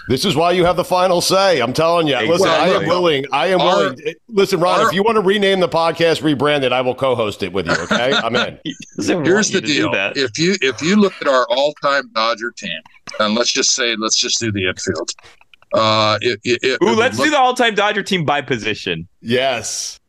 This 0.07 0.25
is 0.25 0.35
why 0.35 0.51
you 0.51 0.65
have 0.65 0.77
the 0.77 0.83
final 0.83 1.21
say. 1.21 1.59
I'm 1.61 1.73
telling 1.73 2.07
you. 2.07 2.17
Listen, 2.17 2.47
I 2.49 2.69
am 2.69 2.87
willing. 2.87 3.25
I 3.31 3.47
am 3.47 3.61
Our- 3.61 3.77
willing. 3.77 3.99
Listen, 4.27 4.59
Ron, 4.59 4.79
our- 4.81 4.87
if 4.87 4.93
you 4.93 5.03
want 5.03 5.15
to 5.15 5.21
rename 5.21 5.59
the 5.59 5.69
podcast, 5.69 6.21
rebrand 6.21 6.63
it, 6.63 6.73
I 6.73 6.81
will 6.81 6.95
co-host 6.95 7.43
it 7.43 7.53
with 7.53 7.67
you. 7.67 7.73
Okay, 7.73 8.11
I'm 8.23 8.35
in. 8.35 8.59
Here's 8.97 9.49
the 9.51 9.55
you 9.55 9.61
to 9.61 9.61
do 9.61 9.73
deal: 9.73 9.91
that. 9.91 10.17
if 10.17 10.37
you 10.39 10.55
if 10.61 10.81
you 10.81 10.95
look 10.95 11.13
at 11.21 11.27
our 11.27 11.45
all-time 11.49 12.09
Dodger 12.13 12.51
team, 12.57 12.79
and 13.19 13.35
let's 13.35 13.51
just 13.53 13.71
say 13.71 13.95
let's 13.95 14.17
just 14.17 14.39
do 14.39 14.51
the 14.51 14.67
infield. 14.67 15.11
Uh, 15.73 16.17
it, 16.21 16.39
it, 16.43 16.59
it- 16.63 16.79
Ooh, 16.83 16.93
it 16.93 16.97
let's 16.97 17.17
look- 17.17 17.27
do 17.27 17.31
the 17.31 17.39
all-time 17.39 17.75
Dodger 17.75 18.03
team 18.03 18.25
by 18.25 18.41
position. 18.41 19.07
Yes. 19.21 19.99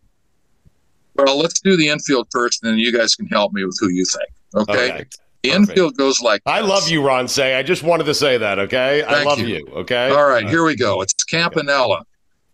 Well, 1.14 1.38
let's 1.38 1.60
do 1.60 1.76
the 1.76 1.88
infield 1.88 2.28
first, 2.30 2.62
and 2.62 2.72
then 2.72 2.78
you 2.78 2.96
guys 2.96 3.14
can 3.14 3.26
help 3.26 3.52
me 3.52 3.64
with 3.64 3.76
who 3.80 3.90
you 3.90 4.04
think. 4.04 4.28
Okay. 4.54 4.92
Okay. 4.92 5.04
The 5.42 5.50
infield 5.50 5.96
goes 5.96 6.20
like 6.20 6.40
I 6.46 6.60
love 6.60 6.88
you, 6.88 7.04
Ron. 7.04 7.26
Cey. 7.26 7.54
I 7.56 7.62
just 7.64 7.82
wanted 7.82 8.04
to 8.04 8.14
say 8.14 8.38
that. 8.38 8.58
Okay. 8.60 9.02
I 9.02 9.24
love 9.24 9.40
you. 9.40 9.46
you. 9.48 9.66
Okay. 9.74 10.08
All 10.10 10.26
right, 10.28 10.48
here 10.48 10.62
we 10.64 10.76
go. 10.76 11.00
Uh, 11.00 11.02
it's 11.02 11.14
Campanella, 11.24 12.04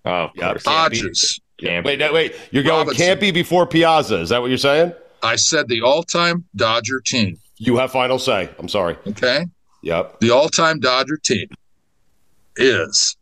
Oh, 0.07 0.11
of 0.11 0.31
Yeah, 0.35 0.51
course. 0.53 0.63
Campy. 0.63 0.71
Hodges. 0.73 1.41
Campy. 1.61 1.85
Wait, 1.85 1.99
no, 1.99 2.13
wait. 2.15 2.35
You're 2.51 2.63
going 2.63 2.87
Robinson. 2.87 3.19
Campy 3.19 3.35
before 3.35 3.67
Piazza. 3.67 4.17
Is 4.21 4.31
that 4.31 4.41
what 4.41 4.49
you're 4.49 4.57
saying? 4.57 4.93
I 5.23 5.37
said 5.37 5.69
the 5.69 5.83
all-time 5.83 6.45
Dodger 6.57 7.01
team. 7.01 7.37
You 7.59 7.77
have 7.77 7.93
final 7.93 8.19
say. 8.19 8.49
I'm 8.59 8.69
sorry. 8.69 8.97
Okay, 9.07 9.45
Yep. 9.83 10.21
the 10.21 10.31
all-time 10.31 10.81
Dodger 10.81 11.19
team 11.19 11.49
is 12.57 13.17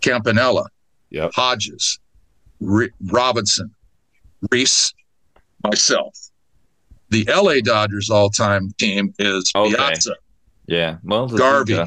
Campanella, 0.00 0.66
Yep. 1.10 1.32
Hodges, 1.34 1.99
Re- 2.60 2.90
Robinson, 3.06 3.74
Reese, 4.50 4.92
myself. 5.64 6.16
The 7.10 7.24
LA 7.28 7.60
Dodgers 7.62 8.08
all-time 8.10 8.70
team 8.78 9.12
is 9.18 9.50
Okay. 9.54 9.74
Piazza, 9.74 10.14
Yeah. 10.66 10.98
Well, 11.02 11.26
Garvey, 11.26 11.82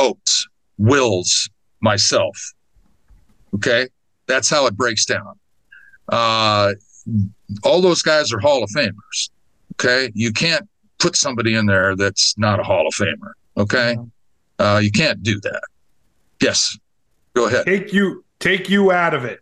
Lopes, 0.00 0.46
Wills, 0.78 1.48
myself. 1.80 2.52
Okay, 3.54 3.88
that's 4.26 4.48
how 4.50 4.66
it 4.66 4.76
breaks 4.76 5.04
down. 5.04 5.38
Uh, 6.08 6.72
all 7.62 7.80
those 7.80 8.02
guys 8.02 8.32
are 8.32 8.40
Hall 8.40 8.64
of 8.64 8.70
Famers. 8.70 9.30
Okay, 9.74 10.10
you 10.14 10.32
can't 10.32 10.68
put 10.98 11.14
somebody 11.16 11.54
in 11.54 11.66
there 11.66 11.94
that's 11.94 12.36
not 12.38 12.58
a 12.58 12.62
Hall 12.62 12.86
of 12.88 12.94
Famer. 12.94 13.32
Okay, 13.56 13.96
uh, 14.58 14.80
you 14.82 14.90
can't 14.90 15.22
do 15.22 15.38
that. 15.40 15.62
Yes, 16.40 16.76
go 17.34 17.46
ahead. 17.46 17.66
Take 17.66 17.92
you 17.92 18.24
take 18.40 18.68
you 18.70 18.90
out 18.90 19.12
of 19.14 19.24
it. 19.24 19.40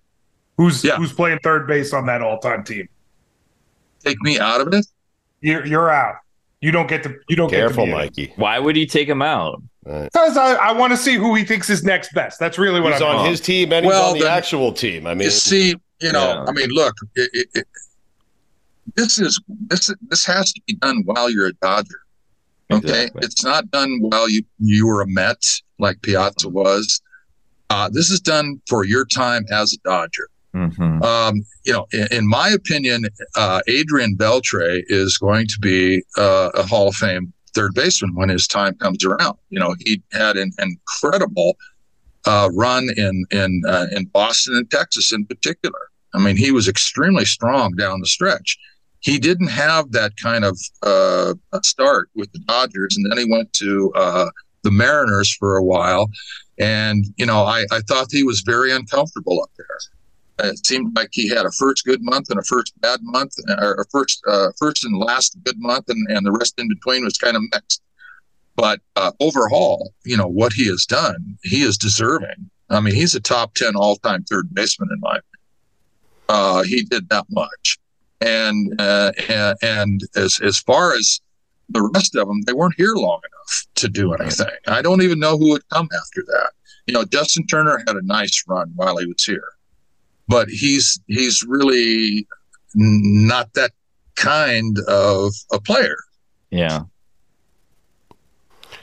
Who's 0.59 0.85
Yeah. 0.85 0.97
who's 0.97 1.13
playing 1.13 1.39
third 1.43 1.67
base 1.67 1.93
on 1.93 2.07
that 2.07 2.23
all 2.23 2.39
time 2.39 2.65
team? 2.65 2.89
Take 4.05 4.21
me 4.23 4.39
out 4.39 4.61
of 4.61 4.73
it. 4.75 4.87
You're 5.41 5.67
you're 5.67 5.91
out. 5.91 6.17
You 6.61 6.71
don't 6.71 6.87
get 6.89 7.03
to 7.05 7.15
you 7.29 7.37
don't 7.37 7.51
Careful, 7.51 7.87
get 7.87 7.91
to 7.93 7.97
Mikey. 7.97 8.33
Why 8.37 8.59
would 8.59 8.77
he 8.77 8.87
take 8.87 9.09
him 9.09 9.23
out? 9.23 9.63
Because 9.85 10.37
I, 10.37 10.55
I 10.55 10.73
want 10.73 10.93
to 10.93 10.97
see 10.97 11.15
who 11.17 11.35
he 11.35 11.45
thinks 11.45 11.69
is 11.69 11.83
next 11.83 12.13
best. 12.13 12.39
That's 12.39 12.57
really 12.59 12.81
what 12.81 12.93
He's 12.93 13.03
I'm 13.03 13.17
on 13.17 13.29
his 13.29 13.41
team 13.41 13.73
and 13.73 13.85
he's 13.85 13.91
Well, 13.93 14.11
on 14.11 14.19
the 14.19 14.25
then- 14.25 14.33
actual 14.39 14.73
team. 14.73 15.09
I 15.09 15.15
mean, 15.15 15.25
You 15.25 15.31
see, 15.33 15.75
you 16.01 16.13
know, 16.13 16.35
Yeah. 16.35 16.45
I 16.47 16.53
mean, 16.53 16.69
look, 16.71 16.95
it, 17.17 17.31
it, 17.33 17.49
it, 17.55 17.67
this 18.95 19.19
is 19.19 19.41
this 19.69 19.91
this 20.09 20.25
has 20.27 20.53
to 20.53 20.61
be 20.67 20.75
done 20.75 21.03
while 21.05 21.31
you're 21.31 21.49
a 21.49 21.53
Dodger. 21.55 22.01
Okay, 22.71 22.87
Exactly. 23.07 23.21
it's 23.25 23.45
not 23.45 23.71
done 23.71 23.99
while 24.01 24.29
you 24.29 24.43
you 24.61 24.87
were 24.87 25.01
a 25.03 25.07
Met 25.09 25.43
like 25.79 26.01
Piazza 26.03 26.49
was. 26.49 27.01
Uh, 27.71 27.89
this 27.89 28.11
is 28.11 28.21
done 28.21 28.61
for 28.69 28.85
your 28.85 29.05
time 29.07 29.45
as 29.51 29.73
a 29.73 29.79
Dodger. 29.89 30.29
Mm-hmm. 30.55 31.03
Um, 31.03 31.43
you 31.65 31.73
know, 31.73 31.87
in, 31.93 32.09
in 32.11 32.29
my 32.29 32.51
opinion, 32.51 33.07
uh, 33.37 33.61
Adrian 33.69 34.17
Beltre 34.17 34.83
is 34.89 35.17
going 35.17 35.47
to 35.47 35.59
be 35.61 36.03
uh, 36.19 36.51
a 36.55 36.63
Hall 36.63 36.89
of 36.89 36.95
Fame 36.95 37.33
third 37.55 37.75
baseman 37.75 38.15
when 38.15 38.29
his 38.29 38.47
time 38.47 38.75
comes 38.77 39.05
around. 39.05 39.37
You 39.51 39.61
know, 39.61 39.75
he 39.81 40.03
had 40.13 40.37
an 40.37 40.53
incredible 40.59 41.57
uh, 42.27 42.51
run 42.53 42.89
in 42.97 43.25
in 43.31 43.63
uh, 43.67 43.87
in 43.93 44.07
Boston 44.07 44.57
and 44.57 44.71
Texas 44.71 45.13
in 45.13 45.27
particular. 45.27 45.79
I 46.15 46.19
mean, 46.19 46.37
he 46.37 46.53
was 46.53 46.69
extremely 46.69 47.25
strong 47.25 47.73
down 47.73 48.01
the 48.01 48.07
stretch. 48.07 48.59
He 49.01 49.19
didn't 49.19 49.49
have 49.49 49.93
that 49.93 50.13
kind 50.17 50.45
of 50.45 50.59
uh, 50.83 51.35
start 51.63 52.11
with 52.15 52.31
the 52.33 52.39
Dodgers, 52.41 52.97
and 52.97 53.11
then 53.11 53.19
he 53.19 53.31
went 53.31 53.53
to 53.55 53.93
uh, 53.97 54.31
the 54.63 54.71
Mariners 54.71 55.35
for 55.35 55.57
a 55.57 55.65
while. 55.65 56.09
And 56.59 57.07
you 57.17 57.27
know, 57.27 57.43
I, 57.43 57.65
I 57.73 57.81
thought 57.81 58.09
he 58.11 58.23
was 58.23 58.43
very 58.43 58.73
uncomfortable 58.73 59.43
up 59.43 59.51
there. 59.57 59.67
It 60.39 60.67
seemed 60.67 60.97
like 60.97 61.11
he 61.13 61.29
had 61.29 61.47
a 61.47 61.53
first 61.53 61.85
good 61.85 62.03
month 62.03 62.31
and 62.31 62.39
a 62.39 62.45
first 62.45 62.73
bad 62.81 63.01
month, 63.03 63.35
or 63.59 63.75
a 63.75 63.85
first 63.91 64.23
uh, 64.27 64.49
first 64.59 64.85
and 64.85 64.97
last 64.97 65.37
good 65.45 65.59
month, 65.59 65.89
and, 65.89 66.11
and 66.11 66.27
the 66.27 66.33
rest 66.33 66.55
in 66.59 66.69
between 66.69 67.05
was 67.05 67.19
kind 67.19 67.37
of 67.37 67.43
mixed. 67.53 67.83
But 68.57 68.81
uh, 68.97 69.13
overall, 69.21 69.93
you 70.05 70.17
know 70.17 70.27
what 70.29 70.53
he 70.53 70.67
has 70.69 70.85
done, 70.87 71.39
he 71.43 71.63
is 71.63 71.77
deserving. 71.79 72.51
I 72.71 72.81
mean, 72.81 72.95
he's 72.95 73.15
a 73.15 73.21
top 73.21 73.55
ten 73.55 73.77
all 73.77 73.97
time 73.97 74.25
third 74.25 74.53
baseman 74.55 74.89
in 74.93 75.01
my. 75.01 75.11
opinion. 75.11 75.25
Uh, 76.29 76.63
he 76.63 76.83
did 76.83 77.09
that 77.11 77.27
much, 77.31 77.79
and 78.21 78.81
uh, 78.81 79.13
and, 79.29 79.57
and 79.63 80.01
as 80.17 80.41
as 80.43 80.59
far 80.59 80.95
as 80.95 81.21
the 81.69 81.91
rest 81.95 82.17
of 82.17 82.27
them, 82.27 82.41
they 82.43 82.53
weren't 82.53 82.75
here 82.77 82.95
long 82.95 83.21
enough 83.21 83.67
to 83.77 83.89
do 83.89 84.13
anything. 84.15 84.47
I 84.67 84.83
don't 84.83 85.03
even 85.03 85.19
know 85.19 85.37
who 85.37 85.51
would 85.51 85.69
come 85.69 85.89
after 85.95 86.23
that. 86.27 86.53
You 86.87 86.95
know, 86.95 87.05
Justin 87.05 87.47
Turner 87.47 87.83
had 87.87 87.97
a 87.97 88.07
nice 88.07 88.45
run 88.49 88.73
while 88.77 88.97
he 88.97 89.07
was 89.07 89.25
here, 89.25 89.45
but 90.29 90.49
he's 90.49 91.01
he's 91.07 91.43
really 91.47 92.27
not 92.75 93.53
that 93.55 93.73
kind 94.17 94.79
of 94.89 95.33
a 95.53 95.61
player. 95.61 95.97
Yeah. 96.51 96.81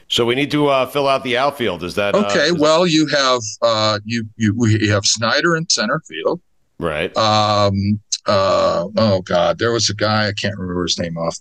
so 0.07 0.25
we 0.25 0.35
need 0.35 0.51
to 0.51 0.67
uh, 0.67 0.85
fill 0.87 1.07
out 1.07 1.23
the 1.23 1.37
outfield. 1.37 1.83
Is 1.83 1.95
that 1.95 2.15
uh, 2.15 2.25
Okay, 2.25 2.47
is- 2.47 2.59
well, 2.59 2.87
you 2.87 3.07
have 3.07 3.41
uh, 3.61 3.99
you 4.05 4.25
you 4.37 4.53
we 4.57 4.87
have 4.87 5.05
Snider 5.05 5.55
in 5.55 5.67
center 5.69 6.01
field. 6.07 6.41
right? 6.79 7.15
Um, 7.17 7.99
uh, 8.25 8.85
oh 8.97 9.21
God, 9.21 9.59
there 9.59 9.71
was 9.71 9.89
a 9.89 9.95
guy 9.95 10.27
I 10.27 10.33
can't 10.33 10.57
remember 10.57 10.83
his 10.83 10.99
name 10.99 11.17
off. 11.17 11.37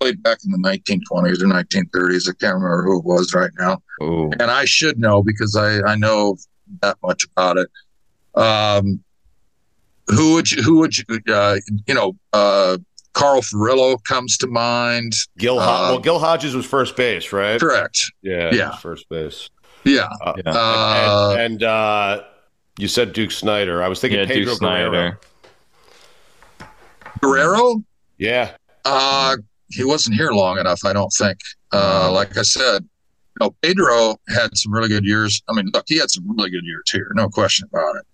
Played 0.00 0.22
back 0.22 0.38
in 0.46 0.50
the 0.50 0.58
1920s 0.58 1.42
or 1.42 1.46
1930s. 1.46 2.28
I 2.28 2.32
can't 2.40 2.54
remember 2.54 2.84
who 2.84 2.98
it 3.00 3.04
was 3.04 3.34
right 3.34 3.50
now. 3.58 3.78
Ooh. 4.02 4.30
and 4.40 4.50
I 4.50 4.64
should 4.64 4.98
know 4.98 5.22
because 5.22 5.54
I, 5.56 5.80
I 5.82 5.94
know 5.94 6.36
that 6.80 6.96
much 7.02 7.24
about 7.36 7.58
it. 7.58 7.68
Um, 8.34 9.02
who 10.14 10.34
would 10.34 10.50
you, 10.50 10.62
who 10.62 10.78
would 10.78 10.96
you, 10.96 11.04
uh, 11.32 11.56
you 11.86 11.94
know, 11.94 12.14
uh, 12.32 12.78
Carl 13.12 13.40
Furillo 13.42 14.02
comes 14.04 14.36
to 14.38 14.46
mind. 14.46 15.14
Gil. 15.38 15.58
Uh, 15.58 15.90
well, 15.90 15.98
Gil 15.98 16.18
Hodges 16.18 16.54
was 16.54 16.64
first 16.66 16.96
base, 16.96 17.32
right? 17.32 17.58
Correct. 17.60 18.10
Yeah. 18.22 18.50
Yeah. 18.54 18.76
First 18.76 19.08
base. 19.08 19.50
Yeah. 19.84 20.08
Uh, 20.24 20.34
Yeah. 20.44 20.52
Uh, 20.52 21.34
and 21.38 21.40
and 21.40 21.62
uh, 21.64 22.22
you 22.78 22.86
said 22.88 23.12
Duke 23.12 23.30
Snider. 23.32 23.82
I 23.82 23.88
was 23.88 24.00
thinking 24.00 24.20
Yeah, 24.20 24.26
Pedro 24.26 24.44
Duke 24.44 24.58
Snider. 24.58 24.90
Guerrero. 24.90 25.18
Guerrero, 27.20 27.82
Yeah. 28.18 28.52
uh, 28.84 29.36
he 29.68 29.84
wasn't 29.84 30.16
here 30.16 30.32
long 30.32 30.58
enough, 30.58 30.84
I 30.84 30.92
don't 30.92 31.10
think. 31.12 31.38
Uh, 31.72 32.10
like 32.12 32.36
I 32.36 32.42
said, 32.42 32.82
you 32.82 33.46
know, 33.46 33.54
Pedro 33.62 34.16
had 34.28 34.56
some 34.56 34.72
really 34.72 34.88
good 34.88 35.04
years. 35.04 35.42
I 35.48 35.52
mean, 35.52 35.70
look, 35.72 35.84
he 35.86 35.98
had 35.98 36.10
some 36.10 36.24
really 36.36 36.50
good 36.50 36.64
years 36.64 36.90
here, 36.90 37.10
no 37.14 37.28
question 37.28 37.68
about 37.72 37.96
it. 37.96 38.06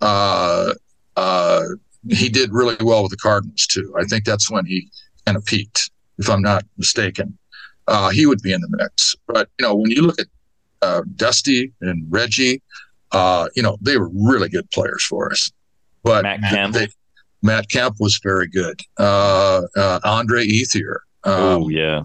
Uh, 0.00 0.74
uh, 1.16 1.62
he 2.08 2.28
did 2.28 2.52
really 2.52 2.76
well 2.80 3.02
with 3.02 3.10
the 3.10 3.16
Cardinals 3.16 3.66
too. 3.66 3.94
I 3.98 4.04
think 4.04 4.24
that's 4.24 4.50
when 4.50 4.66
he 4.66 4.90
kind 5.26 5.36
of 5.36 5.44
peaked, 5.44 5.90
if 6.18 6.28
I'm 6.28 6.42
not 6.42 6.64
mistaken. 6.76 7.36
Uh, 7.86 8.10
he 8.10 8.26
would 8.26 8.40
be 8.42 8.52
in 8.52 8.60
the 8.60 8.68
mix. 8.70 9.14
But 9.26 9.48
you 9.58 9.66
know, 9.66 9.74
when 9.74 9.90
you 9.90 10.02
look 10.02 10.18
at 10.18 10.26
uh, 10.82 11.02
Dusty 11.16 11.72
and 11.80 12.06
Reggie, 12.10 12.62
uh, 13.12 13.48
you 13.54 13.62
know, 13.62 13.76
they 13.80 13.96
were 13.98 14.10
really 14.12 14.48
good 14.48 14.70
players 14.70 15.04
for 15.04 15.30
us. 15.30 15.50
But 16.02 16.22
Matt 16.24 16.40
Kemp. 16.50 16.74
they- 16.74 16.88
Matt 17.42 17.66
was 18.00 18.18
very 18.22 18.48
good. 18.48 18.80
Uh, 18.98 19.62
uh, 19.76 20.00
Andre 20.02 20.46
Ethier, 20.46 21.00
um, 21.24 21.34
oh 21.34 21.68
yeah. 21.68 22.04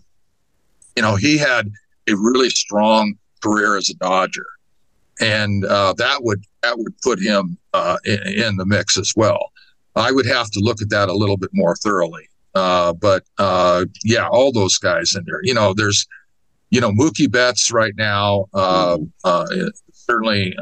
you 0.98 1.02
know, 1.02 1.16
he 1.16 1.38
had 1.38 1.72
a 2.10 2.16
really 2.16 2.50
strong 2.50 3.16
career 3.42 3.78
as 3.78 3.90
a 3.90 3.94
Dodger, 3.96 4.46
and 5.20 5.66
uh, 5.66 5.94
that 5.98 6.24
would 6.24 6.44
that 6.62 6.78
would 6.78 6.98
put 7.02 7.20
him 7.20 7.58
uh, 7.74 7.98
in, 8.06 8.20
in 8.28 8.58
the 8.58 8.66
mix 8.66 8.98
as 8.98 9.14
well. 9.16 9.52
I 9.96 10.12
would 10.12 10.26
have 10.26 10.50
to 10.52 10.60
look 10.60 10.82
at 10.82 10.90
that 10.90 11.10
a 11.10 11.14
little 11.14 11.38
bit 11.38 11.50
more 11.54 11.76
thoroughly. 11.76 12.30
Uh, 12.56 12.94
but 12.94 13.24
uh, 13.38 13.86
yeah, 14.04 14.28
all 14.28 14.52
those 14.52 14.78
guys 14.78 15.16
in 15.16 15.24
there. 15.26 15.40
You 15.44 15.54
know, 15.54 15.74
there's 15.74 16.08
you 16.70 16.82
know 16.82 16.92
Mookie 16.92 17.32
Betts 17.32 17.72
right 17.72 17.94
now. 17.98 18.46
Uh, 18.54 19.00
uh, 19.24 19.46
certainly, 19.92 20.56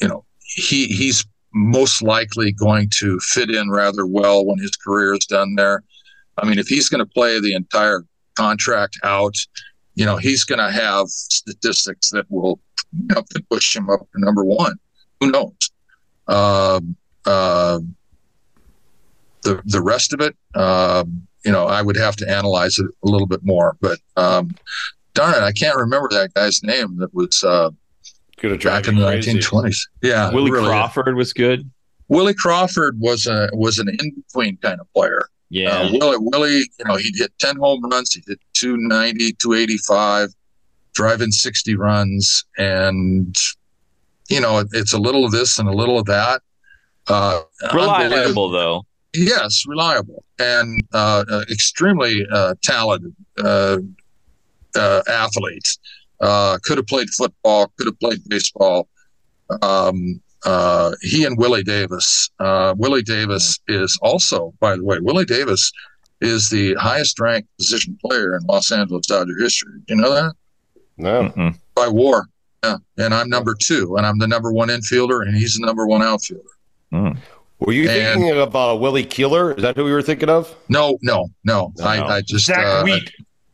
you 0.00 0.08
know 0.08 0.24
he 0.40 0.86
he's 0.86 1.24
most 1.52 2.02
likely 2.02 2.52
going 2.52 2.90
to 2.90 3.18
fit 3.20 3.50
in 3.50 3.70
rather 3.70 4.06
well 4.06 4.44
when 4.44 4.58
his 4.58 4.76
career 4.76 5.14
is 5.14 5.26
done 5.26 5.54
there. 5.54 5.82
I 6.38 6.46
mean, 6.46 6.58
if 6.58 6.66
he's 6.66 6.88
going 6.88 7.04
to 7.04 7.10
play 7.10 7.40
the 7.40 7.54
entire 7.54 8.04
contract 8.36 8.98
out, 9.02 9.34
you 9.96 10.04
know, 10.04 10.16
he's 10.16 10.44
going 10.44 10.58
to 10.58 10.70
have 10.70 11.08
statistics 11.08 12.10
that 12.10 12.30
will 12.30 12.60
you 12.92 13.06
know, 13.14 13.24
push 13.50 13.74
him 13.74 13.90
up 13.90 14.00
to 14.00 14.20
number 14.20 14.44
one. 14.44 14.76
Who 15.20 15.30
knows? 15.30 15.54
Um, 16.28 16.96
um, 17.24 17.96
the 19.42 19.62
the 19.64 19.80
rest 19.82 20.12
of 20.12 20.20
it, 20.20 20.36
um, 20.54 21.26
you 21.44 21.50
know, 21.50 21.66
I 21.66 21.82
would 21.82 21.96
have 21.96 22.16
to 22.16 22.30
analyze 22.30 22.78
it 22.78 22.86
a 22.86 23.08
little 23.08 23.26
bit 23.26 23.40
more. 23.42 23.76
But 23.80 23.98
um, 24.16 24.54
darn 25.14 25.34
it, 25.34 25.42
I 25.42 25.52
can't 25.52 25.76
remember 25.76 26.08
that 26.10 26.34
guy's 26.34 26.62
name. 26.62 26.98
That 26.98 27.14
was 27.14 27.42
uh, 27.42 27.70
Gonna 28.40 28.58
back 28.58 28.86
in 28.86 28.96
the 28.96 29.06
crazy. 29.06 29.32
1920s. 29.32 29.88
Yeah, 30.02 30.30
Willie 30.30 30.50
really. 30.50 30.68
Crawford 30.68 31.16
was 31.16 31.32
good. 31.32 31.68
Willie 32.08 32.34
Crawford 32.34 33.00
was 33.00 33.26
a 33.26 33.48
was 33.54 33.78
an 33.78 33.88
in 33.88 34.10
between 34.10 34.58
kind 34.58 34.80
of 34.80 34.92
player. 34.92 35.26
Yeah. 35.48 35.78
Uh, 35.78 35.92
Willie, 35.92 36.16
Willie, 36.20 36.70
you 36.78 36.84
know, 36.86 36.96
he 36.96 37.12
hit 37.14 37.32
10 37.38 37.56
home 37.56 37.82
runs. 37.88 38.12
He 38.12 38.22
hit 38.26 38.40
290, 38.56 39.32
285, 39.34 40.30
driving 40.94 41.30
60 41.30 41.76
runs. 41.76 42.44
And, 42.58 43.36
you 44.28 44.40
know, 44.40 44.58
it, 44.58 44.68
it's 44.72 44.92
a 44.92 44.98
little 44.98 45.24
of 45.24 45.32
this 45.32 45.58
and 45.58 45.68
a 45.68 45.72
little 45.72 45.98
of 45.98 46.06
that. 46.06 46.42
Uh. 47.08 47.42
Reliable 47.72 48.50
though. 48.50 48.84
yes, 49.14 49.64
reliable 49.66 50.24
and 50.38 50.80
uh, 50.92 51.24
uh, 51.30 51.44
extremely 51.50 52.26
uh, 52.32 52.54
talented 52.62 53.14
uh, 53.42 53.78
uh, 54.74 55.02
athlete. 55.08 55.78
Uh, 56.20 56.58
could 56.62 56.78
have 56.78 56.86
played 56.86 57.10
football, 57.10 57.70
could 57.76 57.86
have 57.86 58.00
played 58.00 58.20
baseball. 58.28 58.88
Um, 59.62 60.20
he 61.02 61.24
and 61.24 61.36
Willie 61.38 61.62
Davis. 61.62 62.30
Willie 62.40 63.02
Davis 63.02 63.60
is 63.68 63.98
also, 64.02 64.54
by 64.60 64.76
the 64.76 64.84
way, 64.84 64.98
Willie 65.00 65.24
Davis 65.24 65.70
is 66.20 66.48
the 66.50 66.74
highest 66.74 67.18
ranked 67.20 67.48
position 67.58 67.98
player 68.04 68.36
in 68.36 68.44
Los 68.46 68.72
Angeles 68.72 69.06
Dodger 69.06 69.36
history. 69.38 69.80
Do 69.86 69.94
you 69.94 70.00
know 70.00 70.12
that? 70.12 70.32
No. 70.96 71.22
Mm-hmm. 71.24 71.48
By 71.74 71.88
WAR. 71.88 72.26
Yeah. 72.64 72.76
And 72.98 73.14
I'm 73.14 73.28
number 73.28 73.54
two, 73.54 73.96
and 73.96 74.06
I'm 74.06 74.18
the 74.18 74.26
number 74.26 74.52
one 74.52 74.68
infielder, 74.68 75.26
and 75.26 75.36
he's 75.36 75.56
the 75.56 75.66
number 75.66 75.86
one 75.86 76.02
outfielder. 76.02 76.42
Mm. 76.92 77.18
Were 77.60 77.72
you 77.72 77.88
and, 77.88 78.20
thinking 78.20 78.38
of 78.38 78.54
uh, 78.54 78.76
Willie 78.78 79.04
Keeler? 79.04 79.52
Is 79.52 79.62
that 79.62 79.76
who 79.76 79.86
you 79.86 79.94
were 79.94 80.02
thinking 80.02 80.28
of? 80.28 80.54
No, 80.68 80.98
no, 81.02 81.28
no. 81.44 81.72
no. 81.76 81.84
I, 81.84 82.16
I, 82.16 82.20
just 82.20 82.46
Zack 82.46 82.64
uh, 82.64 82.82
Wheat. 82.82 83.10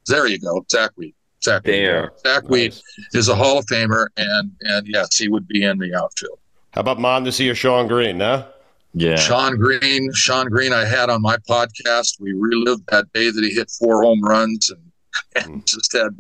there 0.07 0.27
you 0.27 0.39
go, 0.39 0.65
Zack 0.71 0.91
Wheat. 0.97 1.15
Zack 1.43 1.65
there. 1.65 2.03
Wheat. 2.03 2.11
Zack 2.25 2.43
nice. 2.45 2.51
Wheat 2.51 2.83
is 3.13 3.29
a 3.29 3.35
Hall 3.35 3.59
of 3.59 3.67
Famer, 3.67 4.07
and 4.17 4.51
and 4.63 4.87
yes, 4.87 5.17
he 5.17 5.29
would 5.29 5.47
be 5.47 5.65
in 5.65 5.79
the 5.79 5.95
outfield. 5.95 6.39
How 6.73 6.81
about 6.81 6.99
Mondesi 6.99 7.51
or 7.51 7.55
Shawn 7.55 7.87
Green? 7.87 8.21
Huh? 8.21 8.47
Yeah. 8.95 9.17
Shawn 9.17 9.57
Green, 9.57 10.13
Shawn 10.13 10.49
Green, 10.49 10.73
I 10.73 10.85
had 10.85 11.09
on 11.09 11.23
my 11.23 11.37
podcast. 11.49 12.21
We 12.21 12.33
relived 12.35 12.85
that 12.89 13.11
day 13.13 13.31
that 13.31 13.43
he 13.43 13.51
hit 13.51 13.71
four 13.71 14.03
home 14.03 14.23
runs 14.23 14.71
and, 14.71 14.93
and 15.45 15.63
mm. 15.63 15.67
just 15.67 15.93
had 15.93 16.11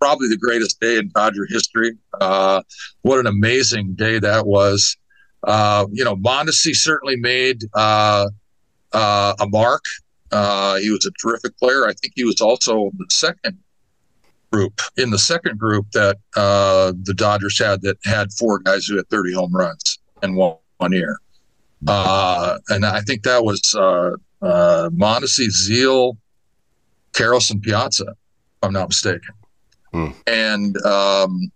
probably 0.00 0.28
the 0.28 0.36
greatest 0.36 0.80
day 0.80 0.96
in 0.98 1.10
Dodger 1.14 1.46
history. 1.48 1.92
Uh, 2.20 2.62
what 3.02 3.18
an 3.18 3.26
amazing 3.26 3.94
day 3.94 4.18
that 4.18 4.46
was. 4.46 4.96
Uh, 5.42 5.86
you 5.92 6.04
know, 6.04 6.16
Mondesi 6.16 6.74
certainly 6.74 7.16
made 7.16 7.62
uh, 7.74 8.28
uh, 8.92 9.34
a 9.38 9.46
mark. 9.48 9.84
Uh, 10.32 10.76
he 10.76 10.90
was 10.90 11.06
a 11.06 11.10
terrific 11.22 11.56
player. 11.58 11.86
I 11.86 11.92
think 11.92 12.14
he 12.16 12.24
was 12.24 12.40
also 12.40 12.90
the 12.96 13.06
second 13.10 13.58
group 14.50 14.80
in 14.96 15.10
the 15.10 15.18
second 15.18 15.58
group 15.58 15.90
that 15.92 16.16
uh, 16.36 16.92
the 17.02 17.14
Dodgers 17.14 17.58
had 17.58 17.82
that 17.82 17.98
had 18.04 18.32
four 18.32 18.60
guys 18.60 18.86
who 18.86 18.96
had 18.96 19.08
30 19.08 19.34
home 19.34 19.54
runs 19.54 19.98
in 20.22 20.34
one, 20.34 20.56
one 20.78 20.92
year. 20.92 21.18
Uh, 21.86 22.58
and 22.68 22.84
I 22.84 23.00
think 23.00 23.22
that 23.24 23.44
was 23.44 23.74
uh, 23.74 24.12
uh, 24.42 24.90
Mondesi, 24.90 25.48
Karros, 27.12 27.50
and 27.50 27.62
Piazza, 27.62 28.06
if 28.08 28.16
I'm 28.62 28.72
not 28.72 28.88
mistaken. 28.88 29.34
Hmm. 29.92 30.08
And 30.26 30.76
um, 30.84 31.52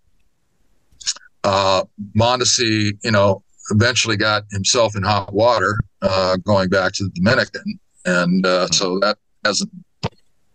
uh, 1.43 1.83
Mondesi, 2.17 2.91
you 3.03 3.11
know, 3.11 3.43
eventually 3.71 4.17
got 4.17 4.43
himself 4.51 4.95
in 4.95 5.03
hot 5.03 5.33
water 5.33 5.75
uh, 6.01 6.37
going 6.37 6.69
back 6.69 6.93
to 6.93 7.03
the 7.03 7.09
Dominican. 7.11 7.79
And 8.05 8.45
uh, 8.45 8.67
hmm. 8.67 8.73
so 8.73 8.99
that 8.99 9.17
hasn't 9.45 9.71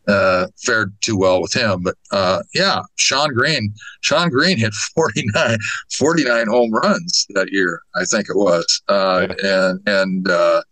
uh, 0.09 0.47
fared 0.65 0.95
too 1.01 1.17
well 1.17 1.41
with 1.41 1.53
him. 1.53 1.83
But 1.83 1.97
uh, 2.11 2.43
yeah, 2.55 2.83
Shawn 2.97 3.33
Green, 3.33 3.75
Shawn 4.01 4.31
Green 4.31 4.57
hit 4.59 4.75
49, 4.95 5.59
49 5.93 6.47
home 6.49 6.73
runs 6.73 7.27
that 7.31 7.53
year, 7.53 7.83
I 7.95 8.05
think 8.05 8.29
it 8.29 8.37
was. 8.37 8.83
Uh, 8.89 9.29
and, 9.43 9.81
and, 9.87 10.29
uh, 10.29 10.63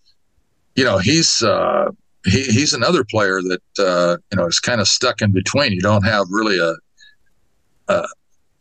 you 0.74 0.85
know, 0.85 0.99
he's, 0.99 1.43
uh, 1.43 1.91
he, 2.24 2.45
he's 2.45 2.72
another 2.72 3.05
player 3.05 3.41
that, 3.43 3.62
uh, 3.78 4.16
you 4.30 4.37
know, 4.37 4.47
is 4.47 4.61
kind 4.61 4.80
of 4.80 4.89
stuck 4.89 5.20
in 5.22 5.33
between. 5.33 5.72
You 5.72 5.80
don't 5.80 6.05
have 6.05 6.26
really 6.30 6.59
a, 6.59 6.74
a 7.93 8.07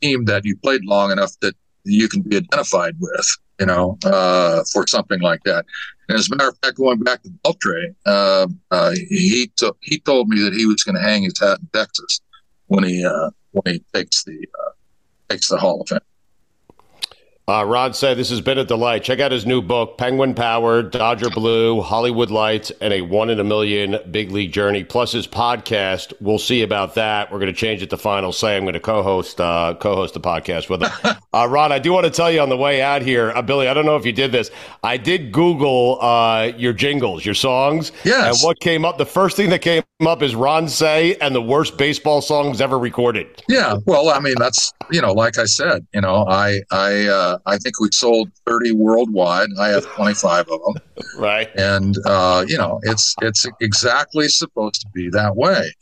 team 0.01 0.25
that 0.25 0.45
you 0.45 0.57
played 0.57 0.83
long 0.83 1.11
enough 1.11 1.31
that 1.41 1.55
you 1.83 2.07
can 2.09 2.21
be 2.21 2.37
identified 2.37 2.95
with, 2.99 3.37
you 3.59 3.65
know, 3.65 3.97
uh, 4.03 4.63
for 4.71 4.85
something 4.87 5.21
like 5.21 5.41
that. 5.43 5.65
And 6.11 6.19
as 6.19 6.29
a 6.29 6.35
matter 6.35 6.49
of 6.49 6.57
fact, 6.61 6.75
going 6.75 6.99
back 6.99 7.23
to 7.23 7.29
Beltre, 7.29 7.95
uh, 8.05 8.47
uh, 8.69 8.91
he 8.91 9.49
he 9.79 9.99
told 9.99 10.27
me 10.27 10.41
that 10.41 10.51
he 10.51 10.65
was 10.65 10.83
going 10.83 10.95
to 10.95 11.01
hang 11.01 11.23
his 11.23 11.39
hat 11.39 11.59
in 11.59 11.69
Texas 11.73 12.19
when 12.67 12.83
he 12.83 13.05
uh, 13.05 13.29
when 13.51 13.75
he 13.75 13.83
takes 13.93 14.25
the 14.25 14.45
uh, 14.59 14.71
takes 15.29 15.47
the 15.47 15.55
Hall 15.55 15.79
of 15.79 15.87
Fame. 15.87 15.99
Uh, 17.47 17.65
Ron 17.65 17.93
Cey, 17.93 18.13
This 18.13 18.29
has 18.29 18.39
been 18.39 18.59
a 18.59 18.63
delight. 18.63 19.03
Check 19.03 19.19
out 19.19 19.31
his 19.31 19.47
new 19.47 19.61
book, 19.61 19.97
Penguin 19.97 20.35
Power, 20.35 20.83
Dodger 20.83 21.29
Blue, 21.31 21.81
Hollywood 21.81 22.29
Lights, 22.29 22.71
and 22.81 22.93
a 22.93 23.01
one 23.01 23.31
in 23.31 23.39
a 23.39 23.43
million 23.43 23.97
big 24.11 24.31
league 24.31 24.51
journey, 24.51 24.83
plus 24.83 25.11
his 25.11 25.27
podcast. 25.27 26.13
We'll 26.21 26.37
see 26.37 26.61
about 26.61 26.95
that. 26.95 27.31
We're 27.31 27.39
going 27.39 27.51
to 27.51 27.59
change 27.59 27.81
it 27.81 27.89
to 27.89 27.97
Final 27.97 28.31
Say. 28.31 28.55
I'm 28.55 28.63
going 28.63 28.75
to 28.75 28.79
co 28.79 29.01
host 29.01 29.41
uh, 29.41 29.75
co 29.79 29.95
host 29.95 30.13
the 30.13 30.19
podcast 30.21 30.69
with 30.69 30.83
him. 30.83 30.91
uh, 31.33 31.47
Ron, 31.49 31.71
I 31.71 31.79
do 31.79 31.91
want 31.91 32.05
to 32.05 32.11
tell 32.11 32.31
you 32.31 32.41
on 32.41 32.49
the 32.49 32.57
way 32.57 32.81
out 32.81 33.01
here, 33.01 33.31
uh, 33.31 33.41
Billy, 33.41 33.67
I 33.67 33.73
don't 33.73 33.85
know 33.85 33.95
if 33.95 34.05
you 34.05 34.11
did 34.11 34.31
this. 34.31 34.51
I 34.83 34.97
did 34.97 35.31
Google 35.31 35.97
uh, 35.99 36.51
your 36.57 36.73
jingles, 36.73 37.25
your 37.25 37.35
songs. 37.35 37.91
Yes. 38.05 38.41
And 38.41 38.47
what 38.47 38.59
came 38.59 38.85
up, 38.85 38.99
the 38.99 39.05
first 39.05 39.35
thing 39.35 39.49
that 39.49 39.61
came 39.61 39.83
up 40.01 40.21
is 40.21 40.35
Ron 40.35 40.67
Cey 40.67 41.15
and 41.17 41.33
the 41.33 41.41
worst 41.41 41.77
baseball 41.77 42.21
songs 42.21 42.61
ever 42.61 42.77
recorded. 42.77 43.43
Yeah. 43.49 43.77
Well, 43.85 44.09
I 44.09 44.19
mean, 44.19 44.35
that's, 44.37 44.71
you 44.91 45.01
know, 45.01 45.11
like 45.11 45.37
I 45.37 45.45
said, 45.45 45.85
you 45.93 46.01
know, 46.01 46.25
I, 46.27 46.61
I, 46.71 47.07
uh, 47.07 47.37
I 47.45 47.57
think 47.57 47.79
we 47.79 47.89
sold 47.91 48.31
30 48.45 48.73
worldwide. 48.73 49.49
I 49.59 49.69
have 49.69 49.85
25 49.85 50.49
of 50.49 50.61
them. 50.63 50.75
Right. 51.17 51.49
And 51.55 51.97
uh, 52.05 52.45
you 52.47 52.57
know, 52.57 52.79
it's 52.83 53.15
it's 53.21 53.45
exactly 53.59 54.27
supposed 54.29 54.81
to 54.81 54.87
be 54.93 55.09
that 55.09 55.35
way. 55.35 55.73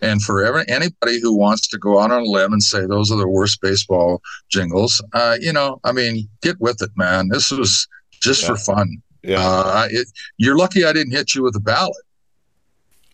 And 0.00 0.22
for 0.22 0.44
every, 0.44 0.64
anybody 0.68 1.20
who 1.20 1.36
wants 1.36 1.68
to 1.68 1.78
go 1.78 2.00
out 2.00 2.10
on 2.10 2.22
a 2.22 2.24
limb 2.24 2.52
and 2.52 2.62
say 2.62 2.86
those 2.86 3.10
are 3.10 3.18
the 3.18 3.28
worst 3.28 3.60
baseball 3.60 4.22
jingles, 4.48 5.02
uh, 5.12 5.36
you 5.40 5.52
know, 5.52 5.80
I 5.84 5.92
mean, 5.92 6.28
get 6.42 6.60
with 6.60 6.80
it, 6.80 6.90
man. 6.96 7.28
This 7.28 7.50
was 7.50 7.86
just 8.20 8.42
yeah. 8.42 8.48
for 8.48 8.56
fun. 8.56 9.02
Yeah. 9.22 9.40
Uh, 9.40 9.88
it, 9.90 10.08
you're 10.36 10.56
lucky 10.56 10.84
I 10.84 10.92
didn't 10.92 11.12
hit 11.12 11.34
you 11.34 11.42
with 11.42 11.56
a 11.56 11.60
ballot. 11.60 11.96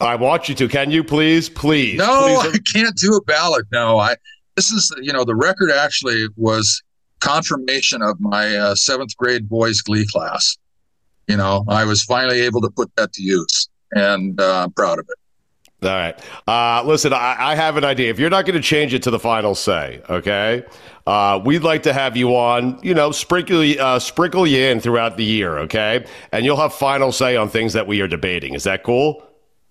I 0.01 0.17
want 0.17 0.49
you 0.49 0.55
to. 0.57 0.69
Can 0.69 0.91
you 0.91 1.03
please, 1.05 1.49
please? 1.49 1.99
No, 1.99 2.41
please. 2.43 2.61
I 2.61 2.79
can't 2.79 2.97
do 2.97 3.15
a 3.15 3.23
ballot. 3.23 3.67
No, 3.73 3.99
I. 3.99 4.17
This 4.57 4.71
is, 4.71 4.95
you 5.01 5.13
know, 5.13 5.25
the 5.25 5.35
record 5.35 5.71
actually 5.73 6.29
was 6.37 6.83
confirmation 7.25 8.03
of 8.03 8.21
my 8.21 8.55
uh, 8.55 8.75
seventh 8.75 9.17
grade 9.17 9.49
boys 9.49 9.81
glee 9.81 10.07
class. 10.07 10.57
You 11.27 11.39
know, 11.39 11.65
I 11.69 11.85
was 11.85 12.05
finally 12.05 12.43
able 12.43 12.61
to 12.61 12.71
put 12.71 12.95
that 12.97 13.15
to 13.15 13.23
use, 13.23 13.69
and 13.93 14.39
uh, 14.39 14.65
I'm 14.65 14.73
proud 14.73 14.99
of 14.99 15.07
it. 15.09 15.19
All 15.89 15.91
right. 15.91 16.19
Uh, 16.47 16.83
listen, 16.87 17.13
I, 17.13 17.37
I, 17.39 17.55
have 17.55 17.77
an 17.77 17.85
idea. 17.85 18.09
If 18.09 18.19
you're 18.19 18.31
not 18.31 18.47
going 18.47 18.55
to 18.55 18.67
change 18.67 18.95
it 18.95 19.03
to 19.03 19.11
the 19.11 19.19
final 19.19 19.55
say, 19.55 20.01
okay, 20.09 20.65
uh, 21.07 21.41
we'd 21.45 21.63
like 21.63 21.83
to 21.83 21.93
have 21.93 22.17
you 22.17 22.35
on. 22.37 22.79
You 22.83 22.95
know, 22.95 23.11
sprinkle 23.11 23.63
uh, 23.79 23.99
sprinkle 23.99 24.47
you 24.47 24.65
in 24.65 24.81
throughout 24.81 25.17
the 25.17 25.25
year, 25.25 25.59
okay, 25.61 26.07
and 26.33 26.45
you'll 26.45 26.57
have 26.57 26.73
final 26.75 27.13
say 27.13 27.37
on 27.37 27.49
things 27.49 27.73
that 27.73 27.87
we 27.87 28.01
are 28.01 28.09
debating. 28.09 28.55
Is 28.55 28.65
that 28.65 28.83
cool? 28.83 29.23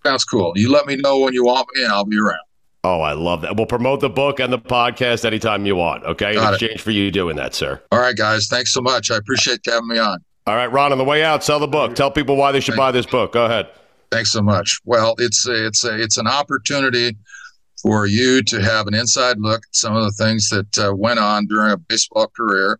Sounds 0.05 0.25
cool. 0.25 0.53
You 0.55 0.71
let 0.71 0.85
me 0.85 0.97
know 0.97 1.19
when 1.19 1.33
you 1.33 1.45
want 1.45 1.67
me, 1.75 1.83
and 1.83 1.91
I'll 1.91 2.05
be 2.05 2.17
around. 2.17 2.39
Oh, 2.85 2.99
I 2.99 3.13
love 3.13 3.41
that. 3.41 3.55
We'll 3.55 3.65
promote 3.65 4.01
the 4.01 4.09
book 4.09 4.41
and 4.41 4.51
the 4.51 4.59
podcast 4.59 5.23
anytime 5.23 5.65
you 5.65 5.75
want. 5.75 6.03
Okay, 6.03 6.33
Got 6.33 6.49
in 6.49 6.53
exchange 6.55 6.79
it. 6.79 6.81
for 6.81 6.91
you 6.91 7.11
doing 7.11 7.37
that, 7.37 7.55
sir. 7.55 7.81
All 7.93 7.99
right, 7.99 8.15
guys. 8.15 8.47
Thanks 8.47 8.73
so 8.73 8.81
much. 8.81 9.09
I 9.09 9.15
appreciate 9.15 9.61
you 9.65 9.71
having 9.71 9.87
me 9.87 9.99
on. 9.99 10.19
All 10.45 10.55
right, 10.55 10.69
Ron. 10.69 10.91
On 10.91 10.97
the 10.97 11.03
way 11.05 11.23
out, 11.23 11.43
sell 11.43 11.59
the 11.59 11.67
book. 11.67 11.95
Tell 11.95 12.11
people 12.11 12.35
why 12.35 12.51
they 12.51 12.59
should 12.59 12.73
Thank 12.73 12.79
buy 12.79 12.91
this 12.91 13.05
book. 13.05 13.31
Go 13.31 13.45
ahead. 13.45 13.69
Thanks 14.11 14.31
so 14.33 14.41
much. 14.41 14.79
Well, 14.83 15.15
it's 15.17 15.47
a, 15.47 15.65
it's 15.67 15.85
a, 15.85 15.97
it's 15.99 16.17
an 16.17 16.27
opportunity 16.27 17.15
for 17.81 18.05
you 18.05 18.43
to 18.43 18.61
have 18.61 18.87
an 18.87 18.93
inside 18.93 19.37
look 19.39 19.59
at 19.59 19.75
some 19.75 19.95
of 19.95 20.03
the 20.03 20.11
things 20.11 20.49
that 20.49 20.77
uh, 20.77 20.93
went 20.93 21.19
on 21.19 21.47
during 21.47 21.71
a 21.71 21.77
baseball 21.77 22.27
career, 22.35 22.79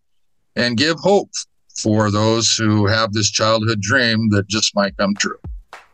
and 0.57 0.77
give 0.77 0.97
hope 0.99 1.31
for 1.77 2.11
those 2.11 2.53
who 2.55 2.85
have 2.87 3.13
this 3.13 3.31
childhood 3.31 3.81
dream 3.81 4.29
that 4.29 4.47
just 4.47 4.75
might 4.75 4.95
come 4.97 5.15
true. 5.15 5.39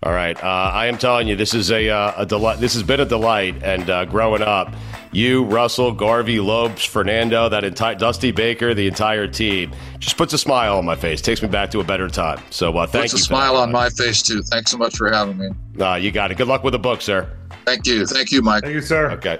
All 0.01 0.13
right, 0.13 0.41
uh, 0.41 0.47
I 0.47 0.85
am 0.85 0.97
telling 0.97 1.27
you, 1.27 1.35
this 1.35 1.53
is 1.53 1.71
a, 1.71 1.89
uh, 1.89 2.13
a 2.15 2.25
delight. 2.25 2.59
This 2.59 2.73
has 2.73 2.83
been 2.83 3.01
a 3.01 3.05
delight, 3.05 3.61
and 3.63 3.89
uh, 3.89 4.05
growing 4.05 4.41
up, 4.41 4.73
you, 5.11 5.43
Russell, 5.43 5.91
Garvey, 5.91 6.39
Lopes, 6.39 6.85
Fernando, 6.85 7.49
that 7.49 7.65
entire 7.65 7.95
Dusty 7.95 8.31
Baker, 8.31 8.73
the 8.73 8.87
entire 8.87 9.27
team, 9.27 9.73
just 9.97 10.15
puts 10.15 10.31
a 10.31 10.37
smile 10.37 10.77
on 10.77 10.85
my 10.85 10.95
face. 10.95 11.21
Takes 11.21 11.41
me 11.41 11.49
back 11.49 11.69
to 11.71 11.81
a 11.81 11.83
better 11.83 12.07
time. 12.07 12.41
So, 12.49 12.77
uh, 12.77 12.87
thank 12.87 13.03
puts 13.03 13.13
you. 13.13 13.17
Puts 13.17 13.23
a 13.23 13.25
smile 13.25 13.57
on 13.57 13.73
my 13.73 13.89
face 13.89 14.21
too. 14.21 14.41
Thanks 14.43 14.71
so 14.71 14.77
much 14.77 14.95
for 14.95 15.11
having 15.11 15.37
me. 15.37 15.49
Uh, 15.77 15.95
you 15.95 16.11
got 16.11 16.31
it. 16.31 16.37
Good 16.37 16.47
luck 16.47 16.63
with 16.63 16.71
the 16.71 16.79
book, 16.79 17.01
sir. 17.01 17.29
Thank 17.65 17.85
you. 17.85 18.05
Thank 18.05 18.31
you, 18.31 18.41
Mike. 18.41 18.63
Thank 18.63 18.75
you, 18.75 18.81
sir. 18.81 19.11
Okay. 19.11 19.39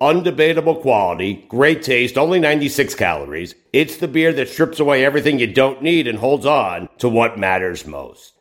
undebatable 0.00 0.80
quality, 0.80 1.46
great 1.48 1.82
taste, 1.82 2.16
only 2.16 2.38
96 2.40 2.94
calories 2.94 3.54
It's 3.72 3.96
the 3.96 4.08
beer 4.08 4.32
that 4.32 4.48
strips 4.48 4.80
away 4.80 5.04
everything 5.04 5.38
you 5.38 5.46
don't 5.46 5.82
need 5.82 6.06
and 6.06 6.18
holds 6.18 6.46
on 6.46 6.88
to 6.98 7.08
what 7.08 7.38
matters 7.38 7.86
most. 7.86 8.37